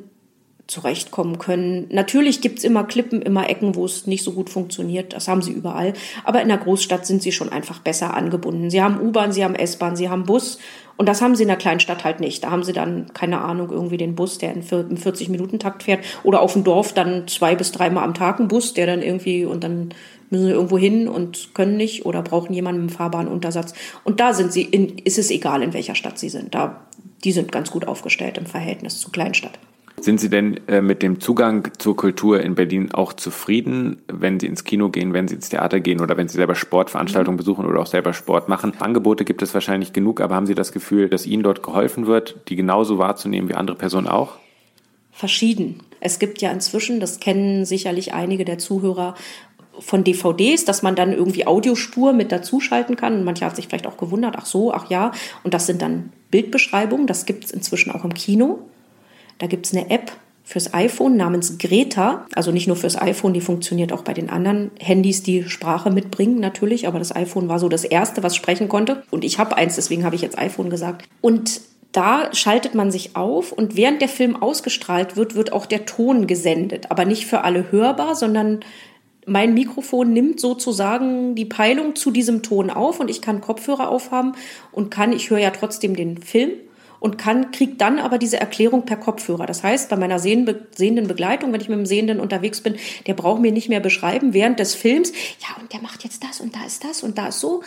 zurechtkommen 0.69 1.39
können. 1.39 1.87
Natürlich 1.89 2.41
gibt's 2.41 2.63
immer 2.63 2.83
Klippen, 2.83 3.23
immer 3.23 3.49
Ecken, 3.49 3.73
wo 3.73 3.85
es 3.85 4.05
nicht 4.05 4.23
so 4.23 4.33
gut 4.33 4.51
funktioniert. 4.51 5.13
Das 5.13 5.27
haben 5.27 5.41
sie 5.41 5.51
überall. 5.51 5.93
Aber 6.23 6.41
in 6.43 6.47
der 6.47 6.59
Großstadt 6.59 7.07
sind 7.07 7.23
sie 7.23 7.31
schon 7.31 7.49
einfach 7.49 7.79
besser 7.79 8.13
angebunden. 8.13 8.69
Sie 8.69 8.81
haben 8.81 9.01
U-Bahn, 9.01 9.31
sie 9.31 9.43
haben 9.43 9.55
S-Bahn, 9.55 9.95
sie 9.95 10.09
haben 10.09 10.25
Bus. 10.25 10.59
Und 10.99 11.07
das 11.07 11.21
haben 11.21 11.33
sie 11.33 11.43
in 11.43 11.47
der 11.47 11.55
Kleinstadt 11.55 12.03
halt 12.03 12.19
nicht. 12.19 12.43
Da 12.43 12.51
haben 12.51 12.63
sie 12.63 12.73
dann, 12.73 13.13
keine 13.13 13.39
Ahnung, 13.39 13.71
irgendwie 13.71 13.95
den 13.95 14.15
Bus, 14.15 14.37
der 14.37 14.51
im 14.51 14.63
40-Minuten-Takt 14.63 15.83
fährt. 15.83 16.03
Oder 16.23 16.41
auf 16.41 16.51
dem 16.51 16.65
Dorf 16.65 16.91
dann 16.91 17.25
zwei 17.29 17.55
bis 17.55 17.71
dreimal 17.71 18.03
am 18.03 18.13
Tag 18.13 18.37
ein 18.37 18.49
Bus, 18.49 18.73
der 18.73 18.85
dann 18.85 19.01
irgendwie, 19.01 19.45
und 19.45 19.63
dann 19.63 19.93
müssen 20.29 20.47
sie 20.47 20.51
irgendwo 20.51 20.77
hin 20.77 21.07
und 21.07 21.53
können 21.53 21.77
nicht 21.77 22.05
oder 22.05 22.21
brauchen 22.21 22.53
jemanden 22.53 22.81
im 22.81 22.89
Fahrbahnuntersatz. 22.89 23.75
Und 24.03 24.19
da 24.19 24.33
sind 24.33 24.51
sie, 24.51 24.63
in, 24.63 24.97
ist 24.97 25.17
es 25.17 25.31
egal, 25.31 25.63
in 25.63 25.71
welcher 25.71 25.95
Stadt 25.95 26.19
sie 26.19 26.27
sind. 26.27 26.53
Da, 26.53 26.81
die 27.23 27.31
sind 27.31 27.49
ganz 27.49 27.71
gut 27.71 27.87
aufgestellt 27.87 28.37
im 28.37 28.45
Verhältnis 28.45 28.99
zur 28.99 29.13
Kleinstadt. 29.13 29.57
Sind 30.01 30.19
Sie 30.19 30.29
denn 30.29 30.59
äh, 30.67 30.81
mit 30.81 31.03
dem 31.03 31.19
Zugang 31.19 31.71
zur 31.77 31.95
Kultur 31.95 32.41
in 32.41 32.55
Berlin 32.55 32.91
auch 32.93 33.13
zufrieden, 33.13 34.01
wenn 34.07 34.39
Sie 34.39 34.47
ins 34.47 34.63
Kino 34.63 34.89
gehen, 34.89 35.13
wenn 35.13 35.27
Sie 35.27 35.35
ins 35.35 35.49
Theater 35.49 35.79
gehen 35.79 35.99
oder 35.99 36.17
wenn 36.17 36.27
Sie 36.27 36.37
selber 36.37 36.55
Sportveranstaltungen 36.55 37.35
mhm. 37.35 37.39
besuchen 37.39 37.65
oder 37.65 37.79
auch 37.79 37.87
selber 37.87 38.13
Sport 38.13 38.49
machen? 38.49 38.73
Angebote 38.79 39.25
gibt 39.25 39.41
es 39.41 39.53
wahrscheinlich 39.53 39.93
genug, 39.93 40.21
aber 40.21 40.35
haben 40.35 40.45
Sie 40.45 40.55
das 40.55 40.71
Gefühl, 40.71 41.09
dass 41.09 41.25
Ihnen 41.25 41.43
dort 41.43 41.63
geholfen 41.63 42.07
wird, 42.07 42.35
die 42.47 42.55
genauso 42.55 42.97
wahrzunehmen 42.97 43.49
wie 43.49 43.55
andere 43.55 43.75
Personen 43.77 44.07
auch? 44.07 44.37
Verschieden. 45.11 45.81
Es 45.99 46.19
gibt 46.19 46.41
ja 46.41 46.51
inzwischen, 46.51 46.99
das 46.99 47.19
kennen 47.19 47.65
sicherlich 47.65 48.13
einige 48.13 48.45
der 48.45 48.57
Zuhörer, 48.57 49.15
von 49.79 50.03
DVDs, 50.03 50.65
dass 50.65 50.81
man 50.81 50.95
dann 50.95 51.13
irgendwie 51.13 51.47
Audiospur 51.47 52.13
mit 52.13 52.31
dazuschalten 52.31 52.95
kann. 52.95 53.13
Und 53.13 53.23
manche 53.23 53.45
hat 53.45 53.55
sich 53.55 53.67
vielleicht 53.67 53.87
auch 53.87 53.97
gewundert, 53.97 54.35
ach 54.37 54.45
so, 54.45 54.73
ach 54.73 54.89
ja. 54.89 55.11
Und 55.43 55.53
das 55.53 55.65
sind 55.65 55.81
dann 55.81 56.11
Bildbeschreibungen. 56.31 57.07
Das 57.07 57.25
gibt 57.25 57.45
es 57.45 57.51
inzwischen 57.51 57.91
auch 57.91 58.03
im 58.03 58.13
Kino. 58.13 58.59
Da 59.39 59.47
gibt 59.47 59.65
es 59.65 59.73
eine 59.73 59.89
App 59.89 60.11
fürs 60.43 60.73
iPhone 60.73 61.15
namens 61.15 61.57
Greta. 61.57 62.25
Also 62.33 62.51
nicht 62.51 62.67
nur 62.67 62.75
fürs 62.75 62.99
iPhone, 62.99 63.33
die 63.33 63.41
funktioniert 63.41 63.91
auch 63.91 64.03
bei 64.03 64.13
den 64.13 64.29
anderen 64.29 64.71
Handys, 64.79 65.21
die 65.21 65.43
Sprache 65.43 65.91
mitbringen 65.91 66.39
natürlich. 66.39 66.87
Aber 66.87 66.99
das 66.99 67.15
iPhone 67.15 67.49
war 67.49 67.59
so 67.59 67.69
das 67.69 67.83
erste, 67.83 68.23
was 68.23 68.35
sprechen 68.35 68.69
konnte. 68.69 69.03
Und 69.11 69.23
ich 69.23 69.39
habe 69.39 69.57
eins, 69.57 69.75
deswegen 69.75 70.03
habe 70.03 70.15
ich 70.15 70.21
jetzt 70.21 70.37
iPhone 70.37 70.69
gesagt. 70.69 71.07
Und 71.21 71.61
da 71.91 72.33
schaltet 72.33 72.75
man 72.75 72.91
sich 72.91 73.15
auf 73.15 73.51
und 73.51 73.75
während 73.75 74.01
der 74.01 74.09
Film 74.09 74.35
ausgestrahlt 74.35 75.15
wird, 75.15 75.35
wird 75.35 75.53
auch 75.53 75.65
der 75.65 75.85
Ton 75.85 76.27
gesendet. 76.27 76.91
Aber 76.91 77.05
nicht 77.05 77.25
für 77.25 77.43
alle 77.43 77.71
hörbar, 77.71 78.15
sondern 78.15 78.59
mein 79.25 79.53
Mikrofon 79.53 80.13
nimmt 80.13 80.39
sozusagen 80.39 81.35
die 81.35 81.45
Peilung 81.45 81.95
zu 81.95 82.11
diesem 82.11 82.41
Ton 82.41 82.69
auf 82.69 82.99
und 82.99 83.09
ich 83.09 83.21
kann 83.21 83.41
Kopfhörer 83.41 83.89
aufhaben 83.89 84.33
und 84.71 84.89
kann, 84.89 85.13
ich 85.13 85.29
höre 85.29 85.39
ja 85.39 85.51
trotzdem 85.51 85.95
den 85.95 86.17
Film 86.17 86.51
und 86.99 87.17
kann, 87.17 87.51
kriegt 87.51 87.81
dann 87.81 87.99
aber 87.99 88.17
diese 88.17 88.39
Erklärung 88.39 88.85
per 88.85 88.97
Kopfhörer. 88.97 89.45
Das 89.45 89.63
heißt, 89.63 89.89
bei 89.89 89.95
meiner 89.95 90.19
sehenden 90.19 91.07
Begleitung, 91.07 91.53
wenn 91.53 91.61
ich 91.61 91.69
mit 91.69 91.77
dem 91.77 91.85
Sehenden 91.85 92.19
unterwegs 92.19 92.61
bin, 92.61 92.75
der 93.07 93.13
braucht 93.13 93.41
mir 93.41 93.51
nicht 93.51 93.69
mehr 93.69 93.79
beschreiben 93.79 94.33
während 94.33 94.59
des 94.59 94.75
Films, 94.75 95.11
ja, 95.39 95.61
und 95.61 95.71
der 95.73 95.81
macht 95.81 96.03
jetzt 96.03 96.23
das 96.23 96.41
und 96.41 96.55
da 96.55 96.65
ist 96.65 96.83
das 96.83 97.03
und 97.03 97.17
da 97.17 97.27
ist 97.27 97.39
so. 97.39 97.63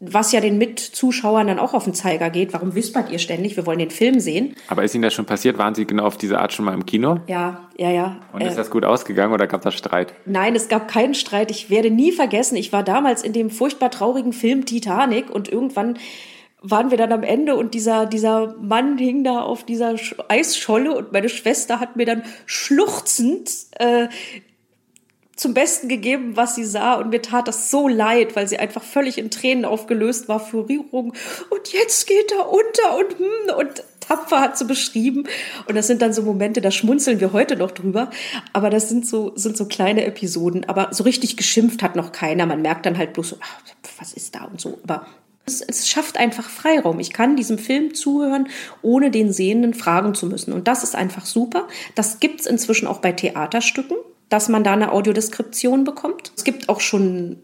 Was 0.00 0.30
ja 0.30 0.40
den 0.40 0.58
Mitzuschauern 0.58 1.48
dann 1.48 1.58
auch 1.58 1.74
auf 1.74 1.82
den 1.82 1.92
Zeiger 1.92 2.30
geht. 2.30 2.52
Warum 2.52 2.76
wispert 2.76 3.10
ihr 3.10 3.18
ständig? 3.18 3.56
Wir 3.56 3.66
wollen 3.66 3.80
den 3.80 3.90
Film 3.90 4.20
sehen. 4.20 4.54
Aber 4.68 4.84
ist 4.84 4.94
Ihnen 4.94 5.02
das 5.02 5.12
schon 5.12 5.26
passiert? 5.26 5.58
Waren 5.58 5.74
Sie 5.74 5.86
genau 5.86 6.04
auf 6.04 6.16
diese 6.16 6.38
Art 6.38 6.52
schon 6.52 6.66
mal 6.66 6.74
im 6.74 6.86
Kino? 6.86 7.18
Ja, 7.26 7.68
ja, 7.76 7.90
ja. 7.90 8.20
Und 8.32 8.42
ist 8.42 8.52
äh, 8.52 8.56
das 8.56 8.70
gut 8.70 8.84
ausgegangen 8.84 9.32
oder 9.32 9.48
gab 9.48 9.66
es 9.66 9.74
Streit? 9.74 10.14
Nein, 10.24 10.54
es 10.54 10.68
gab 10.68 10.86
keinen 10.86 11.14
Streit. 11.14 11.50
Ich 11.50 11.68
werde 11.68 11.90
nie 11.90 12.12
vergessen, 12.12 12.54
ich 12.54 12.72
war 12.72 12.84
damals 12.84 13.24
in 13.24 13.32
dem 13.32 13.50
furchtbar 13.50 13.90
traurigen 13.90 14.32
Film 14.32 14.66
Titanic 14.66 15.30
und 15.30 15.48
irgendwann 15.48 15.98
waren 16.60 16.90
wir 16.90 16.98
dann 16.98 17.12
am 17.12 17.22
Ende 17.22 17.56
und 17.56 17.74
dieser, 17.74 18.06
dieser 18.06 18.54
Mann 18.56 18.98
hing 18.98 19.22
da 19.22 19.40
auf 19.40 19.64
dieser 19.64 19.94
Eisscholle 20.28 20.94
und 20.96 21.12
meine 21.12 21.28
Schwester 21.28 21.78
hat 21.80 21.96
mir 21.96 22.06
dann 22.06 22.24
schluchzend 22.46 23.50
äh, 23.78 24.08
zum 25.36 25.54
Besten 25.54 25.88
gegeben, 25.88 26.36
was 26.36 26.56
sie 26.56 26.64
sah 26.64 26.94
und 26.94 27.10
mir 27.10 27.22
tat 27.22 27.46
das 27.46 27.70
so 27.70 27.86
leid, 27.86 28.34
weil 28.34 28.48
sie 28.48 28.58
einfach 28.58 28.82
völlig 28.82 29.18
in 29.18 29.30
Tränen 29.30 29.64
aufgelöst 29.64 30.28
war 30.28 30.40
für 30.40 30.68
Rührung. 30.68 31.14
Und 31.50 31.72
jetzt 31.72 32.08
geht 32.08 32.32
er 32.32 32.50
unter 32.50 32.98
und 32.98 33.18
hm, 33.18 33.56
und 33.56 33.84
tapfer 34.00 34.40
hat 34.40 34.58
sie 34.58 34.64
beschrieben. 34.64 35.28
Und 35.66 35.76
das 35.76 35.86
sind 35.86 36.02
dann 36.02 36.12
so 36.12 36.22
Momente, 36.22 36.60
da 36.60 36.72
schmunzeln 36.72 37.20
wir 37.20 37.32
heute 37.32 37.56
noch 37.56 37.70
drüber, 37.70 38.10
aber 38.52 38.68
das 38.68 38.88
sind 38.88 39.06
so 39.06 39.32
sind 39.36 39.56
so 39.56 39.66
kleine 39.66 40.04
Episoden, 40.04 40.68
aber 40.68 40.88
so 40.92 41.04
richtig 41.04 41.36
geschimpft 41.36 41.84
hat 41.84 41.94
noch 41.94 42.10
keiner, 42.10 42.44
man 42.46 42.60
merkt 42.62 42.84
dann 42.84 42.98
halt 42.98 43.12
bloß 43.12 43.36
ach, 43.40 43.60
was 43.98 44.12
ist 44.14 44.34
da 44.34 44.44
und 44.44 44.60
so, 44.60 44.80
aber 44.82 45.06
es, 45.48 45.60
es 45.60 45.88
schafft 45.88 46.16
einfach 46.16 46.48
Freiraum. 46.48 47.00
Ich 47.00 47.12
kann 47.12 47.36
diesem 47.36 47.58
Film 47.58 47.94
zuhören, 47.94 48.48
ohne 48.82 49.10
den 49.10 49.32
Sehenden 49.32 49.74
fragen 49.74 50.14
zu 50.14 50.26
müssen. 50.26 50.52
Und 50.52 50.68
das 50.68 50.84
ist 50.84 50.94
einfach 50.94 51.26
super. 51.26 51.66
Das 51.94 52.20
gibt's 52.20 52.46
inzwischen 52.46 52.86
auch 52.86 52.98
bei 52.98 53.12
Theaterstücken, 53.12 53.96
dass 54.28 54.48
man 54.48 54.64
da 54.64 54.72
eine 54.72 54.92
Audiodeskription 54.92 55.84
bekommt. 55.84 56.32
Es 56.36 56.44
gibt 56.44 56.68
auch 56.68 56.80
schon 56.80 57.38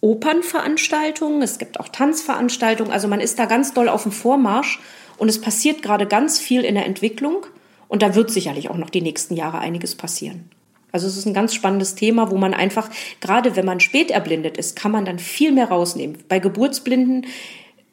Opernveranstaltungen, 0.00 1.42
es 1.42 1.58
gibt 1.58 1.78
auch 1.78 1.88
Tanzveranstaltungen. 1.88 2.92
Also 2.92 3.08
man 3.08 3.20
ist 3.20 3.38
da 3.38 3.44
ganz 3.44 3.74
doll 3.74 3.88
auf 3.88 4.04
dem 4.04 4.12
Vormarsch 4.12 4.80
und 5.18 5.28
es 5.28 5.40
passiert 5.40 5.82
gerade 5.82 6.06
ganz 6.06 6.38
viel 6.38 6.64
in 6.64 6.74
der 6.74 6.86
Entwicklung. 6.86 7.46
Und 7.88 8.02
da 8.02 8.14
wird 8.14 8.30
sicherlich 8.30 8.70
auch 8.70 8.76
noch 8.76 8.90
die 8.90 9.02
nächsten 9.02 9.34
Jahre 9.34 9.58
einiges 9.58 9.96
passieren. 9.96 10.48
Also 10.92 11.06
es 11.06 11.16
ist 11.16 11.26
ein 11.26 11.34
ganz 11.34 11.54
spannendes 11.54 11.94
Thema, 11.94 12.30
wo 12.30 12.36
man 12.36 12.54
einfach, 12.54 12.88
gerade 13.20 13.56
wenn 13.56 13.66
man 13.66 13.80
spät 13.80 14.10
erblindet 14.10 14.56
ist, 14.56 14.76
kann 14.76 14.92
man 14.92 15.04
dann 15.04 15.18
viel 15.18 15.52
mehr 15.52 15.68
rausnehmen. 15.68 16.18
Bei 16.28 16.38
Geburtsblinden 16.38 17.26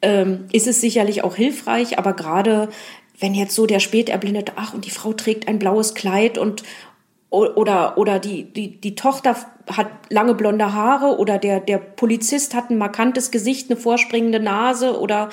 ähm, 0.02 0.46
ist 0.52 0.66
es 0.66 0.80
sicherlich 0.80 1.24
auch 1.24 1.36
hilfreich, 1.36 1.98
aber 1.98 2.12
gerade 2.12 2.68
wenn 3.18 3.34
jetzt 3.34 3.54
so 3.54 3.66
der 3.66 3.80
spät 3.80 4.08
erblindete, 4.08 4.52
ach, 4.56 4.74
und 4.74 4.84
die 4.84 4.90
Frau 4.90 5.12
trägt 5.12 5.48
ein 5.48 5.58
blaues 5.58 5.94
Kleid 5.94 6.38
und 6.38 6.62
oder, 7.30 7.98
oder 7.98 8.18
die, 8.18 8.44
die, 8.44 8.80
die 8.80 8.94
Tochter 8.94 9.36
hat 9.70 9.88
lange 10.08 10.34
blonde 10.34 10.72
Haare 10.72 11.18
oder 11.18 11.36
der, 11.36 11.60
der 11.60 11.76
Polizist 11.76 12.54
hat 12.54 12.70
ein 12.70 12.78
markantes 12.78 13.30
Gesicht, 13.30 13.70
eine 13.70 13.78
vorspringende 13.78 14.40
Nase 14.40 14.98
oder 14.98 15.28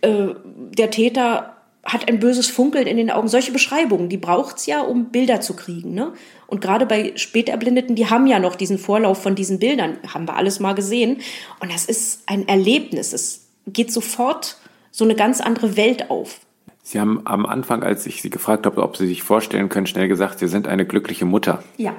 äh, 0.00 0.28
der 0.76 0.90
Täter 0.90 1.56
hat 1.84 2.08
ein 2.08 2.18
böses 2.18 2.48
Funkeln 2.48 2.86
in 2.86 2.96
den 2.96 3.10
Augen. 3.10 3.28
Solche 3.28 3.52
Beschreibungen, 3.52 4.08
die 4.08 4.16
braucht's 4.16 4.66
ja, 4.66 4.82
um 4.82 5.06
Bilder 5.06 5.40
zu 5.40 5.54
kriegen. 5.54 5.94
Ne? 5.94 6.12
Und 6.52 6.60
gerade 6.60 6.84
bei 6.84 7.12
Späterblindeten, 7.16 7.96
die 7.96 8.10
haben 8.10 8.26
ja 8.26 8.38
noch 8.38 8.56
diesen 8.56 8.76
Vorlauf 8.76 9.22
von 9.22 9.34
diesen 9.34 9.58
Bildern, 9.58 9.96
haben 10.06 10.28
wir 10.28 10.36
alles 10.36 10.60
mal 10.60 10.74
gesehen. 10.74 11.22
Und 11.60 11.72
das 11.72 11.86
ist 11.86 12.24
ein 12.26 12.46
Erlebnis. 12.46 13.14
Es 13.14 13.46
geht 13.66 13.90
sofort 13.90 14.58
so 14.90 15.04
eine 15.06 15.14
ganz 15.14 15.40
andere 15.40 15.78
Welt 15.78 16.10
auf. 16.10 16.40
Sie 16.82 17.00
haben 17.00 17.22
am 17.24 17.46
Anfang, 17.46 17.82
als 17.82 18.04
ich 18.04 18.20
Sie 18.20 18.28
gefragt 18.28 18.66
habe, 18.66 18.82
ob 18.82 18.98
Sie 18.98 19.06
sich 19.06 19.22
vorstellen 19.22 19.70
können, 19.70 19.86
schnell 19.86 20.08
gesagt, 20.08 20.40
Sie 20.40 20.46
sind 20.46 20.68
eine 20.68 20.84
glückliche 20.84 21.24
Mutter. 21.24 21.64
Ja. 21.78 21.94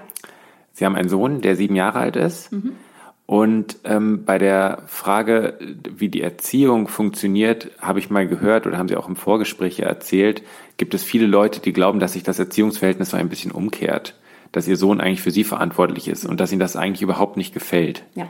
Sie 0.72 0.86
haben 0.86 0.96
einen 0.96 1.10
Sohn, 1.10 1.42
der 1.42 1.56
sieben 1.56 1.76
Jahre 1.76 1.98
alt 1.98 2.16
ist. 2.16 2.52
Mhm. 2.52 2.74
Und 3.26 3.80
ähm, 3.86 4.24
bei 4.24 4.38
der 4.38 4.84
Frage, 4.86 5.58
wie 5.90 6.10
die 6.10 6.22
Erziehung 6.22 6.88
funktioniert, 6.88 7.72
habe 7.80 7.98
ich 7.98 8.12
mal 8.12 8.28
gehört 8.28 8.68
oder 8.68 8.78
haben 8.78 8.88
Sie 8.88 8.98
auch 8.98 9.10
im 9.10 9.16
Vorgespräch 9.16 9.80
erzählt, 9.80 10.44
gibt 10.78 10.94
es 10.94 11.04
viele 11.04 11.26
Leute, 11.26 11.60
die 11.60 11.74
glauben, 11.74 12.00
dass 12.00 12.14
sich 12.14 12.22
das 12.22 12.38
Erziehungsverhältnis 12.38 13.10
so 13.10 13.18
ein 13.18 13.30
bisschen 13.30 13.52
umkehrt, 13.52 14.14
dass 14.54 14.68
Ihr 14.68 14.78
Sohn 14.78 15.02
eigentlich 15.02 15.22
für 15.22 15.32
Sie 15.32 15.44
verantwortlich 15.44 16.08
ist 16.08 16.26
und 16.26 16.40
dass 16.40 16.54
Ihnen 16.54 16.62
das 16.62 16.78
eigentlich 16.78 17.02
überhaupt 17.02 17.36
nicht 17.36 17.54
gefällt. 17.54 18.04
Ja, 18.16 18.28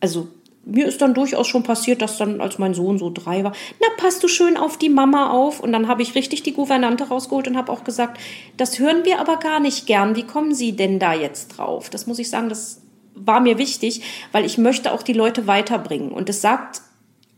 also 0.00 0.28
mir 0.64 0.86
ist 0.86 1.00
dann 1.00 1.14
durchaus 1.14 1.48
schon 1.48 1.62
passiert, 1.62 2.02
dass 2.02 2.18
dann, 2.18 2.40
als 2.40 2.58
mein 2.58 2.74
Sohn 2.74 2.98
so 2.98 3.10
drei 3.10 3.42
war, 3.42 3.52
na, 3.80 3.86
passt 3.96 4.22
du 4.22 4.28
schön 4.28 4.56
auf 4.56 4.76
die 4.76 4.90
Mama 4.90 5.30
auf. 5.30 5.60
Und 5.60 5.72
dann 5.72 5.88
habe 5.88 6.02
ich 6.02 6.14
richtig 6.14 6.42
die 6.42 6.52
Gouvernante 6.52 7.08
rausgeholt 7.08 7.48
und 7.48 7.56
habe 7.56 7.72
auch 7.72 7.84
gesagt, 7.84 8.20
das 8.56 8.78
hören 8.78 9.04
wir 9.04 9.18
aber 9.18 9.38
gar 9.38 9.60
nicht 9.60 9.86
gern. 9.86 10.14
Wie 10.14 10.24
kommen 10.24 10.54
Sie 10.54 10.72
denn 10.72 10.98
da 10.98 11.14
jetzt 11.14 11.48
drauf? 11.48 11.88
Das 11.90 12.06
muss 12.06 12.18
ich 12.18 12.28
sagen, 12.28 12.50
das 12.50 12.82
war 13.14 13.40
mir 13.40 13.58
wichtig, 13.58 14.02
weil 14.30 14.44
ich 14.44 14.58
möchte 14.58 14.92
auch 14.92 15.02
die 15.02 15.14
Leute 15.14 15.46
weiterbringen. 15.46 16.12
Und 16.12 16.28
es 16.28 16.42
sagt 16.42 16.82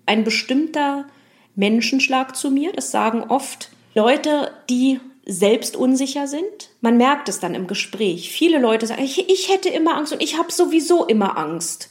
ein 0.06 0.24
bestimmter 0.24 1.06
Menschenschlag 1.54 2.34
zu 2.36 2.50
mir. 2.50 2.72
Das 2.72 2.90
sagen 2.90 3.22
oft 3.28 3.70
Leute, 3.94 4.50
die 4.68 4.98
selbst 5.30 5.76
unsicher 5.76 6.26
sind. 6.26 6.70
Man 6.80 6.96
merkt 6.96 7.28
es 7.28 7.40
dann 7.40 7.54
im 7.54 7.66
Gespräch. 7.66 8.30
Viele 8.32 8.58
Leute 8.58 8.86
sagen, 8.86 9.02
ich, 9.02 9.30
ich 9.30 9.48
hätte 9.50 9.68
immer 9.68 9.96
Angst 9.96 10.12
und 10.12 10.22
ich 10.22 10.38
habe 10.38 10.50
sowieso 10.50 11.06
immer 11.06 11.38
Angst. 11.38 11.90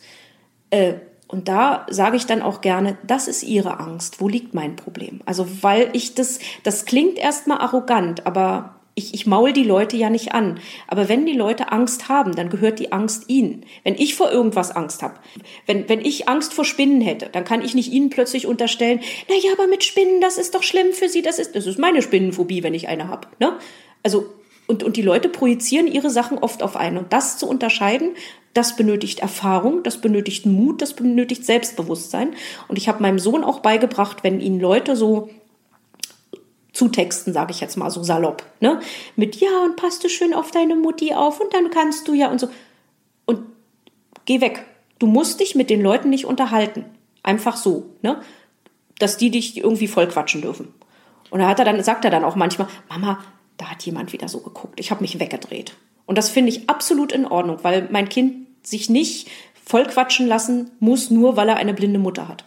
Äh, 0.70 0.96
und 1.28 1.48
da 1.48 1.86
sage 1.90 2.18
ich 2.18 2.26
dann 2.26 2.42
auch 2.42 2.62
gerne, 2.62 2.98
das 3.06 3.28
ist 3.28 3.44
Ihre 3.44 3.80
Angst. 3.80 4.20
Wo 4.20 4.28
liegt 4.28 4.54
mein 4.54 4.76
Problem? 4.76 5.22
Also, 5.26 5.48
weil 5.62 5.90
ich 5.94 6.16
das, 6.16 6.40
das 6.64 6.86
klingt 6.86 7.18
erstmal 7.18 7.60
arrogant, 7.60 8.26
aber 8.26 8.79
ich, 9.00 9.14
ich 9.14 9.26
maul 9.26 9.54
die 9.54 9.64
Leute 9.64 9.98
ja 9.98 10.10
nicht 10.10 10.34
an. 10.34 10.60
Aber 10.88 11.10
wenn 11.10 11.26
die 11.26 11.34
Leute 11.34 11.72
Angst 11.72 12.10
haben, 12.10 12.36
dann 12.36 12.50
gehört 12.50 12.78
die 12.78 12.92
Angst 12.92 13.24
ihnen. 13.28 13.66
Wenn 13.84 13.96
ich 13.96 14.14
vor 14.14 14.32
irgendwas 14.32 14.72
Angst 14.72 15.02
habe, 15.02 15.16
wenn, 15.66 15.90
wenn 15.90 16.02
ich 16.02 16.30
Angst 16.30 16.54
vor 16.54 16.66
Spinnen 16.66 17.02
hätte, 17.02 17.30
dann 17.32 17.46
kann 17.46 17.64
ich 17.64 17.74
nicht 17.74 17.92
ihnen 17.92 18.12
plötzlich 18.12 18.46
unterstellen, 18.46 19.00
na 19.28 19.36
ja, 19.36 19.54
aber 19.54 19.68
mit 19.68 19.84
Spinnen, 19.84 20.22
das 20.22 20.38
ist 20.38 20.54
doch 20.54 20.64
schlimm 20.64 20.94
für 20.94 21.10
sie, 21.10 21.22
das 21.22 21.40
ist, 21.40 21.56
das 21.56 21.66
ist 21.66 21.80
meine 21.80 22.02
Spinnenphobie, 22.02 22.62
wenn 22.62 22.76
ich 22.76 22.88
eine 22.88 23.08
habe. 23.08 23.28
Ne? 23.40 23.58
Also, 24.04 24.26
und, 24.68 24.84
und 24.84 24.98
die 24.98 25.02
Leute 25.02 25.30
projizieren 25.30 25.88
ihre 25.88 26.12
Sachen 26.12 26.38
oft 26.38 26.62
auf 26.62 26.76
einen. 26.76 26.98
Und 26.98 27.12
das 27.12 27.40
zu 27.40 27.50
unterscheiden, 27.50 28.12
das 28.54 28.76
benötigt 28.76 29.20
Erfahrung, 29.20 29.82
das 29.82 30.02
benötigt 30.02 30.46
Mut, 30.46 30.82
das 30.82 30.94
benötigt 30.94 31.46
Selbstbewusstsein. 31.46 32.34
Und 32.68 32.78
ich 32.78 32.88
habe 32.88 33.02
meinem 33.02 33.18
Sohn 33.18 33.44
auch 33.44 33.62
beigebracht, 33.62 34.24
wenn 34.24 34.40
ihn 34.40 34.60
Leute 34.60 34.96
so 34.96 35.30
zutexten, 36.80 37.34
sage 37.34 37.52
ich 37.52 37.60
jetzt 37.60 37.76
mal 37.76 37.92
so 37.92 38.04
salopp. 38.04 38.44
Ne? 38.62 38.80
Mit 39.18 39.36
ja 39.36 39.50
und 39.66 39.76
passt 39.76 40.02
du 40.04 40.10
schön 40.10 40.34
auf 40.34 40.52
deine 40.52 40.76
Mutti 40.76 41.14
auf 41.14 41.42
und 41.42 41.54
dann 41.54 41.70
kannst 41.70 42.08
du 42.08 42.14
ja 42.14 42.32
und 42.32 42.40
so. 42.40 42.48
Und 43.26 43.42
geh 44.24 44.40
weg. 44.40 44.66
Du 44.98 45.06
musst 45.06 45.42
dich 45.42 45.56
mit 45.56 45.70
den 45.70 45.82
Leuten 45.82 46.10
nicht 46.10 46.26
unterhalten. 46.26 46.86
Einfach 47.22 47.58
so, 47.58 47.90
ne? 48.02 48.22
Dass 48.98 49.18
die 49.18 49.30
dich 49.30 49.58
irgendwie 49.58 49.88
voll 49.88 50.08
quatschen 50.08 50.42
dürfen. 50.42 50.74
Und 51.30 51.40
da 51.40 51.50
hat 51.50 51.60
er 51.60 51.66
dann, 51.66 51.84
sagt 51.84 52.06
er 52.06 52.12
dann 52.12 52.24
auch 52.24 52.36
manchmal, 52.36 52.70
Mama, 52.90 53.20
da 53.58 53.66
hat 53.66 53.84
jemand 53.84 54.14
wieder 54.14 54.30
so 54.30 54.40
geguckt. 54.40 54.80
Ich 54.80 54.90
habe 54.90 55.02
mich 55.02 55.20
weggedreht. 55.20 55.74
Und 56.06 56.18
das 56.18 56.30
finde 56.30 56.50
ich 56.50 56.70
absolut 56.70 57.12
in 57.12 57.26
Ordnung, 57.26 57.60
weil 57.62 57.90
mein 57.92 58.08
Kind 58.08 58.48
sich 58.64 58.90
nicht 58.90 59.30
voll 59.66 59.86
quatschen 59.86 60.28
lassen 60.28 60.72
muss, 60.80 61.12
nur 61.12 61.36
weil 61.36 61.50
er 61.50 61.58
eine 61.58 61.74
blinde 61.74 62.00
Mutter 62.00 62.30
hat. 62.30 62.46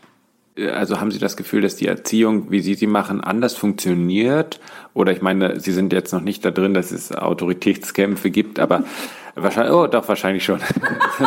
Also 0.58 1.00
haben 1.00 1.10
Sie 1.10 1.18
das 1.18 1.38
Gefühl, 1.38 1.62
dass 1.62 1.76
die 1.76 1.86
Erziehung, 1.86 2.50
wie 2.50 2.60
Sie 2.60 2.74
sie 2.74 2.86
machen, 2.86 3.22
anders 3.22 3.56
funktioniert? 3.56 4.60
Oder 4.92 5.12
ich 5.12 5.22
meine, 5.22 5.58
Sie 5.58 5.72
sind 5.72 5.94
jetzt 5.94 6.12
noch 6.12 6.20
nicht 6.20 6.44
da 6.44 6.50
drin, 6.50 6.74
dass 6.74 6.90
es 6.90 7.10
Autoritätskämpfe 7.10 8.30
gibt, 8.30 8.58
aber 8.58 8.84
wahrscheinlich, 9.34 9.72
oh, 9.72 9.86
doch, 9.86 10.06
wahrscheinlich 10.08 10.44
schon. 10.44 10.60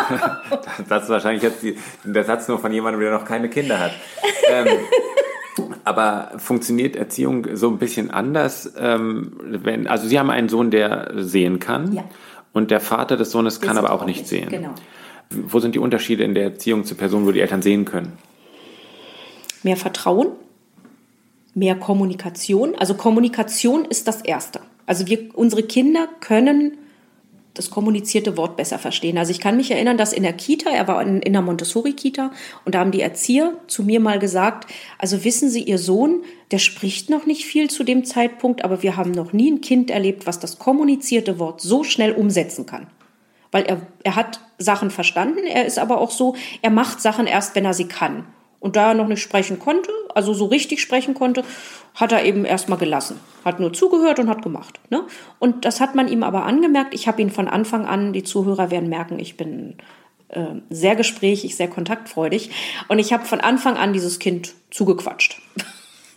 das 0.89 1.03
ist 1.03 1.09
wahrscheinlich 1.09 1.41
jetzt 1.41 1.63
die, 1.63 1.75
der 2.03 2.23
Satz 2.23 2.47
nur 2.47 2.59
von 2.59 2.71
jemandem, 2.71 3.01
der 3.01 3.11
noch 3.11 3.25
keine 3.25 3.49
Kinder 3.49 3.79
hat. 3.79 3.93
Ähm, 4.47 4.67
aber 5.85 6.33
funktioniert 6.38 6.95
Erziehung 6.95 7.47
so 7.55 7.69
ein 7.69 7.79
bisschen 7.79 8.11
anders? 8.11 8.73
Ähm, 8.77 9.33
wenn, 9.43 9.88
also 9.88 10.07
Sie 10.07 10.19
haben 10.19 10.29
einen 10.29 10.49
Sohn, 10.49 10.69
der 10.69 11.11
sehen 11.15 11.57
kann. 11.57 11.93
Ja. 11.93 12.03
Und 12.53 12.69
der 12.69 12.79
Vater 12.79 13.17
des 13.17 13.31
Sohnes 13.31 13.59
kann 13.59 13.77
aber 13.77 13.91
auch 13.91 14.05
nicht, 14.05 14.19
nicht 14.19 14.27
sehen. 14.29 14.49
Genau. 14.49 14.75
Wo 15.31 15.59
sind 15.59 15.73
die 15.73 15.79
Unterschiede 15.79 16.23
in 16.23 16.35
der 16.35 16.43
Erziehung 16.43 16.85
zu 16.85 16.93
Personen, 16.93 17.25
wo 17.25 17.31
die 17.31 17.41
Eltern 17.41 17.63
sehen 17.63 17.85
können? 17.85 18.13
Mehr 19.65 19.75
Vertrauen, 19.75 20.28
mehr 21.54 21.75
Kommunikation. 21.75 22.75
Also 22.75 22.93
Kommunikation 22.93 23.84
ist 23.84 24.08
das 24.08 24.21
Erste. 24.21 24.62
Also 24.86 25.08
wir, 25.08 25.30
unsere 25.34 25.63
Kinder 25.63 26.08
können 26.21 26.78
das 27.56 27.69
kommunizierte 27.69 28.38
Wort 28.38 28.58
besser 28.58 28.78
verstehen. 28.78 29.17
Also 29.17 29.32
ich 29.32 29.39
kann 29.39 29.56
mich 29.56 29.71
erinnern, 29.71 29.97
dass 29.97 30.13
in 30.13 30.23
der 30.23 30.34
Kita, 30.34 30.69
er 30.69 30.88
war 30.88 31.01
in, 31.01 31.21
in 31.21 31.34
der 31.34 31.41
Montessori-Kita, 31.41 32.32
und 32.65 32.75
da 32.75 32.80
haben 32.80 32.91
die 32.91 33.01
Erzieher 33.01 33.54
zu 33.67 33.84
mir 33.84 33.99
mal 33.99 34.19
gesagt, 34.19 34.69
also 34.99 35.23
wissen 35.23 35.49
Sie, 35.49 35.63
Ihr 35.63 35.78
Sohn, 35.78 36.23
der 36.51 36.60
spricht 36.60 37.10
noch 37.10 37.25
nicht 37.25 37.45
viel 37.45 37.69
zu 37.69 37.84
dem 37.84 38.04
Zeitpunkt, 38.04 38.63
aber 38.63 38.84
wir 38.84 38.97
haben 38.97 39.12
noch 39.12 39.34
nie 39.34 39.51
ein 39.51 39.62
Kind 39.62 39.89
erlebt, 39.89 40.28
was 40.28 40.39
das 40.39 40.60
kommunizierte 40.60 41.39
Wort 41.39 41.62
so 41.62 41.84
schnell 41.84 42.12
umsetzen 42.12 42.65
kann. 42.65 42.88
Weil 43.51 43.63
er, 43.63 43.88
er 44.04 44.17
hat 44.17 44.41
Sachen 44.58 44.91
verstanden, 44.91 45.45
er 45.47 45.65
ist 45.65 45.80
aber 45.80 45.99
auch 46.01 46.12
so, 46.12 46.36
er 46.62 46.71
macht 46.71 47.01
Sachen 47.01 47.25
erst, 47.25 47.56
wenn 47.56 47.65
er 47.65 47.73
sie 47.73 47.88
kann. 47.88 48.25
Und 48.65 48.75
da 48.75 48.88
er 48.88 48.93
noch 48.95 49.08
nicht 49.08 49.21
sprechen 49.21 49.60
konnte, 49.60 49.91
also 50.15 50.34
so 50.34 50.45
richtig 50.45 50.82
sprechen 50.82 51.13
konnte, 51.13 51.43
hat 51.93 52.12
er 52.12 52.25
eben 52.25 52.45
erstmal 52.45 52.80
gelassen. 52.80 53.19
Hat 53.45 53.60
nur 53.60 53.73
zugehört 53.73 54.17
und 54.17 54.28
hat 54.28 54.41
gemacht. 54.41 54.80
Ne? 54.89 55.04
Und 55.38 55.65
das 55.65 55.82
hat 55.82 55.93
man 55.93 56.08
ihm 56.08 56.23
aber 56.23 56.45
angemerkt. 56.45 56.95
Ich 56.95 57.08
habe 57.08 57.21
ihn 57.21 57.30
von 57.30 57.47
Anfang 57.47 57.86
an, 57.86 58.12
die 58.12 58.23
Zuhörer 58.23 58.71
werden 58.71 58.89
merken, 58.89 59.19
ich 59.19 59.38
bin 59.38 59.75
äh, 60.30 60.56
sehr 60.71 60.95
gesprächig, 60.95 61.56
sehr 61.56 61.67
kontaktfreudig. 61.67 62.49
Und 62.88 62.97
ich 62.97 63.13
habe 63.13 63.25
von 63.25 63.39
Anfang 63.39 63.78
an 63.78 63.93
dieses 63.93 64.17
Kind 64.17 64.56
zugequatscht. 64.71 65.39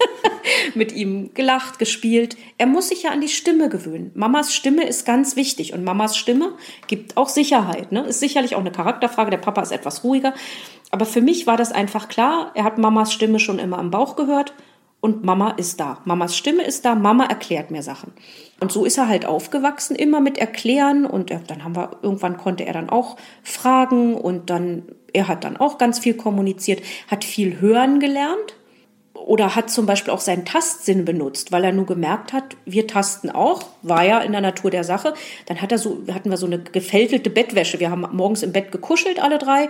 mit 0.74 0.92
ihm 0.92 1.32
gelacht, 1.34 1.78
gespielt. 1.78 2.36
Er 2.56 2.66
muss 2.66 2.88
sich 2.88 3.02
ja 3.02 3.10
an 3.10 3.20
die 3.20 3.28
Stimme 3.28 3.68
gewöhnen. 3.68 4.10
Mamas 4.14 4.54
Stimme 4.54 4.86
ist 4.86 5.04
ganz 5.04 5.36
wichtig 5.36 5.72
und 5.72 5.84
Mamas 5.84 6.16
Stimme 6.16 6.54
gibt 6.86 7.16
auch 7.16 7.28
Sicherheit. 7.28 7.92
Ne? 7.92 8.02
Ist 8.02 8.20
sicherlich 8.20 8.54
auch 8.54 8.60
eine 8.60 8.72
Charakterfrage. 8.72 9.30
Der 9.30 9.38
Papa 9.38 9.62
ist 9.62 9.72
etwas 9.72 10.04
ruhiger. 10.04 10.34
Aber 10.90 11.06
für 11.06 11.20
mich 11.20 11.46
war 11.46 11.56
das 11.56 11.72
einfach 11.72 12.08
klar. 12.08 12.52
Er 12.54 12.64
hat 12.64 12.78
Mamas 12.78 13.12
Stimme 13.12 13.38
schon 13.38 13.58
immer 13.58 13.78
am 13.78 13.90
Bauch 13.90 14.16
gehört 14.16 14.54
und 15.00 15.24
Mama 15.24 15.50
ist 15.50 15.78
da. 15.78 16.00
Mamas 16.04 16.36
Stimme 16.36 16.64
ist 16.64 16.84
da, 16.84 16.94
Mama 16.94 17.24
erklärt 17.26 17.70
mir 17.70 17.82
Sachen. 17.82 18.12
Und 18.60 18.72
so 18.72 18.84
ist 18.84 18.98
er 18.98 19.08
halt 19.08 19.26
aufgewachsen, 19.26 19.94
immer 19.94 20.20
mit 20.20 20.38
Erklären 20.38 21.06
und 21.06 21.30
dann 21.30 21.62
haben 21.62 21.76
wir, 21.76 21.98
irgendwann 22.02 22.36
konnte 22.36 22.66
er 22.66 22.72
dann 22.72 22.90
auch 22.90 23.16
fragen 23.44 24.16
und 24.16 24.50
dann, 24.50 24.82
er 25.12 25.28
hat 25.28 25.44
dann 25.44 25.56
auch 25.56 25.78
ganz 25.78 26.00
viel 26.00 26.14
kommuniziert, 26.14 26.82
hat 27.08 27.24
viel 27.24 27.60
hören 27.60 28.00
gelernt 28.00 28.57
oder 29.26 29.54
hat 29.54 29.70
zum 29.70 29.86
Beispiel 29.86 30.12
auch 30.12 30.20
seinen 30.20 30.44
Tastsinn 30.44 31.04
benutzt, 31.04 31.52
weil 31.52 31.64
er 31.64 31.72
nur 31.72 31.86
gemerkt 31.86 32.32
hat, 32.32 32.56
wir 32.64 32.86
tasten 32.86 33.30
auch, 33.30 33.62
war 33.82 34.04
ja 34.04 34.20
in 34.20 34.32
der 34.32 34.40
Natur 34.40 34.70
der 34.70 34.84
Sache. 34.84 35.14
Dann 35.46 35.60
hat 35.60 35.72
er 35.72 35.78
so, 35.78 36.02
hatten 36.12 36.30
wir 36.30 36.36
so 36.36 36.46
eine 36.46 36.58
gefältelte 36.58 37.30
Bettwäsche. 37.30 37.80
Wir 37.80 37.90
haben 37.90 38.06
morgens 38.12 38.42
im 38.42 38.52
Bett 38.52 38.72
gekuschelt, 38.72 39.22
alle 39.22 39.38
drei. 39.38 39.68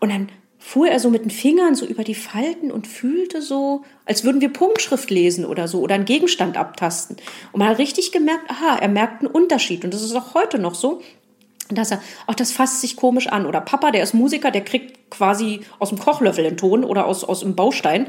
Und 0.00 0.12
dann 0.12 0.28
fuhr 0.58 0.88
er 0.88 0.98
so 0.98 1.10
mit 1.10 1.22
den 1.22 1.30
Fingern 1.30 1.76
so 1.76 1.86
über 1.86 2.02
die 2.02 2.16
Falten 2.16 2.72
und 2.72 2.88
fühlte 2.88 3.40
so, 3.40 3.82
als 4.04 4.24
würden 4.24 4.40
wir 4.40 4.52
Punktschrift 4.52 5.10
lesen 5.10 5.44
oder 5.44 5.68
so 5.68 5.80
oder 5.80 5.94
einen 5.94 6.04
Gegenstand 6.04 6.56
abtasten. 6.56 7.16
Und 7.52 7.60
man 7.60 7.68
hat 7.68 7.78
richtig 7.78 8.10
gemerkt, 8.10 8.50
aha, 8.50 8.78
er 8.80 8.88
merkt 8.88 9.20
einen 9.20 9.30
Unterschied. 9.30 9.84
Und 9.84 9.94
das 9.94 10.02
ist 10.02 10.14
auch 10.14 10.34
heute 10.34 10.58
noch 10.58 10.74
so. 10.74 11.00
Dass 11.68 11.90
er, 11.90 12.00
ach, 12.28 12.36
das 12.36 12.52
fasst 12.52 12.80
sich 12.80 12.96
komisch 12.96 13.26
an. 13.26 13.44
Oder 13.44 13.60
Papa, 13.60 13.90
der 13.90 14.02
ist 14.02 14.14
Musiker, 14.14 14.52
der 14.52 14.64
kriegt 14.64 15.10
quasi 15.10 15.60
aus 15.80 15.88
dem 15.88 15.98
Kochlöffel 15.98 16.44
den 16.44 16.56
Ton 16.56 16.84
oder 16.84 17.06
aus, 17.06 17.24
aus 17.24 17.40
dem 17.40 17.56
Baustein 17.56 18.06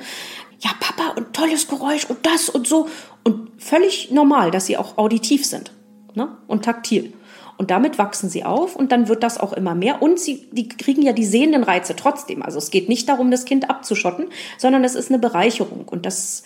ja, 0.60 0.72
Papa, 0.80 1.14
und 1.16 1.34
tolles 1.34 1.68
Geräusch 1.68 2.06
und 2.06 2.26
das 2.26 2.50
und 2.50 2.68
so. 2.68 2.88
Und 3.24 3.52
völlig 3.58 4.12
normal, 4.12 4.52
dass 4.52 4.66
sie 4.66 4.78
auch 4.78 4.98
auditiv 4.98 5.46
sind 5.46 5.72
ne? 6.16 6.38
und 6.48 6.66
taktil. 6.66 7.14
Und 7.58 7.72
damit 7.72 7.98
wachsen 7.98 8.30
sie 8.30 8.44
auf 8.44 8.76
und 8.76 8.92
dann 8.92 9.08
wird 9.08 9.24
das 9.24 9.40
auch 9.40 9.54
immer 9.54 9.74
mehr. 9.74 10.02
Und 10.02 10.20
sie, 10.20 10.48
die 10.52 10.68
kriegen 10.68 11.02
ja 11.02 11.12
die 11.12 11.26
sehenden 11.26 11.64
Reize 11.64 11.96
trotzdem. 11.96 12.44
Also 12.44 12.60
es 12.60 12.70
geht 12.70 12.88
nicht 12.88 13.10
darum, 13.10 13.32
das 13.32 13.46
Kind 13.46 13.70
abzuschotten, 13.70 14.28
sondern 14.58 14.84
es 14.84 14.94
ist 14.94 15.10
eine 15.10 15.20
Bereicherung. 15.20 15.86
Und 15.88 16.06
das 16.06 16.44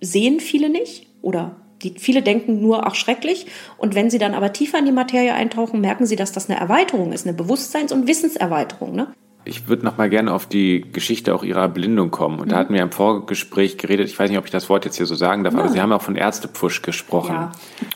sehen 0.00 0.38
viele 0.38 0.68
nicht 0.68 1.08
oder 1.22 1.56
die, 1.82 1.94
viele 1.98 2.22
denken 2.22 2.60
nur, 2.60 2.86
ach 2.86 2.94
schrecklich. 2.94 3.46
Und 3.78 3.94
wenn 3.94 4.10
sie 4.10 4.18
dann 4.18 4.34
aber 4.34 4.52
tiefer 4.52 4.78
in 4.78 4.86
die 4.86 4.92
Materie 4.92 5.34
eintauchen, 5.34 5.80
merken 5.80 6.06
sie, 6.06 6.16
dass 6.16 6.32
das 6.32 6.48
eine 6.48 6.58
Erweiterung 6.58 7.12
ist, 7.12 7.26
eine 7.26 7.36
Bewusstseins- 7.36 7.92
und 7.92 8.06
Wissenserweiterung. 8.06 8.94
Ne? 8.94 9.12
Ich 9.48 9.68
würde 9.68 9.84
noch 9.84 9.96
mal 9.96 10.10
gerne 10.10 10.32
auf 10.32 10.46
die 10.46 10.84
Geschichte 10.92 11.34
auch 11.34 11.42
Ihrer 11.42 11.62
Erblindung 11.62 12.10
kommen. 12.10 12.38
Und 12.38 12.46
mhm. 12.46 12.50
da 12.50 12.56
hatten 12.56 12.74
wir 12.74 12.82
im 12.82 12.90
Vorgespräch 12.90 13.78
geredet, 13.78 14.08
ich 14.08 14.18
weiß 14.18 14.28
nicht, 14.30 14.38
ob 14.38 14.44
ich 14.44 14.50
das 14.50 14.68
Wort 14.68 14.84
jetzt 14.84 14.96
hier 14.96 15.06
so 15.06 15.14
sagen 15.14 15.44
darf, 15.44 15.54
ja. 15.54 15.60
aber 15.60 15.68
Sie 15.70 15.80
haben 15.80 15.92
auch 15.92 16.02
von 16.02 16.16
Ärztepfusch 16.16 16.82
gesprochen. 16.82 17.34
Ja. 17.34 17.52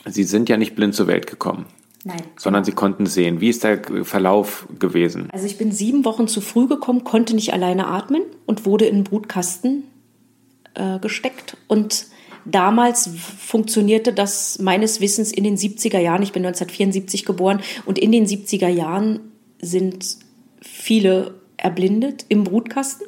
Sie 0.06 0.24
sind 0.24 0.48
ja 0.48 0.56
nicht 0.56 0.74
blind 0.74 0.94
zur 0.94 1.06
Welt 1.06 1.26
gekommen. 1.26 1.66
Nein. 2.04 2.22
Sondern 2.36 2.64
Sie 2.64 2.72
konnten 2.72 3.06
sehen. 3.06 3.40
Wie 3.40 3.48
ist 3.48 3.62
der 3.62 3.80
Verlauf 4.04 4.66
gewesen? 4.78 5.28
Also 5.32 5.46
ich 5.46 5.58
bin 5.58 5.70
sieben 5.70 6.04
Wochen 6.04 6.26
zu 6.26 6.40
früh 6.40 6.66
gekommen, 6.66 7.04
konnte 7.04 7.34
nicht 7.34 7.52
alleine 7.52 7.86
atmen 7.86 8.22
und 8.46 8.66
wurde 8.66 8.86
in 8.86 8.96
den 8.96 9.04
Brutkasten 9.04 9.84
äh, 10.74 10.98
gesteckt. 10.98 11.56
Und 11.68 12.06
damals 12.44 13.10
funktionierte 13.38 14.12
das 14.12 14.58
meines 14.58 15.00
Wissens 15.00 15.32
in 15.32 15.44
den 15.44 15.56
70er 15.56 15.98
Jahren. 15.98 16.22
Ich 16.22 16.32
bin 16.32 16.44
1974 16.44 17.24
geboren 17.24 17.60
und 17.84 17.98
in 17.98 18.10
den 18.10 18.26
70er 18.26 18.68
Jahren 18.68 19.20
sind 19.60 20.16
viele 20.60 21.34
erblindet 21.62 22.26
im 22.28 22.44
Brutkasten. 22.44 23.06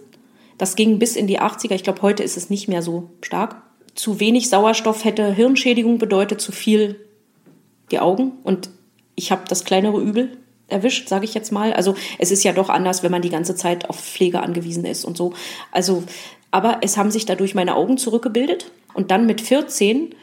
Das 0.58 0.76
ging 0.76 0.98
bis 0.98 1.16
in 1.16 1.26
die 1.26 1.40
80er. 1.40 1.74
Ich 1.74 1.82
glaube, 1.82 2.02
heute 2.02 2.22
ist 2.22 2.36
es 2.36 2.50
nicht 2.50 2.68
mehr 2.68 2.82
so 2.82 3.10
stark. 3.20 3.62
Zu 3.94 4.20
wenig 4.20 4.48
Sauerstoff 4.48 5.04
hätte 5.04 5.32
Hirnschädigung 5.32 5.98
bedeutet, 5.98 6.40
zu 6.40 6.52
viel 6.52 7.00
die 7.90 7.98
Augen. 7.98 8.32
Und 8.44 8.70
ich 9.14 9.30
habe 9.32 9.42
das 9.48 9.64
kleinere 9.64 10.00
Übel 10.00 10.38
erwischt, 10.68 11.08
sage 11.08 11.24
ich 11.24 11.34
jetzt 11.34 11.52
mal. 11.52 11.72
Also 11.72 11.94
es 12.18 12.30
ist 12.30 12.44
ja 12.44 12.52
doch 12.52 12.68
anders, 12.68 13.02
wenn 13.02 13.10
man 13.10 13.22
die 13.22 13.30
ganze 13.30 13.56
Zeit 13.56 13.90
auf 13.90 14.00
Pflege 14.00 14.40
angewiesen 14.40 14.84
ist 14.84 15.04
und 15.04 15.16
so. 15.16 15.32
Also, 15.72 16.04
aber 16.50 16.78
es 16.82 16.96
haben 16.96 17.10
sich 17.10 17.26
dadurch 17.26 17.54
meine 17.54 17.74
Augen 17.74 17.98
zurückgebildet. 17.98 18.70
Und 18.94 19.10
dann 19.10 19.26
mit 19.26 19.40
14 19.40 20.14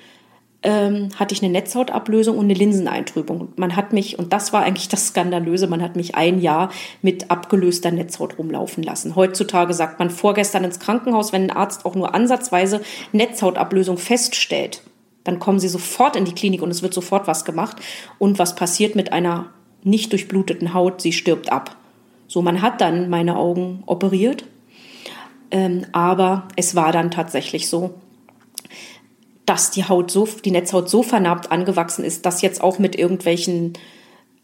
ähm, 0.63 1.10
hatte 1.15 1.34
ich 1.34 1.41
eine 1.41 1.52
Netzhautablösung 1.52 2.38
und 2.38 2.45
eine 2.45 2.54
Linseneintrübung. 2.54 3.54
Man 3.56 3.76
hat 3.76 3.93
mich, 3.93 4.19
und 4.19 4.32
das 4.32 4.54
war 4.54 4.63
eigentlich 4.63 4.89
das 4.89 5.08
Skandalöse, 5.08 5.67
man 5.67 5.82
hat 5.82 5.95
mich 5.95 6.15
ein 6.15 6.39
Jahr 6.39 6.71
mit 7.02 7.32
abgelöster 7.32 7.91
Netzhaut 7.91 8.38
rumlaufen 8.38 8.84
lassen. 8.84 9.15
Heutzutage 9.15 9.74
sagt 9.74 10.00
man 10.00 10.10
vorgestern 10.10 10.63
ins 10.63 10.80
Krankenhaus, 10.80 11.34
wenn 11.34 11.43
ein 11.43 11.56
Arzt 11.56 11.86
auch 11.86 11.95
nur 11.95 12.13
ansatzweise 12.13 12.82
Netzhautablösung 13.12 13.97
feststellt, 13.97 14.84
dann 15.24 15.39
kommen 15.39 15.60
sie 15.60 15.67
sofort 15.67 16.15
in 16.15 16.26
die 16.26 16.34
Klinik 16.34 16.62
und 16.62 16.71
es 16.71 16.84
wird 16.84 16.93
sofort 16.93 17.28
was 17.28 17.45
gemacht. 17.45 17.78
Und 18.17 18.39
was 18.39 18.56
passiert 18.56 18.95
mit 18.95 19.13
einer 19.13 19.47
nicht 19.84 20.12
durchbluteten 20.12 20.74
Haut? 20.74 21.02
Sie 21.02 21.12
stirbt 21.12 21.52
ab. 21.52 21.76
So, 22.28 22.41
man 22.41 22.62
hat 22.62 22.82
dann 22.82 23.10
meine 23.10 23.36
Augen 23.36 23.84
operiert, 23.86 24.45
ähm, 25.52 25.86
aber 25.91 26.47
es 26.56 26.76
war 26.76 26.91
dann 26.91 27.12
tatsächlich 27.12 27.67
so, 27.67 27.93
dass 29.51 29.69
die 29.69 29.83
Haut 29.83 30.09
so, 30.09 30.25
die 30.45 30.51
Netzhaut 30.51 30.89
so 30.89 31.03
vernarbt 31.03 31.51
angewachsen 31.51 32.05
ist, 32.05 32.25
dass 32.25 32.41
jetzt 32.41 32.61
auch 32.61 32.79
mit 32.79 32.97
irgendwelchen 32.97 33.73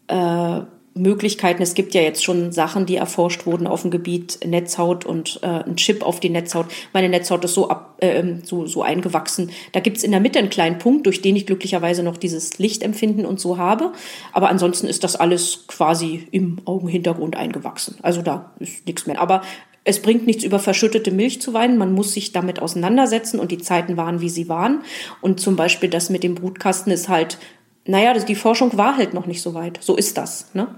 äh, 0.08 0.60
Möglichkeiten, 0.92 1.62
es 1.62 1.72
gibt 1.72 1.94
ja 1.94 2.02
jetzt 2.02 2.22
schon 2.22 2.52
Sachen, 2.52 2.84
die 2.84 2.96
erforscht 2.96 3.46
wurden 3.46 3.66
auf 3.66 3.80
dem 3.80 3.90
Gebiet 3.90 4.40
Netzhaut 4.44 5.06
und 5.06 5.40
äh, 5.42 5.64
ein 5.64 5.76
Chip 5.76 6.02
auf 6.02 6.20
die 6.20 6.28
Netzhaut. 6.28 6.66
Meine 6.92 7.08
Netzhaut 7.08 7.42
ist 7.42 7.54
so, 7.54 7.70
ab, 7.70 7.96
äh, 8.02 8.22
so, 8.42 8.66
so 8.66 8.82
eingewachsen. 8.82 9.50
Da 9.72 9.80
gibt 9.80 9.96
es 9.96 10.04
in 10.04 10.10
der 10.10 10.20
Mitte 10.20 10.40
einen 10.40 10.50
kleinen 10.50 10.76
Punkt, 10.76 11.06
durch 11.06 11.22
den 11.22 11.36
ich 11.36 11.46
glücklicherweise 11.46 12.02
noch 12.02 12.18
dieses 12.18 12.58
Lichtempfinden 12.58 13.24
und 13.24 13.40
so 13.40 13.56
habe. 13.56 13.92
Aber 14.34 14.50
ansonsten 14.50 14.88
ist 14.88 15.04
das 15.04 15.16
alles 15.16 15.64
quasi 15.68 16.28
im 16.32 16.58
Augenhintergrund 16.66 17.34
eingewachsen. 17.34 17.96
Also 18.02 18.20
da 18.20 18.52
ist 18.58 18.86
nichts 18.86 19.06
mehr. 19.06 19.22
Aber 19.22 19.40
Es 19.88 20.02
bringt 20.02 20.26
nichts, 20.26 20.44
über 20.44 20.58
verschüttete 20.58 21.10
Milch 21.10 21.40
zu 21.40 21.54
weinen. 21.54 21.78
Man 21.78 21.94
muss 21.94 22.12
sich 22.12 22.32
damit 22.32 22.60
auseinandersetzen 22.60 23.40
und 23.40 23.50
die 23.50 23.56
Zeiten 23.56 23.96
waren, 23.96 24.20
wie 24.20 24.28
sie 24.28 24.46
waren. 24.46 24.82
Und 25.22 25.40
zum 25.40 25.56
Beispiel 25.56 25.88
das 25.88 26.10
mit 26.10 26.22
dem 26.22 26.34
Brutkasten 26.34 26.92
ist 26.92 27.08
halt, 27.08 27.38
naja, 27.86 28.12
die 28.12 28.34
Forschung 28.34 28.76
war 28.76 28.98
halt 28.98 29.14
noch 29.14 29.24
nicht 29.24 29.40
so 29.40 29.54
weit. 29.54 29.78
So 29.80 29.96
ist 29.96 30.18
das. 30.18 30.50
Ne? 30.52 30.68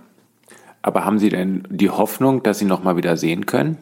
Aber 0.80 1.04
haben 1.04 1.18
Sie 1.18 1.28
denn 1.28 1.66
die 1.68 1.90
Hoffnung, 1.90 2.44
dass 2.44 2.60
Sie 2.60 2.66
noch 2.66 2.84
mal 2.84 2.96
wieder 2.96 3.16
sehen 3.16 3.46
können? 3.46 3.78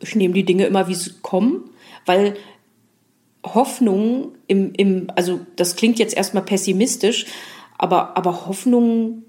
Ich 0.00 0.16
nehme 0.16 0.32
die 0.32 0.44
Dinge 0.44 0.64
immer, 0.64 0.88
wie 0.88 0.94
sie 0.94 1.10
kommen, 1.20 1.68
weil 2.06 2.34
Hoffnung 3.44 4.32
im, 4.46 4.72
im, 4.72 5.08
also 5.16 5.40
das 5.56 5.76
klingt 5.76 5.98
jetzt 5.98 6.16
erstmal 6.16 6.44
pessimistisch, 6.44 7.26
aber, 7.76 8.16
aber 8.16 8.46
Hoffnung 8.46 9.24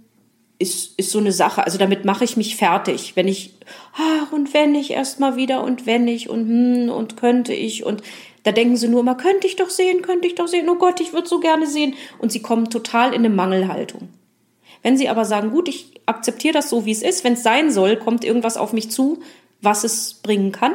ist, 0.59 0.99
ist 0.99 1.11
so 1.11 1.19
eine 1.19 1.31
Sache. 1.31 1.63
Also 1.63 1.77
damit 1.77 2.05
mache 2.05 2.25
ich 2.25 2.37
mich 2.37 2.57
fertig. 2.57 3.13
Wenn 3.15 3.27
ich, 3.27 3.53
ach, 3.93 4.31
und 4.31 4.53
wenn 4.53 4.75
ich 4.75 4.91
erstmal 4.91 5.37
wieder 5.37 5.63
und 5.63 5.85
wenn 5.85 6.07
ich 6.07 6.29
und 6.29 6.47
hm, 6.47 6.89
und 6.89 7.17
könnte 7.17 7.53
ich 7.53 7.85
und 7.85 8.03
da 8.43 8.51
denken 8.51 8.77
sie 8.77 8.87
nur 8.87 9.01
immer, 9.01 9.15
könnte 9.15 9.47
ich 9.47 9.55
doch 9.55 9.69
sehen, 9.69 10.01
könnte 10.01 10.27
ich 10.27 10.35
doch 10.35 10.47
sehen, 10.47 10.69
oh 10.69 10.75
Gott, 10.75 10.99
ich 11.01 11.13
würde 11.13 11.27
so 11.27 11.39
gerne 11.39 11.67
sehen. 11.67 11.95
Und 12.19 12.31
sie 12.31 12.41
kommen 12.41 12.69
total 12.69 13.09
in 13.09 13.19
eine 13.19 13.29
Mangelhaltung. 13.29 14.09
Wenn 14.81 14.97
sie 14.97 15.09
aber 15.09 15.25
sagen, 15.25 15.51
gut, 15.51 15.67
ich 15.67 15.91
akzeptiere 16.05 16.53
das 16.53 16.69
so, 16.69 16.85
wie 16.85 16.91
es 16.91 17.01
ist, 17.01 17.23
wenn 17.23 17.33
es 17.33 17.43
sein 17.43 17.71
soll, 17.71 17.97
kommt 17.97 18.23
irgendwas 18.23 18.57
auf 18.57 18.71
mich 18.73 18.91
zu, 18.91 19.19
was 19.61 19.83
es 19.83 20.15
bringen 20.15 20.51
kann, 20.51 20.73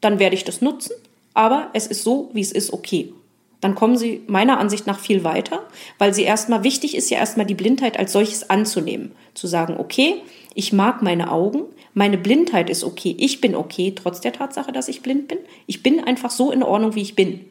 dann 0.00 0.18
werde 0.18 0.34
ich 0.34 0.44
das 0.44 0.60
nutzen. 0.60 0.94
Aber 1.34 1.70
es 1.74 1.86
ist 1.86 2.02
so, 2.02 2.30
wie 2.32 2.40
es 2.40 2.52
ist, 2.52 2.72
okay. 2.72 3.12
Dann 3.60 3.74
kommen 3.74 3.96
sie 3.96 4.22
meiner 4.26 4.58
Ansicht 4.58 4.86
nach 4.86 4.98
viel 4.98 5.22
weiter, 5.24 5.62
weil 5.98 6.14
sie 6.14 6.22
erstmal, 6.22 6.64
wichtig 6.64 6.96
ist 6.96 7.10
ja 7.10 7.18
erstmal 7.18 7.46
die 7.46 7.54
Blindheit 7.54 7.98
als 7.98 8.12
solches 8.12 8.48
anzunehmen. 8.48 9.12
Zu 9.34 9.46
sagen, 9.46 9.76
okay, 9.78 10.22
ich 10.54 10.72
mag 10.72 11.02
meine 11.02 11.30
Augen, 11.30 11.64
meine 11.92 12.18
Blindheit 12.18 12.70
ist 12.70 12.84
okay, 12.84 13.14
ich 13.18 13.40
bin 13.40 13.54
okay, 13.54 13.92
trotz 13.94 14.20
der 14.20 14.32
Tatsache, 14.32 14.72
dass 14.72 14.88
ich 14.88 15.02
blind 15.02 15.28
bin. 15.28 15.38
Ich 15.66 15.82
bin 15.82 16.02
einfach 16.02 16.30
so 16.30 16.50
in 16.50 16.62
Ordnung, 16.62 16.94
wie 16.94 17.02
ich 17.02 17.16
bin. 17.16 17.44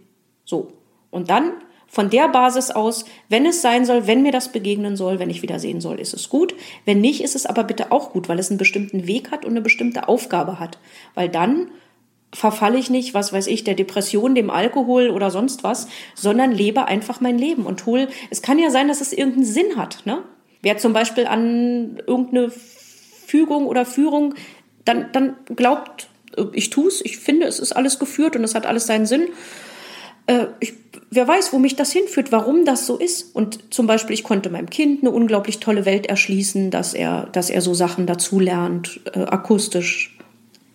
So. 0.45 0.69
Und 1.11 1.29
dann 1.29 1.53
von 1.87 2.09
der 2.09 2.29
Basis 2.29 2.69
aus, 2.69 3.05
wenn 3.29 3.45
es 3.45 3.61
sein 3.61 3.83
soll, 3.83 4.05
wenn 4.05 4.21
mir 4.21 4.31
das 4.31 4.51
begegnen 4.51 4.95
soll, 4.95 5.19
wenn 5.19 5.31
ich 5.31 5.41
wieder 5.41 5.59
sehen 5.59 5.81
soll, 5.81 5.99
ist 5.99 6.13
es 6.13 6.29
gut. 6.29 6.53
Wenn 6.85 7.01
nicht, 7.01 7.21
ist 7.21 7.35
es 7.35 7.47
aber 7.47 7.63
bitte 7.63 7.91
auch 7.91 8.11
gut, 8.11 8.29
weil 8.29 8.37
es 8.39 8.49
einen 8.49 8.59
bestimmten 8.59 9.07
Weg 9.07 9.31
hat 9.31 9.43
und 9.43 9.51
eine 9.51 9.61
bestimmte 9.61 10.07
Aufgabe 10.07 10.59
hat. 10.59 10.77
Weil 11.15 11.29
dann 11.29 11.71
verfalle 12.33 12.77
ich 12.77 12.89
nicht, 12.89 13.13
was 13.13 13.33
weiß 13.33 13.47
ich, 13.47 13.63
der 13.63 13.73
Depression, 13.73 14.35
dem 14.35 14.49
Alkohol 14.49 15.09
oder 15.09 15.31
sonst 15.31 15.63
was, 15.63 15.87
sondern 16.15 16.51
lebe 16.51 16.85
einfach 16.85 17.21
mein 17.21 17.37
Leben 17.37 17.65
und 17.65 17.85
hol. 17.85 18.07
Es 18.29 18.41
kann 18.41 18.59
ja 18.59 18.69
sein, 18.69 18.87
dass 18.87 19.01
es 19.01 19.13
irgendeinen 19.13 19.45
Sinn 19.45 19.75
hat. 19.77 20.05
Ne? 20.05 20.23
Wer 20.61 20.77
zum 20.77 20.93
Beispiel 20.93 21.25
an 21.25 22.01
irgendeine 22.05 22.51
Fügung 22.51 23.65
oder 23.65 23.85
Führung 23.85 24.35
dann, 24.85 25.11
dann 25.11 25.35
glaubt, 25.55 26.07
ich 26.53 26.69
tue 26.69 26.87
es, 26.87 27.03
ich 27.03 27.17
finde, 27.17 27.47
es 27.47 27.59
ist 27.59 27.73
alles 27.73 27.99
geführt 27.99 28.35
und 28.35 28.43
es 28.43 28.55
hat 28.55 28.65
alles 28.65 28.85
seinen 28.85 29.05
Sinn. 29.05 29.29
Äh, 30.27 30.47
ich 30.59 30.73
wer 31.11 31.27
weiß, 31.27 31.53
wo 31.53 31.59
mich 31.59 31.75
das 31.75 31.91
hinführt, 31.91 32.31
warum 32.31 32.65
das 32.65 32.85
so 32.85 32.97
ist. 32.97 33.35
Und 33.35 33.73
zum 33.73 33.87
Beispiel, 33.87 34.13
ich 34.13 34.23
konnte 34.23 34.49
meinem 34.49 34.69
Kind 34.69 35.01
eine 35.01 35.11
unglaublich 35.11 35.59
tolle 35.59 35.85
Welt 35.85 36.05
erschließen, 36.05 36.71
dass 36.71 36.93
er, 36.93 37.27
dass 37.31 37.49
er 37.49 37.61
so 37.61 37.73
Sachen 37.73 38.05
dazulernt, 38.05 39.01
äh, 39.13 39.19
akustisch 39.19 40.18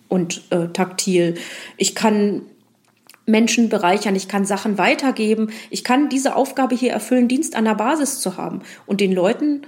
und 0.07 0.41
äh, 0.49 0.67
taktil. 0.69 1.35
Ich 1.77 1.95
kann 1.95 2.43
Menschen 3.25 3.69
bereichern, 3.69 4.15
ich 4.15 4.27
kann 4.27 4.45
Sachen 4.45 4.77
weitergeben, 4.77 5.49
ich 5.69 5.83
kann 5.83 6.09
diese 6.09 6.35
Aufgabe 6.35 6.75
hier 6.75 6.91
erfüllen, 6.91 7.27
Dienst 7.27 7.55
an 7.55 7.65
der 7.65 7.75
Basis 7.75 8.19
zu 8.19 8.37
haben 8.37 8.61
und 8.85 9.01
den 9.01 9.11
Leuten 9.11 9.65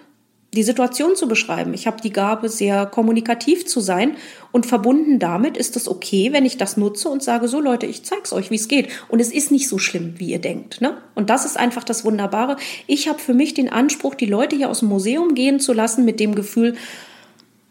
die 0.54 0.64
Situation 0.64 1.16
zu 1.16 1.28
beschreiben. 1.28 1.74
Ich 1.74 1.88
habe 1.88 2.02
die 2.02 2.14
Gabe, 2.14 2.50
sehr 2.50 2.86
kommunikativ 2.86 3.66
zu 3.66 3.80
sein 3.80 4.16
und 4.52 4.66
verbunden 4.66 5.20
damit 5.20 5.58
ist 5.58 5.76
es 5.76 5.88
okay, 5.88 6.32
wenn 6.32 6.46
ich 6.46 6.58
das 6.58 6.78
nutze 6.78 7.10
und 7.10 7.22
sage, 7.22 7.48
so 7.48 7.60
Leute, 7.60 7.86
ich 7.86 8.04
zeig's 8.04 8.32
euch, 8.32 8.50
wie 8.50 8.56
es 8.56 8.68
geht. 8.68 8.88
Und 9.10 9.20
es 9.20 9.32
ist 9.32 9.52
nicht 9.52 9.68
so 9.68 9.78
schlimm, 9.78 10.16
wie 10.18 10.32
ihr 10.32 10.40
denkt. 10.40 10.80
Ne? 10.80 10.98
Und 11.16 11.30
das 11.30 11.46
ist 11.46 11.58
einfach 11.58 11.84
das 11.84 12.06
Wunderbare. 12.06 12.56
Ich 12.88 13.10
habe 13.10 13.20
für 13.20 13.34
mich 13.34 13.54
den 13.54 13.70
Anspruch, 13.70 14.16
die 14.16 14.26
Leute 14.26 14.56
hier 14.56 14.70
aus 14.70 14.80
dem 14.80 14.90
Museum 14.90 15.36
gehen 15.36 15.60
zu 15.60 15.74
lassen 15.74 16.06
mit 16.06 16.20
dem 16.20 16.34
Gefühl, 16.34 16.76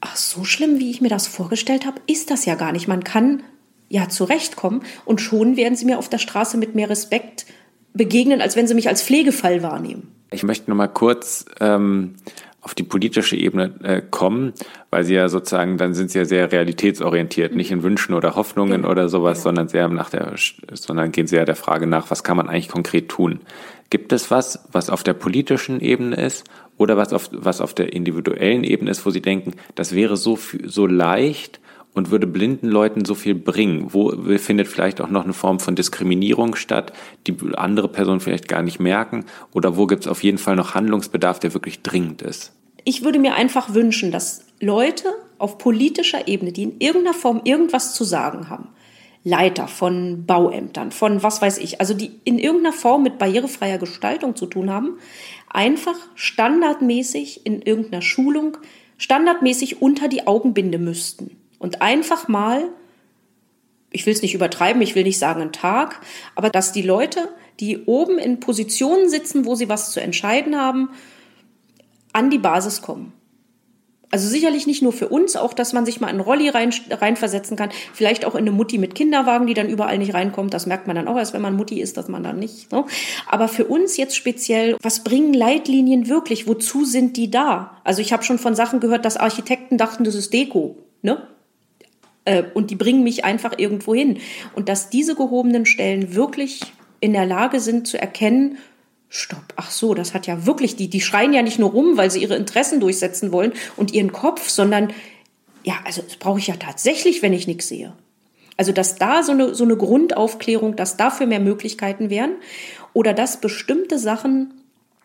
ach, 0.00 0.16
so 0.16 0.44
schlimm, 0.44 0.78
wie 0.78 0.90
ich 0.90 1.00
mir 1.00 1.08
das 1.08 1.26
vorgestellt 1.26 1.86
habe, 1.86 2.00
ist 2.06 2.30
das 2.30 2.44
ja 2.44 2.54
gar 2.54 2.72
nicht. 2.72 2.88
Man 2.88 3.04
kann 3.04 3.42
ja 3.88 4.08
zurechtkommen 4.08 4.82
und 5.04 5.20
schon 5.20 5.56
werden 5.56 5.76
sie 5.76 5.84
mir 5.84 5.98
auf 5.98 6.08
der 6.08 6.18
Straße 6.18 6.58
mit 6.58 6.74
mehr 6.74 6.90
Respekt 6.90 7.46
begegnen, 7.94 8.40
als 8.40 8.56
wenn 8.56 8.66
sie 8.66 8.74
mich 8.74 8.88
als 8.88 9.02
Pflegefall 9.02 9.62
wahrnehmen. 9.62 10.12
Ich 10.30 10.42
möchte 10.42 10.70
noch 10.70 10.76
mal 10.76 10.88
kurz 10.88 11.44
ähm, 11.60 12.16
auf 12.60 12.74
die 12.74 12.82
politische 12.82 13.36
Ebene 13.36 13.74
äh, 13.84 14.02
kommen, 14.02 14.52
weil 14.90 15.04
sie 15.04 15.14
ja 15.14 15.28
sozusagen, 15.28 15.78
dann 15.78 15.94
sind 15.94 16.10
sie 16.10 16.18
ja 16.18 16.24
sehr 16.24 16.50
realitätsorientiert, 16.50 17.54
nicht 17.54 17.70
in 17.70 17.84
Wünschen 17.84 18.12
oder 18.12 18.34
Hoffnungen 18.34 18.82
genau. 18.82 18.90
oder 18.90 19.08
sowas, 19.08 19.38
genau. 19.38 19.44
sondern 19.44 19.68
sehr 19.68 19.88
nach 19.88 20.10
der, 20.10 20.34
sondern 20.72 21.12
gehen 21.12 21.28
sie 21.28 21.36
ja 21.36 21.44
der 21.44 21.54
Frage 21.54 21.86
nach, 21.86 22.10
was 22.10 22.24
kann 22.24 22.36
man 22.36 22.48
eigentlich 22.48 22.68
konkret 22.68 23.08
tun? 23.08 23.40
Gibt 23.88 24.12
es 24.12 24.32
was, 24.32 24.64
was 24.72 24.90
auf 24.90 25.04
der 25.04 25.14
politischen 25.14 25.80
Ebene 25.80 26.16
ist 26.16 26.44
oder 26.78 26.96
was 26.96 27.12
auf, 27.12 27.30
was 27.32 27.60
auf 27.60 27.74
der 27.74 27.92
individuellen 27.92 28.64
Ebene 28.64 28.90
ist, 28.90 29.06
wo 29.06 29.10
sie 29.10 29.22
denken, 29.22 29.52
das 29.74 29.94
wäre 29.94 30.16
so, 30.16 30.38
so 30.64 30.86
leicht 30.86 31.60
und 31.94 32.10
würde 32.10 32.26
blinden 32.26 32.68
Leuten 32.68 33.04
so 33.06 33.14
viel 33.14 33.34
bringen? 33.34 33.94
Wo 33.94 34.10
findet 34.36 34.68
vielleicht 34.68 35.00
auch 35.00 35.08
noch 35.08 35.24
eine 35.24 35.32
Form 35.32 35.60
von 35.60 35.74
Diskriminierung 35.74 36.54
statt, 36.54 36.92
die 37.26 37.34
andere 37.56 37.88
Personen 37.88 38.20
vielleicht 38.20 38.48
gar 38.48 38.62
nicht 38.62 38.78
merken? 38.78 39.24
Oder 39.52 39.76
wo 39.78 39.86
gibt 39.86 40.02
es 40.02 40.08
auf 40.08 40.22
jeden 40.22 40.38
Fall 40.38 40.56
noch 40.56 40.74
Handlungsbedarf, 40.74 41.38
der 41.40 41.54
wirklich 41.54 41.82
dringend 41.82 42.20
ist? 42.20 42.52
Ich 42.84 43.02
würde 43.02 43.18
mir 43.18 43.34
einfach 43.34 43.74
wünschen, 43.74 44.12
dass 44.12 44.44
Leute 44.60 45.08
auf 45.38 45.58
politischer 45.58 46.28
Ebene, 46.28 46.52
die 46.52 46.64
in 46.64 46.80
irgendeiner 46.80 47.14
Form 47.14 47.40
irgendwas 47.44 47.94
zu 47.94 48.04
sagen 48.04 48.50
haben, 48.50 48.68
Leiter 49.26 49.66
von 49.66 50.24
Bauämtern, 50.24 50.92
von 50.92 51.20
was 51.20 51.42
weiß 51.42 51.58
ich, 51.58 51.80
also 51.80 51.94
die 51.94 52.12
in 52.22 52.38
irgendeiner 52.38 52.72
Form 52.72 53.02
mit 53.02 53.18
barrierefreier 53.18 53.76
Gestaltung 53.76 54.36
zu 54.36 54.46
tun 54.46 54.70
haben, 54.70 55.00
einfach 55.50 55.96
standardmäßig 56.14 57.44
in 57.44 57.60
irgendeiner 57.60 58.02
Schulung 58.02 58.56
standardmäßig 58.98 59.82
unter 59.82 60.06
die 60.06 60.28
Augenbinde 60.28 60.78
müssten. 60.78 61.36
Und 61.58 61.82
einfach 61.82 62.28
mal, 62.28 62.68
ich 63.90 64.06
will 64.06 64.12
es 64.12 64.22
nicht 64.22 64.34
übertreiben, 64.34 64.80
ich 64.80 64.94
will 64.94 65.02
nicht 65.02 65.18
sagen 65.18 65.40
einen 65.40 65.52
Tag, 65.52 66.00
aber 66.36 66.48
dass 66.48 66.70
die 66.70 66.82
Leute, 66.82 67.28
die 67.58 67.84
oben 67.84 68.18
in 68.18 68.38
Positionen 68.38 69.08
sitzen, 69.08 69.44
wo 69.44 69.56
sie 69.56 69.68
was 69.68 69.90
zu 69.90 69.98
entscheiden 69.98 70.56
haben, 70.56 70.90
an 72.12 72.30
die 72.30 72.38
Basis 72.38 72.80
kommen. 72.80 73.12
Also 74.10 74.28
sicherlich 74.28 74.68
nicht 74.68 74.82
nur 74.82 74.92
für 74.92 75.08
uns, 75.08 75.34
auch 75.34 75.52
dass 75.52 75.72
man 75.72 75.84
sich 75.84 76.00
mal 76.00 76.06
in 76.06 76.16
einen 76.16 76.20
Rolli 76.20 76.48
rein, 76.48 76.72
reinversetzen 76.90 77.56
kann. 77.56 77.70
Vielleicht 77.92 78.24
auch 78.24 78.34
in 78.34 78.42
eine 78.42 78.52
Mutti 78.52 78.78
mit 78.78 78.94
Kinderwagen, 78.94 79.46
die 79.46 79.54
dann 79.54 79.68
überall 79.68 79.98
nicht 79.98 80.14
reinkommt. 80.14 80.54
Das 80.54 80.66
merkt 80.66 80.86
man 80.86 80.94
dann 80.94 81.08
auch 81.08 81.16
erst, 81.16 81.34
wenn 81.34 81.42
man 81.42 81.56
Mutti 81.56 81.80
ist, 81.80 81.96
dass 81.96 82.06
man 82.08 82.22
dann 82.22 82.38
nicht. 82.38 82.70
So. 82.70 82.86
Aber 83.26 83.48
für 83.48 83.64
uns 83.64 83.96
jetzt 83.96 84.14
speziell, 84.14 84.76
was 84.80 85.02
bringen 85.02 85.34
Leitlinien 85.34 86.08
wirklich? 86.08 86.46
Wozu 86.46 86.84
sind 86.84 87.16
die 87.16 87.30
da? 87.30 87.78
Also 87.82 88.00
ich 88.00 88.12
habe 88.12 88.22
schon 88.22 88.38
von 88.38 88.54
Sachen 88.54 88.78
gehört, 88.78 89.04
dass 89.04 89.16
Architekten 89.16 89.76
dachten, 89.76 90.04
das 90.04 90.14
ist 90.14 90.32
Deko. 90.32 90.76
Ne? 91.02 91.26
Äh, 92.24 92.44
und 92.54 92.70
die 92.70 92.76
bringen 92.76 93.02
mich 93.02 93.24
einfach 93.24 93.58
irgendwo 93.58 93.94
hin. 93.94 94.18
Und 94.54 94.68
dass 94.68 94.88
diese 94.88 95.16
gehobenen 95.16 95.66
Stellen 95.66 96.14
wirklich 96.14 96.60
in 97.00 97.12
der 97.12 97.26
Lage 97.26 97.58
sind 97.58 97.86
zu 97.88 97.98
erkennen, 97.98 98.58
Stopp, 99.16 99.54
ach 99.56 99.70
so, 99.70 99.94
das 99.94 100.12
hat 100.12 100.26
ja 100.26 100.46
wirklich, 100.46 100.76
die, 100.76 100.88
die 100.88 101.00
schreien 101.00 101.32
ja 101.32 101.42
nicht 101.42 101.58
nur 101.58 101.70
rum, 101.70 101.96
weil 101.96 102.10
sie 102.10 102.20
ihre 102.20 102.36
Interessen 102.36 102.80
durchsetzen 102.80 103.32
wollen 103.32 103.52
und 103.76 103.94
ihren 103.94 104.12
Kopf, 104.12 104.48
sondern 104.48 104.92
ja, 105.64 105.74
also 105.84 106.02
das 106.02 106.16
brauche 106.16 106.38
ich 106.38 106.46
ja 106.46 106.56
tatsächlich, 106.56 107.22
wenn 107.22 107.32
ich 107.32 107.46
nichts 107.46 107.68
sehe. 107.68 107.94
Also, 108.58 108.72
dass 108.72 108.96
da 108.96 109.22
so 109.22 109.32
eine, 109.32 109.54
so 109.54 109.64
eine 109.64 109.76
Grundaufklärung, 109.76 110.76
dass 110.76 110.96
dafür 110.96 111.26
mehr 111.26 111.40
Möglichkeiten 111.40 112.10
wären 112.10 112.32
oder 112.92 113.12
dass 113.14 113.40
bestimmte 113.40 113.98
Sachen 113.98 114.54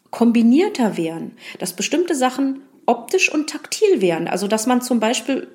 kombinierter 0.10 0.98
wären, 0.98 1.32
dass 1.60 1.74
bestimmte 1.74 2.14
Sachen 2.14 2.62
optisch 2.86 3.32
und 3.34 3.50
taktil 3.50 4.02
wären. 4.02 4.28
Also, 4.28 4.48
dass 4.48 4.68
man 4.68 4.82
zum 4.82 5.00
Beispiel 5.00 5.48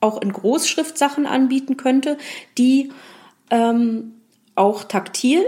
auch 0.00 0.20
in 0.20 0.32
Großschrift 0.32 0.96
Sachen 0.98 1.26
anbieten 1.26 1.76
könnte, 1.76 2.18
die 2.58 2.92
ähm, 3.50 4.12
auch 4.54 4.84
taktil 4.84 5.42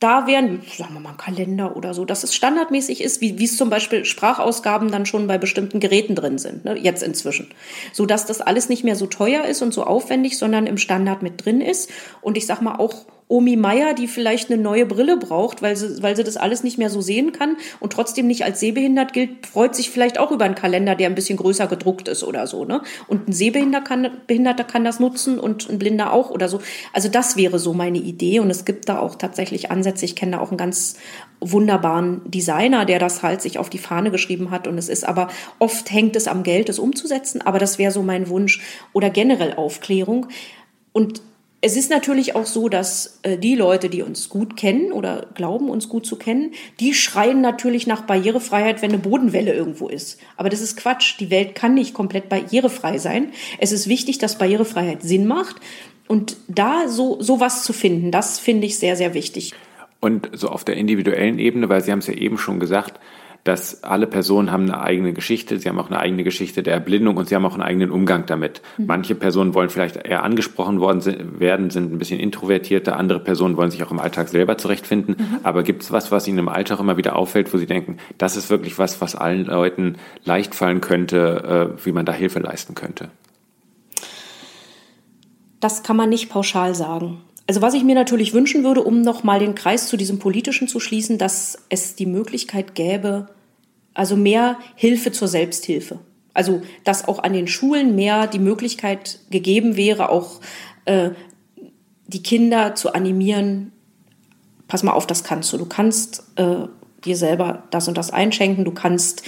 da 0.00 0.26
wären, 0.26 0.62
sagen 0.76 0.94
wir 0.94 1.00
mal, 1.00 1.12
Kalender 1.12 1.76
oder 1.76 1.92
so, 1.92 2.06
dass 2.06 2.24
es 2.24 2.34
standardmäßig 2.34 3.02
ist, 3.02 3.20
wie, 3.20 3.38
wie 3.38 3.44
es 3.44 3.56
zum 3.58 3.68
Beispiel 3.68 4.06
Sprachausgaben 4.06 4.90
dann 4.90 5.04
schon 5.04 5.26
bei 5.26 5.36
bestimmten 5.36 5.78
Geräten 5.78 6.14
drin 6.14 6.38
sind, 6.38 6.64
ne, 6.64 6.76
jetzt 6.78 7.02
inzwischen. 7.02 7.48
So 7.92 8.06
dass 8.06 8.24
das 8.24 8.40
alles 8.40 8.70
nicht 8.70 8.82
mehr 8.82 8.96
so 8.96 9.06
teuer 9.06 9.44
ist 9.44 9.60
und 9.60 9.72
so 9.72 9.84
aufwendig, 9.84 10.38
sondern 10.38 10.66
im 10.66 10.78
Standard 10.78 11.22
mit 11.22 11.44
drin 11.44 11.60
ist. 11.60 11.90
Und 12.22 12.38
ich 12.38 12.46
sag 12.46 12.62
mal 12.62 12.76
auch 12.76 13.04
Omi 13.30 13.54
Meier, 13.54 13.94
die 13.94 14.08
vielleicht 14.08 14.50
eine 14.50 14.60
neue 14.60 14.84
Brille 14.86 15.16
braucht, 15.16 15.62
weil 15.62 15.76
sie, 15.76 16.02
weil 16.02 16.16
sie 16.16 16.24
das 16.24 16.36
alles 16.36 16.64
nicht 16.64 16.78
mehr 16.78 16.90
so 16.90 17.00
sehen 17.00 17.30
kann 17.30 17.56
und 17.78 17.92
trotzdem 17.92 18.26
nicht 18.26 18.44
als 18.44 18.58
sehbehindert 18.58 19.12
gilt, 19.12 19.46
freut 19.46 19.76
sich 19.76 19.90
vielleicht 19.90 20.18
auch 20.18 20.32
über 20.32 20.44
einen 20.44 20.56
Kalender, 20.56 20.96
der 20.96 21.06
ein 21.06 21.14
bisschen 21.14 21.38
größer 21.38 21.68
gedruckt 21.68 22.08
ist 22.08 22.24
oder 22.24 22.48
so. 22.48 22.64
Ne? 22.64 22.82
Und 23.06 23.28
ein 23.28 23.32
Sehbehinderter 23.32 23.84
kann, 23.84 24.10
Behinderter 24.26 24.64
kann 24.64 24.84
das 24.84 24.98
nutzen 24.98 25.38
und 25.38 25.70
ein 25.70 25.78
Blinder 25.78 26.12
auch 26.12 26.30
oder 26.30 26.48
so. 26.48 26.60
Also 26.92 27.08
das 27.08 27.36
wäre 27.36 27.60
so 27.60 27.72
meine 27.72 27.98
Idee 27.98 28.40
und 28.40 28.50
es 28.50 28.64
gibt 28.64 28.88
da 28.88 28.98
auch 28.98 29.14
tatsächlich 29.14 29.70
Ansätze. 29.70 30.04
Ich 30.06 30.16
kenne 30.16 30.32
da 30.32 30.40
auch 30.40 30.48
einen 30.48 30.58
ganz 30.58 30.96
wunderbaren 31.38 32.22
Designer, 32.28 32.84
der 32.84 32.98
das 32.98 33.22
halt 33.22 33.42
sich 33.42 33.58
auf 33.58 33.70
die 33.70 33.78
Fahne 33.78 34.10
geschrieben 34.10 34.50
hat 34.50 34.66
und 34.66 34.76
es 34.76 34.88
ist 34.88 35.06
aber 35.06 35.28
oft 35.60 35.90
hängt 35.92 36.16
es 36.16 36.26
am 36.26 36.42
Geld, 36.42 36.68
es 36.68 36.80
umzusetzen, 36.80 37.42
aber 37.42 37.60
das 37.60 37.78
wäre 37.78 37.92
so 37.92 38.02
mein 38.02 38.28
Wunsch 38.28 38.60
oder 38.92 39.08
generell 39.08 39.54
Aufklärung. 39.54 40.26
Und 40.92 41.22
es 41.62 41.76
ist 41.76 41.90
natürlich 41.90 42.34
auch 42.34 42.46
so, 42.46 42.68
dass 42.68 43.20
äh, 43.22 43.36
die 43.36 43.54
Leute, 43.54 43.90
die 43.90 44.02
uns 44.02 44.28
gut 44.30 44.56
kennen 44.56 44.92
oder 44.92 45.26
glauben, 45.34 45.68
uns 45.68 45.88
gut 45.88 46.06
zu 46.06 46.16
kennen, 46.16 46.52
die 46.80 46.94
schreien 46.94 47.42
natürlich 47.42 47.86
nach 47.86 48.02
Barrierefreiheit, 48.02 48.80
wenn 48.80 48.92
eine 48.92 48.98
Bodenwelle 48.98 49.52
irgendwo 49.52 49.88
ist. 49.88 50.18
Aber 50.36 50.48
das 50.48 50.62
ist 50.62 50.76
Quatsch. 50.76 51.20
Die 51.20 51.30
Welt 51.30 51.54
kann 51.54 51.74
nicht 51.74 51.92
komplett 51.92 52.30
barrierefrei 52.30 52.96
sein. 52.98 53.32
Es 53.58 53.72
ist 53.72 53.88
wichtig, 53.88 54.18
dass 54.18 54.38
Barrierefreiheit 54.38 55.02
Sinn 55.02 55.26
macht. 55.26 55.56
Und 56.08 56.38
da 56.48 56.88
so 56.88 57.20
sowas 57.20 57.62
zu 57.62 57.72
finden, 57.72 58.10
das 58.10 58.38
finde 58.38 58.66
ich 58.66 58.78
sehr, 58.78 58.96
sehr 58.96 59.12
wichtig. 59.14 59.52
Und 60.00 60.30
so 60.32 60.48
auf 60.48 60.64
der 60.64 60.76
individuellen 60.76 61.38
Ebene, 61.38 61.68
weil 61.68 61.82
Sie 61.82 61.92
haben 61.92 61.98
es 61.98 62.06
ja 62.06 62.14
eben 62.14 62.38
schon 62.38 62.58
gesagt, 62.58 62.98
dass 63.44 63.84
alle 63.84 64.06
Personen 64.06 64.52
haben 64.52 64.64
eine 64.64 64.80
eigene 64.80 65.12
Geschichte, 65.12 65.58
sie 65.58 65.68
haben 65.68 65.78
auch 65.78 65.90
eine 65.90 65.98
eigene 65.98 66.24
Geschichte 66.24 66.62
der 66.62 66.74
Erblindung 66.74 67.16
und 67.16 67.28
sie 67.28 67.34
haben 67.34 67.46
auch 67.46 67.54
einen 67.54 67.62
eigenen 67.62 67.90
Umgang 67.90 68.26
damit. 68.26 68.60
Mhm. 68.76 68.86
Manche 68.86 69.14
Personen 69.14 69.54
wollen 69.54 69.70
vielleicht 69.70 69.96
eher 69.96 70.22
angesprochen 70.22 70.80
worden 70.80 71.40
werden, 71.40 71.70
sind 71.70 71.92
ein 71.92 71.98
bisschen 71.98 72.20
introvertierter, 72.20 72.96
andere 72.96 73.20
Personen 73.20 73.56
wollen 73.56 73.70
sich 73.70 73.82
auch 73.82 73.90
im 73.90 74.00
Alltag 74.00 74.28
selber 74.28 74.58
zurechtfinden. 74.58 75.16
Mhm. 75.18 75.38
Aber 75.42 75.62
gibt 75.62 75.82
es 75.82 75.92
was, 75.92 76.12
was 76.12 76.28
ihnen 76.28 76.38
im 76.38 76.48
Alltag 76.48 76.80
immer 76.80 76.96
wieder 76.96 77.16
auffällt, 77.16 77.52
wo 77.52 77.58
sie 77.58 77.66
denken, 77.66 77.98
das 78.18 78.36
ist 78.36 78.50
wirklich 78.50 78.78
was, 78.78 79.00
was 79.00 79.14
allen 79.14 79.46
Leuten 79.46 79.96
leicht 80.24 80.54
fallen 80.54 80.80
könnte, 80.80 81.76
äh, 81.78 81.84
wie 81.86 81.92
man 81.92 82.04
da 82.04 82.12
Hilfe 82.12 82.40
leisten 82.40 82.74
könnte? 82.74 83.10
Das 85.60 85.82
kann 85.82 85.96
man 85.96 86.08
nicht 86.08 86.30
pauschal 86.30 86.74
sagen. 86.74 87.18
Also 87.50 87.62
was 87.62 87.74
ich 87.74 87.82
mir 87.82 87.96
natürlich 87.96 88.32
wünschen 88.32 88.62
würde, 88.62 88.84
um 88.84 89.02
nochmal 89.02 89.40
den 89.40 89.56
Kreis 89.56 89.88
zu 89.88 89.96
diesem 89.96 90.20
Politischen 90.20 90.68
zu 90.68 90.78
schließen, 90.78 91.18
dass 91.18 91.58
es 91.68 91.96
die 91.96 92.06
Möglichkeit 92.06 92.76
gäbe, 92.76 93.26
also 93.92 94.14
mehr 94.14 94.56
Hilfe 94.76 95.10
zur 95.10 95.26
Selbsthilfe. 95.26 95.98
Also 96.32 96.62
dass 96.84 97.08
auch 97.08 97.18
an 97.18 97.32
den 97.32 97.48
Schulen 97.48 97.96
mehr 97.96 98.28
die 98.28 98.38
Möglichkeit 98.38 99.18
gegeben 99.32 99.76
wäre, 99.76 100.10
auch 100.10 100.40
äh, 100.84 101.10
die 102.06 102.22
Kinder 102.22 102.76
zu 102.76 102.92
animieren, 102.92 103.72
pass 104.68 104.84
mal 104.84 104.92
auf, 104.92 105.08
das 105.08 105.24
kannst 105.24 105.52
du. 105.52 105.58
Du 105.58 105.66
kannst 105.66 106.22
äh, 106.36 106.68
dir 107.04 107.16
selber 107.16 107.64
das 107.72 107.88
und 107.88 107.98
das 107.98 108.12
einschenken, 108.12 108.64
du 108.64 108.70
kannst 108.70 109.24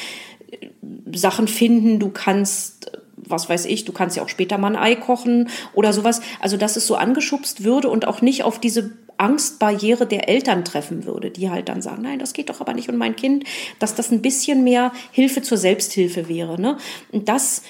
äh, 0.52 0.68
Sachen 1.12 1.48
finden, 1.48 1.98
du 1.98 2.10
kannst 2.10 3.01
was 3.32 3.48
weiß 3.48 3.64
ich, 3.64 3.84
du 3.84 3.92
kannst 3.92 4.16
ja 4.16 4.22
auch 4.22 4.28
später 4.28 4.58
mal 4.58 4.76
ein 4.76 4.82
Ei 4.82 4.94
kochen 4.94 5.48
oder 5.74 5.92
sowas. 5.92 6.20
Also, 6.40 6.56
dass 6.56 6.76
es 6.76 6.86
so 6.86 6.94
angeschubst 6.94 7.64
würde 7.64 7.88
und 7.88 8.06
auch 8.06 8.22
nicht 8.22 8.44
auf 8.44 8.60
diese 8.60 8.92
Angstbarriere 9.18 10.06
der 10.06 10.28
Eltern 10.28 10.64
treffen 10.64 11.04
würde, 11.04 11.30
die 11.30 11.50
halt 11.50 11.68
dann 11.68 11.82
sagen, 11.82 12.02
nein, 12.02 12.18
das 12.18 12.32
geht 12.32 12.50
doch 12.50 12.60
aber 12.60 12.74
nicht 12.74 12.88
und 12.88 12.96
mein 12.96 13.16
Kind, 13.16 13.44
dass 13.78 13.94
das 13.94 14.10
ein 14.10 14.22
bisschen 14.22 14.64
mehr 14.64 14.92
Hilfe 15.12 15.42
zur 15.42 15.58
Selbsthilfe 15.58 16.28
wäre. 16.28 16.60
Ne? 16.60 16.76
Und 17.12 17.28
das, 17.28 17.62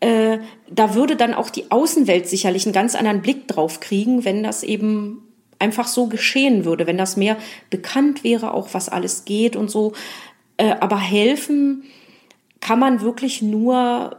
äh, 0.00 0.38
da 0.70 0.94
würde 0.94 1.16
dann 1.16 1.34
auch 1.34 1.50
die 1.50 1.70
Außenwelt 1.70 2.28
sicherlich 2.28 2.64
einen 2.64 2.72
ganz 2.72 2.94
anderen 2.94 3.22
Blick 3.22 3.48
drauf 3.48 3.80
kriegen, 3.80 4.24
wenn 4.24 4.42
das 4.42 4.62
eben 4.62 5.28
einfach 5.58 5.86
so 5.86 6.06
geschehen 6.06 6.64
würde, 6.64 6.86
wenn 6.86 6.98
das 6.98 7.16
mehr 7.16 7.36
bekannt 7.70 8.24
wäre, 8.24 8.54
auch 8.54 8.68
was 8.72 8.88
alles 8.88 9.24
geht 9.24 9.56
und 9.56 9.70
so. 9.70 9.92
Äh, 10.56 10.74
aber 10.80 10.98
helfen 10.98 11.84
kann 12.60 12.78
man 12.78 13.02
wirklich 13.02 13.42
nur 13.42 14.16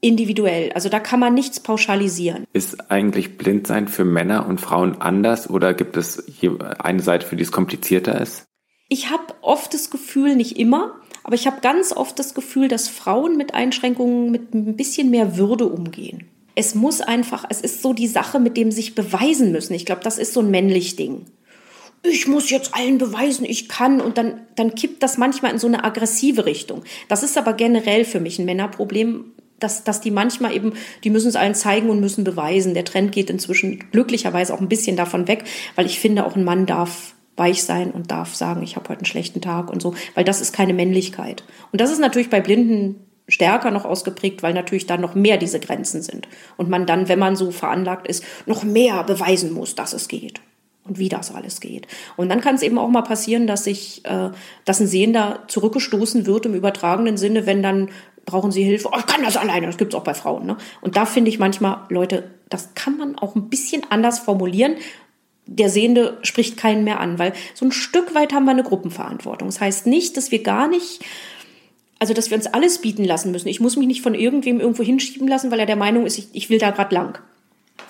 individuell. 0.00 0.72
Also 0.72 0.88
da 0.88 1.00
kann 1.00 1.20
man 1.20 1.34
nichts 1.34 1.60
pauschalisieren. 1.60 2.46
Ist 2.52 2.90
eigentlich 2.90 3.36
Blindsein 3.36 3.88
für 3.88 4.04
Männer 4.04 4.46
und 4.46 4.60
Frauen 4.60 5.00
anders 5.00 5.48
oder 5.50 5.74
gibt 5.74 5.96
es 5.96 6.24
eine 6.78 7.02
Seite, 7.02 7.26
für 7.26 7.36
die 7.36 7.42
es 7.42 7.52
komplizierter 7.52 8.20
ist? 8.20 8.44
Ich 8.88 9.10
habe 9.10 9.34
oft 9.42 9.72
das 9.72 9.90
Gefühl, 9.90 10.34
nicht 10.36 10.58
immer, 10.58 10.96
aber 11.22 11.34
ich 11.34 11.46
habe 11.46 11.60
ganz 11.60 11.92
oft 11.92 12.18
das 12.18 12.34
Gefühl, 12.34 12.68
dass 12.68 12.88
Frauen 12.88 13.36
mit 13.36 13.54
Einschränkungen 13.54 14.30
mit 14.30 14.54
ein 14.54 14.76
bisschen 14.76 15.10
mehr 15.10 15.36
Würde 15.36 15.66
umgehen. 15.66 16.24
Es 16.56 16.74
muss 16.74 17.00
einfach, 17.00 17.44
es 17.48 17.60
ist 17.60 17.82
so 17.82 17.92
die 17.92 18.08
Sache, 18.08 18.40
mit 18.40 18.56
dem 18.56 18.72
sich 18.72 18.94
beweisen 18.94 19.52
müssen. 19.52 19.74
Ich 19.74 19.86
glaube, 19.86 20.02
das 20.02 20.18
ist 20.18 20.32
so 20.32 20.40
ein 20.40 20.50
männlich 20.50 20.96
Ding 20.96 21.26
ich 22.02 22.26
muss 22.26 22.50
jetzt 22.50 22.74
allen 22.74 22.98
beweisen, 22.98 23.44
ich 23.44 23.68
kann. 23.68 24.00
Und 24.00 24.16
dann, 24.16 24.40
dann 24.56 24.74
kippt 24.74 25.02
das 25.02 25.18
manchmal 25.18 25.52
in 25.52 25.58
so 25.58 25.66
eine 25.66 25.84
aggressive 25.84 26.46
Richtung. 26.46 26.82
Das 27.08 27.22
ist 27.22 27.36
aber 27.36 27.52
generell 27.52 28.04
für 28.04 28.20
mich 28.20 28.38
ein 28.38 28.46
Männerproblem, 28.46 29.29
dass, 29.60 29.84
dass 29.84 30.00
die 30.00 30.10
manchmal 30.10 30.54
eben, 30.54 30.72
die 31.04 31.10
müssen 31.10 31.28
es 31.28 31.36
allen 31.36 31.54
zeigen 31.54 31.90
und 31.90 32.00
müssen 32.00 32.24
beweisen. 32.24 32.74
Der 32.74 32.84
Trend 32.84 33.12
geht 33.12 33.30
inzwischen 33.30 33.90
glücklicherweise 33.90 34.52
auch 34.54 34.60
ein 34.60 34.68
bisschen 34.68 34.96
davon 34.96 35.28
weg, 35.28 35.44
weil 35.76 35.86
ich 35.86 36.00
finde, 36.00 36.26
auch 36.26 36.36
ein 36.36 36.44
Mann 36.44 36.66
darf 36.66 37.14
weich 37.36 37.62
sein 37.62 37.90
und 37.90 38.10
darf 38.10 38.34
sagen, 38.34 38.62
ich 38.62 38.76
habe 38.76 38.88
heute 38.88 39.00
einen 39.00 39.06
schlechten 39.06 39.40
Tag 39.40 39.70
und 39.70 39.80
so, 39.80 39.94
weil 40.14 40.24
das 40.24 40.40
ist 40.40 40.52
keine 40.52 40.74
Männlichkeit. 40.74 41.44
Und 41.72 41.80
das 41.80 41.90
ist 41.90 41.98
natürlich 41.98 42.30
bei 42.30 42.40
Blinden 42.40 43.06
stärker 43.28 43.70
noch 43.70 43.84
ausgeprägt, 43.84 44.42
weil 44.42 44.52
natürlich 44.52 44.86
da 44.86 44.96
noch 44.96 45.14
mehr 45.14 45.36
diese 45.36 45.60
Grenzen 45.60 46.02
sind. 46.02 46.28
Und 46.56 46.68
man 46.68 46.86
dann, 46.86 47.08
wenn 47.08 47.18
man 47.18 47.36
so 47.36 47.50
veranlagt 47.50 48.08
ist, 48.08 48.24
noch 48.46 48.64
mehr 48.64 49.04
beweisen 49.04 49.52
muss, 49.52 49.74
dass 49.74 49.92
es 49.92 50.08
geht 50.08 50.40
und 50.84 50.98
wie 50.98 51.08
das 51.08 51.32
alles 51.32 51.60
geht. 51.60 51.86
Und 52.16 52.28
dann 52.28 52.40
kann 52.40 52.56
es 52.56 52.62
eben 52.62 52.78
auch 52.78 52.88
mal 52.88 53.02
passieren, 53.02 53.46
dass 53.46 53.64
sich, 53.64 54.04
äh, 54.04 54.30
dass 54.64 54.80
ein 54.80 54.86
Sehender 54.86 55.44
zurückgestoßen 55.46 56.26
wird 56.26 56.46
im 56.46 56.54
übertragenen 56.54 57.16
Sinne, 57.16 57.46
wenn 57.46 57.62
dann 57.62 57.90
brauchen 58.26 58.52
Sie 58.52 58.62
Hilfe? 58.62 58.88
Oh, 58.92 58.96
ich 58.98 59.06
kann 59.06 59.22
das 59.22 59.36
alleine. 59.36 59.66
Das 59.66 59.76
gibt 59.76 59.92
es 59.92 59.98
auch 59.98 60.04
bei 60.04 60.14
Frauen. 60.14 60.46
Ne? 60.46 60.56
Und 60.80 60.96
da 60.96 61.06
finde 61.06 61.30
ich 61.30 61.38
manchmal, 61.38 61.84
Leute, 61.88 62.30
das 62.48 62.74
kann 62.74 62.96
man 62.96 63.16
auch 63.16 63.34
ein 63.34 63.48
bisschen 63.48 63.82
anders 63.90 64.18
formulieren. 64.18 64.76
Der 65.46 65.68
Sehende 65.68 66.18
spricht 66.22 66.56
keinen 66.56 66.84
mehr 66.84 67.00
an, 67.00 67.18
weil 67.18 67.32
so 67.54 67.64
ein 67.64 67.72
Stück 67.72 68.14
weit 68.14 68.32
haben 68.32 68.44
wir 68.44 68.52
eine 68.52 68.62
Gruppenverantwortung. 68.62 69.48
Das 69.48 69.60
heißt 69.60 69.86
nicht, 69.86 70.16
dass 70.16 70.30
wir 70.30 70.42
gar 70.42 70.68
nicht, 70.68 71.04
also 71.98 72.14
dass 72.14 72.30
wir 72.30 72.36
uns 72.36 72.46
alles 72.46 72.80
bieten 72.80 73.04
lassen 73.04 73.32
müssen. 73.32 73.48
Ich 73.48 73.60
muss 73.60 73.76
mich 73.76 73.86
nicht 73.86 74.02
von 74.02 74.14
irgendwem 74.14 74.60
irgendwo 74.60 74.82
hinschieben 74.82 75.26
lassen, 75.26 75.50
weil 75.50 75.60
er 75.60 75.66
der 75.66 75.76
Meinung 75.76 76.06
ist, 76.06 76.18
ich, 76.18 76.28
ich 76.32 76.50
will 76.50 76.58
da 76.58 76.70
gerade 76.70 76.94
lang. 76.94 77.18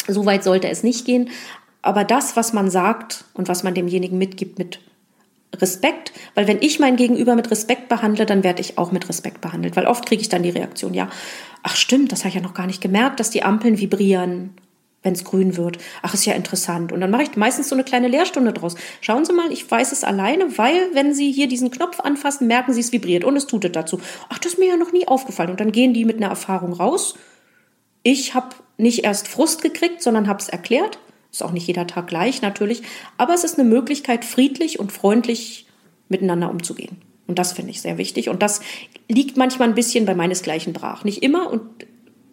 So 0.09 0.25
weit 0.25 0.45
sollte 0.45 0.69
es 0.69 0.83
nicht 0.83 1.05
gehen. 1.05 1.29
Aber 1.83 2.05
das, 2.05 2.37
was 2.37 2.53
man 2.53 2.71
sagt 2.71 3.25
und 3.35 3.49
was 3.49 3.63
man 3.63 3.75
demjenigen 3.75 4.19
mitgibt 4.19 4.59
mit 4.59 4.81
Respekt, 5.57 6.13
weil 6.35 6.47
wenn 6.47 6.63
ich 6.63 6.79
mein 6.79 6.97
Gegenüber 6.97 7.35
mit 7.35 7.51
Respekt 7.51 7.89
behandle, 7.89 8.27
dann 8.27 8.45
werde 8.45 8.61
ich 8.61 8.79
auch 8.79 8.93
mit 8.93 9.09
Respekt 9.09 9.41
behandelt, 9.41 9.77
weil 9.77 9.87
oft 9.87 10.07
kriege 10.07 10.23
ich 10.23 10.29
dann 10.29 10.43
die 10.43 10.51
Reaktion, 10.51 10.95
ja, 10.95 11.09
ach 11.63 11.77
stimmt, 11.77 12.13
das 12.13 12.21
habe 12.21 12.29
ich 12.29 12.35
ja 12.37 12.41
noch 12.41 12.55
gar 12.55 12.67
nicht 12.67 12.81
gemerkt, 12.81 13.21
dass 13.21 13.31
die 13.31 13.43
Ampeln 13.43 13.79
vibrieren, 13.79 14.55
wenn 15.03 15.15
es 15.15 15.25
grün 15.25 15.57
wird. 15.57 15.79
Ach, 16.03 16.13
ist 16.13 16.27
ja 16.27 16.35
interessant. 16.35 16.93
Und 16.93 17.01
dann 17.01 17.11
mache 17.11 17.23
ich 17.23 17.35
meistens 17.35 17.71
so 17.71 17.75
eine 17.75 17.85
kleine 17.85 18.09
Lehrstunde 18.09 18.53
draus. 18.53 18.75
Schauen 19.01 19.25
Sie 19.25 19.33
mal, 19.33 19.51
ich 19.51 19.69
weiß 19.71 19.93
es 19.93 20.05
alleine, 20.05 20.59
weil 20.59 20.91
wenn 20.93 21.15
Sie 21.15 21.33
hier 21.33 21.49
diesen 21.49 21.71
Knopf 21.71 22.01
anfassen, 22.01 22.47
merken 22.47 22.75
Sie, 22.75 22.81
es 22.81 22.93
vibriert 22.93 23.25
und 23.25 23.35
es 23.35 23.47
tut 23.47 23.65
es 23.65 23.73
dazu. 23.73 23.99
Ach, 24.29 24.39
das 24.39 24.53
ist 24.53 24.59
mir 24.59 24.69
ja 24.69 24.77
noch 24.77 24.93
nie 24.93 25.09
aufgefallen. 25.09 25.51
Und 25.51 25.61
dann 25.61 25.73
gehen 25.73 25.95
die 25.95 26.05
mit 26.05 26.19
einer 26.19 26.29
Erfahrung 26.29 26.75
raus. 26.75 27.15
Ich 28.03 28.35
habe 28.35 28.55
nicht 28.77 29.05
erst 29.05 29.27
Frust 29.27 29.63
gekriegt, 29.63 30.03
sondern 30.03 30.29
habe 30.29 30.41
es 30.41 30.51
erklärt 30.51 30.99
ist 31.31 31.43
auch 31.43 31.53
nicht 31.53 31.67
jeder 31.67 31.87
Tag 31.87 32.09
gleich 32.09 32.43
natürlich, 32.43 32.83
aber 33.17 33.35
es 33.35 33.45
ist 33.45 33.59
eine 33.59 33.69
Möglichkeit, 33.69 34.25
friedlich 34.25 34.81
und 34.81 34.93
freundlich 34.93 35.67
miteinander 36.09 36.51
umzugehen. 36.51 36.99
Und 37.27 37.39
das 37.39 37.53
finde 37.53 37.71
ich 37.71 37.81
sehr 37.81 37.97
wichtig. 37.97 38.29
Und 38.29 38.43
das 38.43 38.61
liegt 39.09 39.37
manchmal 39.37 39.69
ein 39.69 39.77
bisschen 39.77 40.05
bei 40.05 40.17
meinesgleichen 40.17 40.73
brach. 40.73 41.05
Nicht 41.05 41.23
immer. 41.23 41.49
Und 41.49 41.63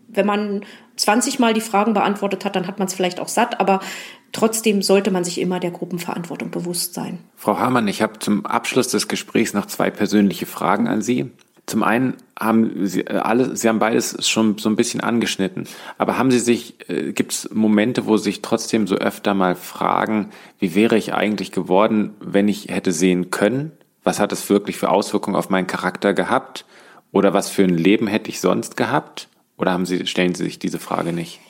wenn 0.08 0.26
man 0.26 0.66
20 0.96 1.38
Mal 1.38 1.54
die 1.54 1.62
Fragen 1.62 1.94
beantwortet 1.94 2.44
hat, 2.44 2.56
dann 2.56 2.66
hat 2.66 2.80
man 2.80 2.88
es 2.88 2.96
vielleicht 2.96 3.20
auch 3.20 3.28
satt. 3.28 3.60
Aber 3.60 3.80
trotzdem 4.32 4.82
sollte 4.82 5.12
man 5.12 5.24
sich 5.24 5.40
immer 5.40 5.60
der 5.60 5.70
Gruppenverantwortung 5.70 6.50
bewusst 6.50 6.96
sein. 6.96 7.20
Frau 7.36 7.60
Hamann, 7.60 7.88
ich 7.88 8.02
habe 8.02 8.18
zum 8.18 8.48
Abschluss 8.48 8.88
des 8.88 9.08
Gesprächs 9.08 9.54
noch 9.54 9.68
zwei 9.68 9.92
persönliche 9.92 10.48
Fragen 10.48 10.88
an 10.88 11.04
Sie. 11.04 11.30
Zum 11.68 11.84
einen 11.84 12.16
haben 12.40 12.88
Sie 12.88 13.02
äh, 13.02 13.18
alle, 13.18 13.56
Sie 13.58 13.68
haben 13.68 13.80
beides 13.80 14.28
schon 14.28 14.58
so 14.58 14.70
ein 14.70 14.78
bisschen 14.78 15.02
angeschnitten. 15.02 15.68
Aber 15.98 16.18
haben 16.18 16.32
Sie 16.32 16.40
sich, 16.40 16.76
äh, 16.90 17.12
gibt 17.12 17.34
es 17.34 17.50
Momente, 17.54 18.06
wo 18.06 18.16
Sie 18.16 18.24
sich 18.24 18.42
trotzdem 18.42 18.88
so 18.88 18.96
öfter 18.96 19.34
mal 19.34 19.56
fragen, 19.56 20.30
wie 20.60 20.76
wäre 20.76 20.98
ich 20.98 21.14
eigentlich 21.14 21.52
geworden, 21.52 22.16
wenn 22.22 22.48
ich 22.48 22.70
hätte 22.70 22.94
sehen 22.94 23.32
können? 23.32 23.74
Was 24.04 24.20
hat 24.20 24.32
es 24.32 24.50
wirklich 24.50 24.78
für 24.78 24.90
Auswirkungen 24.90 25.36
auf 25.36 25.50
meinen 25.50 25.68
Charakter 25.68 26.14
gehabt? 26.14 26.66
Oder 27.12 27.34
was 27.34 27.50
für 27.50 27.64
ein 27.64 27.78
Leben 27.78 28.08
hätte 28.08 28.30
ich 28.30 28.40
sonst 28.40 28.78
gehabt? 28.78 29.28
Oder 29.58 29.74
haben 29.74 29.86
Sie, 29.86 30.08
stellen 30.08 30.36
Sie 30.36 30.46
sich 30.46 30.60
diese 30.60 30.80
Frage 30.80 31.12
nicht? 31.12 31.42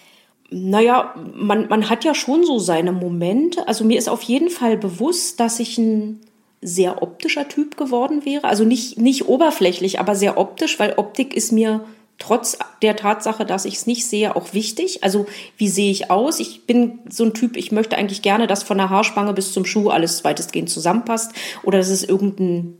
Naja, 0.49 1.13
man, 1.35 1.67
man 1.67 1.89
hat 1.91 2.05
ja 2.05 2.15
schon 2.15 2.43
so 2.43 2.57
seine 2.57 2.91
Momente. 2.91 3.67
Also 3.67 3.85
mir 3.85 3.99
ist 3.99 4.09
auf 4.09 4.23
jeden 4.23 4.49
Fall 4.49 4.77
bewusst, 4.77 5.39
dass 5.39 5.59
ich 5.59 5.77
ein 5.77 6.21
sehr 6.61 7.01
optischer 7.01 7.47
Typ 7.47 7.77
geworden 7.77 8.25
wäre. 8.25 8.45
Also 8.45 8.63
nicht, 8.63 8.97
nicht 8.97 9.27
oberflächlich, 9.27 9.99
aber 9.99 10.15
sehr 10.15 10.37
optisch, 10.37 10.79
weil 10.79 10.93
Optik 10.97 11.35
ist 11.35 11.51
mir 11.51 11.85
trotz 12.17 12.57
der 12.81 12.95
Tatsache, 12.95 13.45
dass 13.45 13.65
ich 13.65 13.75
es 13.75 13.87
nicht 13.87 14.05
sehe, 14.05 14.35
auch 14.35 14.53
wichtig. 14.53 15.03
Also 15.03 15.27
wie 15.57 15.67
sehe 15.67 15.91
ich 15.91 16.09
aus? 16.09 16.39
Ich 16.39 16.65
bin 16.65 16.99
so 17.09 17.25
ein 17.25 17.33
Typ, 17.33 17.57
ich 17.57 17.71
möchte 17.71 17.97
eigentlich 17.97 18.21
gerne, 18.21 18.47
dass 18.47 18.63
von 18.63 18.77
der 18.77 18.89
Haarspange 18.89 19.33
bis 19.33 19.53
zum 19.53 19.65
Schuh 19.65 19.89
alles 19.89 20.23
weitestgehend 20.23 20.69
zusammenpasst 20.69 21.31
oder 21.63 21.77
dass 21.77 21.89
es 21.89 22.03
irgendein 22.03 22.77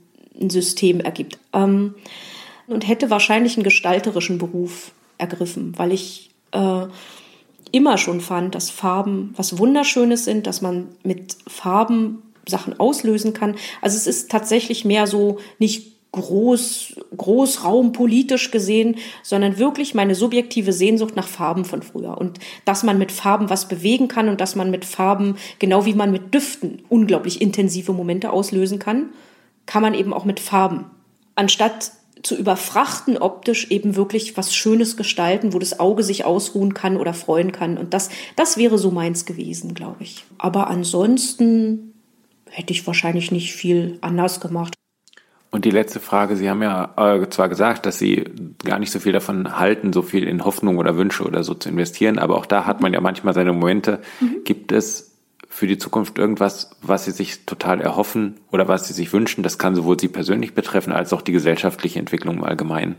System 0.49 0.99
ergibt. 0.99 1.38
Ähm, 1.53 1.93
und 2.67 2.88
hätte 2.88 3.09
wahrscheinlich 3.09 3.55
einen 3.55 3.63
gestalterischen 3.63 4.39
Beruf 4.39 4.91
ergriffen, 5.17 5.73
weil 5.78 5.93
ich 5.93 6.32
äh, 6.51 6.86
immer 7.71 7.97
schon 7.97 8.21
fand, 8.21 8.55
dass 8.55 8.69
Farben 8.69 9.34
was 9.38 9.57
Wunderschönes 9.57 10.25
sind, 10.25 10.47
dass 10.47 10.61
man 10.61 10.89
mit 11.03 11.38
Farben 11.47 12.23
Sachen 12.49 12.79
auslösen 12.79 13.33
kann. 13.33 13.55
Also 13.81 13.97
es 13.97 14.07
ist 14.07 14.31
tatsächlich 14.31 14.85
mehr 14.85 15.07
so 15.07 15.39
nicht 15.59 15.97
groß, 16.11 16.95
Großraum 17.15 17.91
politisch 17.91 18.51
gesehen, 18.51 18.95
sondern 19.23 19.57
wirklich 19.57 19.93
meine 19.93 20.15
subjektive 20.15 20.73
Sehnsucht 20.73 21.15
nach 21.15 21.27
Farben 21.27 21.65
von 21.65 21.81
früher. 21.81 22.17
Und 22.17 22.39
dass 22.65 22.83
man 22.83 22.97
mit 22.97 23.11
Farben 23.11 23.49
was 23.49 23.67
bewegen 23.67 24.07
kann 24.07 24.29
und 24.29 24.41
dass 24.41 24.55
man 24.55 24.71
mit 24.71 24.85
Farben, 24.85 25.35
genau 25.59 25.85
wie 25.85 25.93
man 25.93 26.11
mit 26.11 26.33
Düften 26.33 26.81
unglaublich 26.89 27.41
intensive 27.41 27.93
Momente 27.93 28.31
auslösen 28.31 28.79
kann, 28.79 29.09
kann 29.65 29.81
man 29.81 29.93
eben 29.93 30.13
auch 30.13 30.25
mit 30.25 30.39
Farben. 30.39 30.85
Anstatt 31.35 31.91
zu 32.23 32.35
überfrachten 32.35 33.17
optisch 33.17 33.69
eben 33.69 33.95
wirklich 33.95 34.37
was 34.37 34.55
Schönes 34.55 34.97
gestalten, 34.97 35.53
wo 35.53 35.59
das 35.59 35.79
Auge 35.79 36.03
sich 36.03 36.25
ausruhen 36.25 36.73
kann 36.73 36.97
oder 36.97 37.13
freuen 37.13 37.51
kann. 37.51 37.77
Und 37.77 37.93
das, 37.93 38.09
das 38.35 38.57
wäre 38.57 38.77
so 38.77 38.91
meins 38.91 39.25
gewesen, 39.25 39.75
glaube 39.75 40.03
ich. 40.03 40.25
Aber 40.37 40.67
ansonsten 40.67 41.93
hätte 42.58 42.74
ich 42.74 42.88
wahrscheinlich 42.88 43.32
nicht 43.32 43.53
viel 43.53 43.99
anders 44.01 44.39
gemacht. 44.39 44.74
Und 45.51 45.64
die 45.64 45.72
letzte 45.72 45.99
Frage, 45.99 46.36
Sie 46.36 46.49
haben 46.49 46.64
ja 46.64 46.93
äh, 46.97 47.30
zwar 47.30 47.49
gesagt, 47.49 47.86
dass 47.86 47.99
Sie 47.99 48.26
gar 48.66 48.80
nicht 48.80 48.91
so 48.91 48.99
viel 48.99 49.14
davon 49.14 49.60
halten, 49.60 49.93
so 49.93 50.01
viel 50.01 50.28
in 50.28 50.43
Hoffnung 50.43 50.78
oder 50.78 50.97
Wünsche 50.97 51.24
oder 51.24 51.43
so 51.43 51.53
zu 51.53 51.70
investieren, 51.70 52.18
aber 52.18 52.36
auch 52.36 52.47
da 52.47 52.66
hat 52.66 52.82
man 52.82 52.93
ja 52.93 52.99
manchmal 52.99 53.36
seine 53.36 53.53
Momente. 53.53 54.01
Mhm. 54.20 54.43
Gibt 54.43 54.72
es 54.72 55.16
für 55.47 55.68
die 55.68 55.78
Zukunft 55.78 56.18
irgendwas, 56.18 56.72
was 56.82 57.05
Sie 57.05 57.12
sich 57.12 57.45
total 57.45 57.80
erhoffen 57.80 58.39
oder 58.51 58.68
was 58.68 58.88
Sie 58.88 58.93
sich 58.93 59.14
wünschen? 59.14 59.43
Das 59.43 59.60
kann 59.60 59.76
sowohl 59.76 59.99
Sie 59.99 60.10
persönlich 60.10 60.55
betreffen 60.55 60.91
als 60.91 61.14
auch 61.14 61.22
die 61.22 61.32
gesellschaftliche 61.32 61.99
Entwicklung 61.99 62.38
im 62.38 62.43
Allgemeinen. 62.43 62.95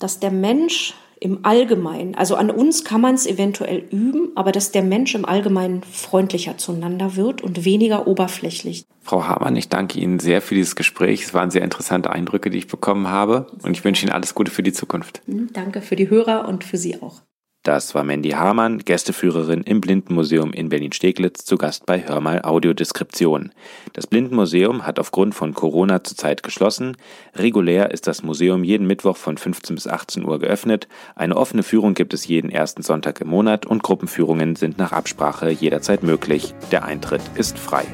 Dass 0.00 0.18
der 0.18 0.32
Mensch 0.32 0.92
im 1.22 1.44
Allgemeinen, 1.44 2.14
also 2.14 2.34
an 2.34 2.50
uns 2.50 2.84
kann 2.84 3.00
man 3.00 3.14
es 3.14 3.26
eventuell 3.26 3.78
üben, 3.90 4.32
aber 4.34 4.52
dass 4.52 4.72
der 4.72 4.82
Mensch 4.82 5.14
im 5.14 5.24
Allgemeinen 5.24 5.82
freundlicher 5.84 6.58
zueinander 6.58 7.16
wird 7.16 7.42
und 7.42 7.64
weniger 7.64 8.06
oberflächlich. 8.06 8.84
Frau 9.00 9.24
Hamann, 9.24 9.56
ich 9.56 9.68
danke 9.68 9.98
Ihnen 9.98 10.18
sehr 10.18 10.42
für 10.42 10.54
dieses 10.54 10.76
Gespräch. 10.76 11.22
Es 11.22 11.34
waren 11.34 11.50
sehr 11.50 11.62
interessante 11.62 12.10
Eindrücke, 12.10 12.50
die 12.50 12.58
ich 12.58 12.66
bekommen 12.66 13.08
habe 13.08 13.46
und 13.62 13.76
ich 13.76 13.84
wünsche 13.84 14.04
Ihnen 14.04 14.12
alles 14.12 14.34
Gute 14.34 14.50
für 14.50 14.62
die 14.62 14.72
Zukunft. 14.72 15.22
Danke 15.26 15.80
für 15.80 15.96
die 15.96 16.10
Hörer 16.10 16.48
und 16.48 16.64
für 16.64 16.76
Sie 16.76 17.00
auch. 17.00 17.22
Das 17.62 17.94
war 17.94 18.02
Mandy 18.02 18.30
Hamann, 18.30 18.80
Gästeführerin 18.80 19.62
im 19.62 19.80
Blindenmuseum 19.80 20.52
in 20.52 20.68
Berlin-Steglitz, 20.68 21.44
zu 21.44 21.56
Gast 21.56 21.86
bei 21.86 22.04
Hörmal 22.04 22.42
Audiodeskription. 22.42 23.52
Das 23.92 24.08
Blindenmuseum 24.08 24.84
hat 24.84 24.98
aufgrund 24.98 25.36
von 25.36 25.54
Corona 25.54 26.02
zurzeit 26.02 26.42
geschlossen. 26.42 26.96
Regulär 27.36 27.92
ist 27.92 28.08
das 28.08 28.24
Museum 28.24 28.64
jeden 28.64 28.88
Mittwoch 28.88 29.16
von 29.16 29.38
15 29.38 29.76
bis 29.76 29.86
18 29.86 30.24
Uhr 30.24 30.40
geöffnet. 30.40 30.88
Eine 31.14 31.36
offene 31.36 31.62
Führung 31.62 31.94
gibt 31.94 32.14
es 32.14 32.26
jeden 32.26 32.50
ersten 32.50 32.82
Sonntag 32.82 33.20
im 33.20 33.28
Monat 33.28 33.64
und 33.64 33.84
Gruppenführungen 33.84 34.56
sind 34.56 34.78
nach 34.78 34.90
Absprache 34.90 35.50
jederzeit 35.50 36.02
möglich. 36.02 36.54
Der 36.72 36.84
Eintritt 36.84 37.22
ist 37.36 37.60
frei. 37.60 37.86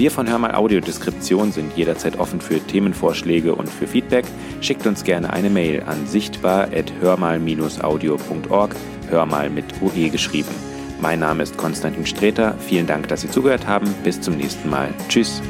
Wir 0.00 0.10
von 0.10 0.26
Hörmal 0.26 0.54
Audiodeskription 0.54 1.52
sind 1.52 1.76
jederzeit 1.76 2.18
offen 2.18 2.40
für 2.40 2.58
Themenvorschläge 2.58 3.54
und 3.54 3.68
für 3.68 3.86
Feedback. 3.86 4.24
Schickt 4.62 4.86
uns 4.86 5.04
gerne 5.04 5.30
eine 5.30 5.50
Mail 5.50 5.82
an 5.82 6.06
sichtbar.hörmal-audio.org, 6.06 8.76
Hörmal 9.10 9.50
mit 9.50 9.66
UE 9.82 10.08
geschrieben. 10.08 10.48
Mein 11.02 11.18
Name 11.18 11.42
ist 11.42 11.58
Konstantin 11.58 12.06
Streter. 12.06 12.54
Vielen 12.66 12.86
Dank, 12.86 13.08
dass 13.08 13.20
Sie 13.20 13.28
zugehört 13.28 13.66
haben. 13.66 13.94
Bis 14.02 14.18
zum 14.22 14.38
nächsten 14.38 14.70
Mal. 14.70 14.88
Tschüss. 15.10 15.42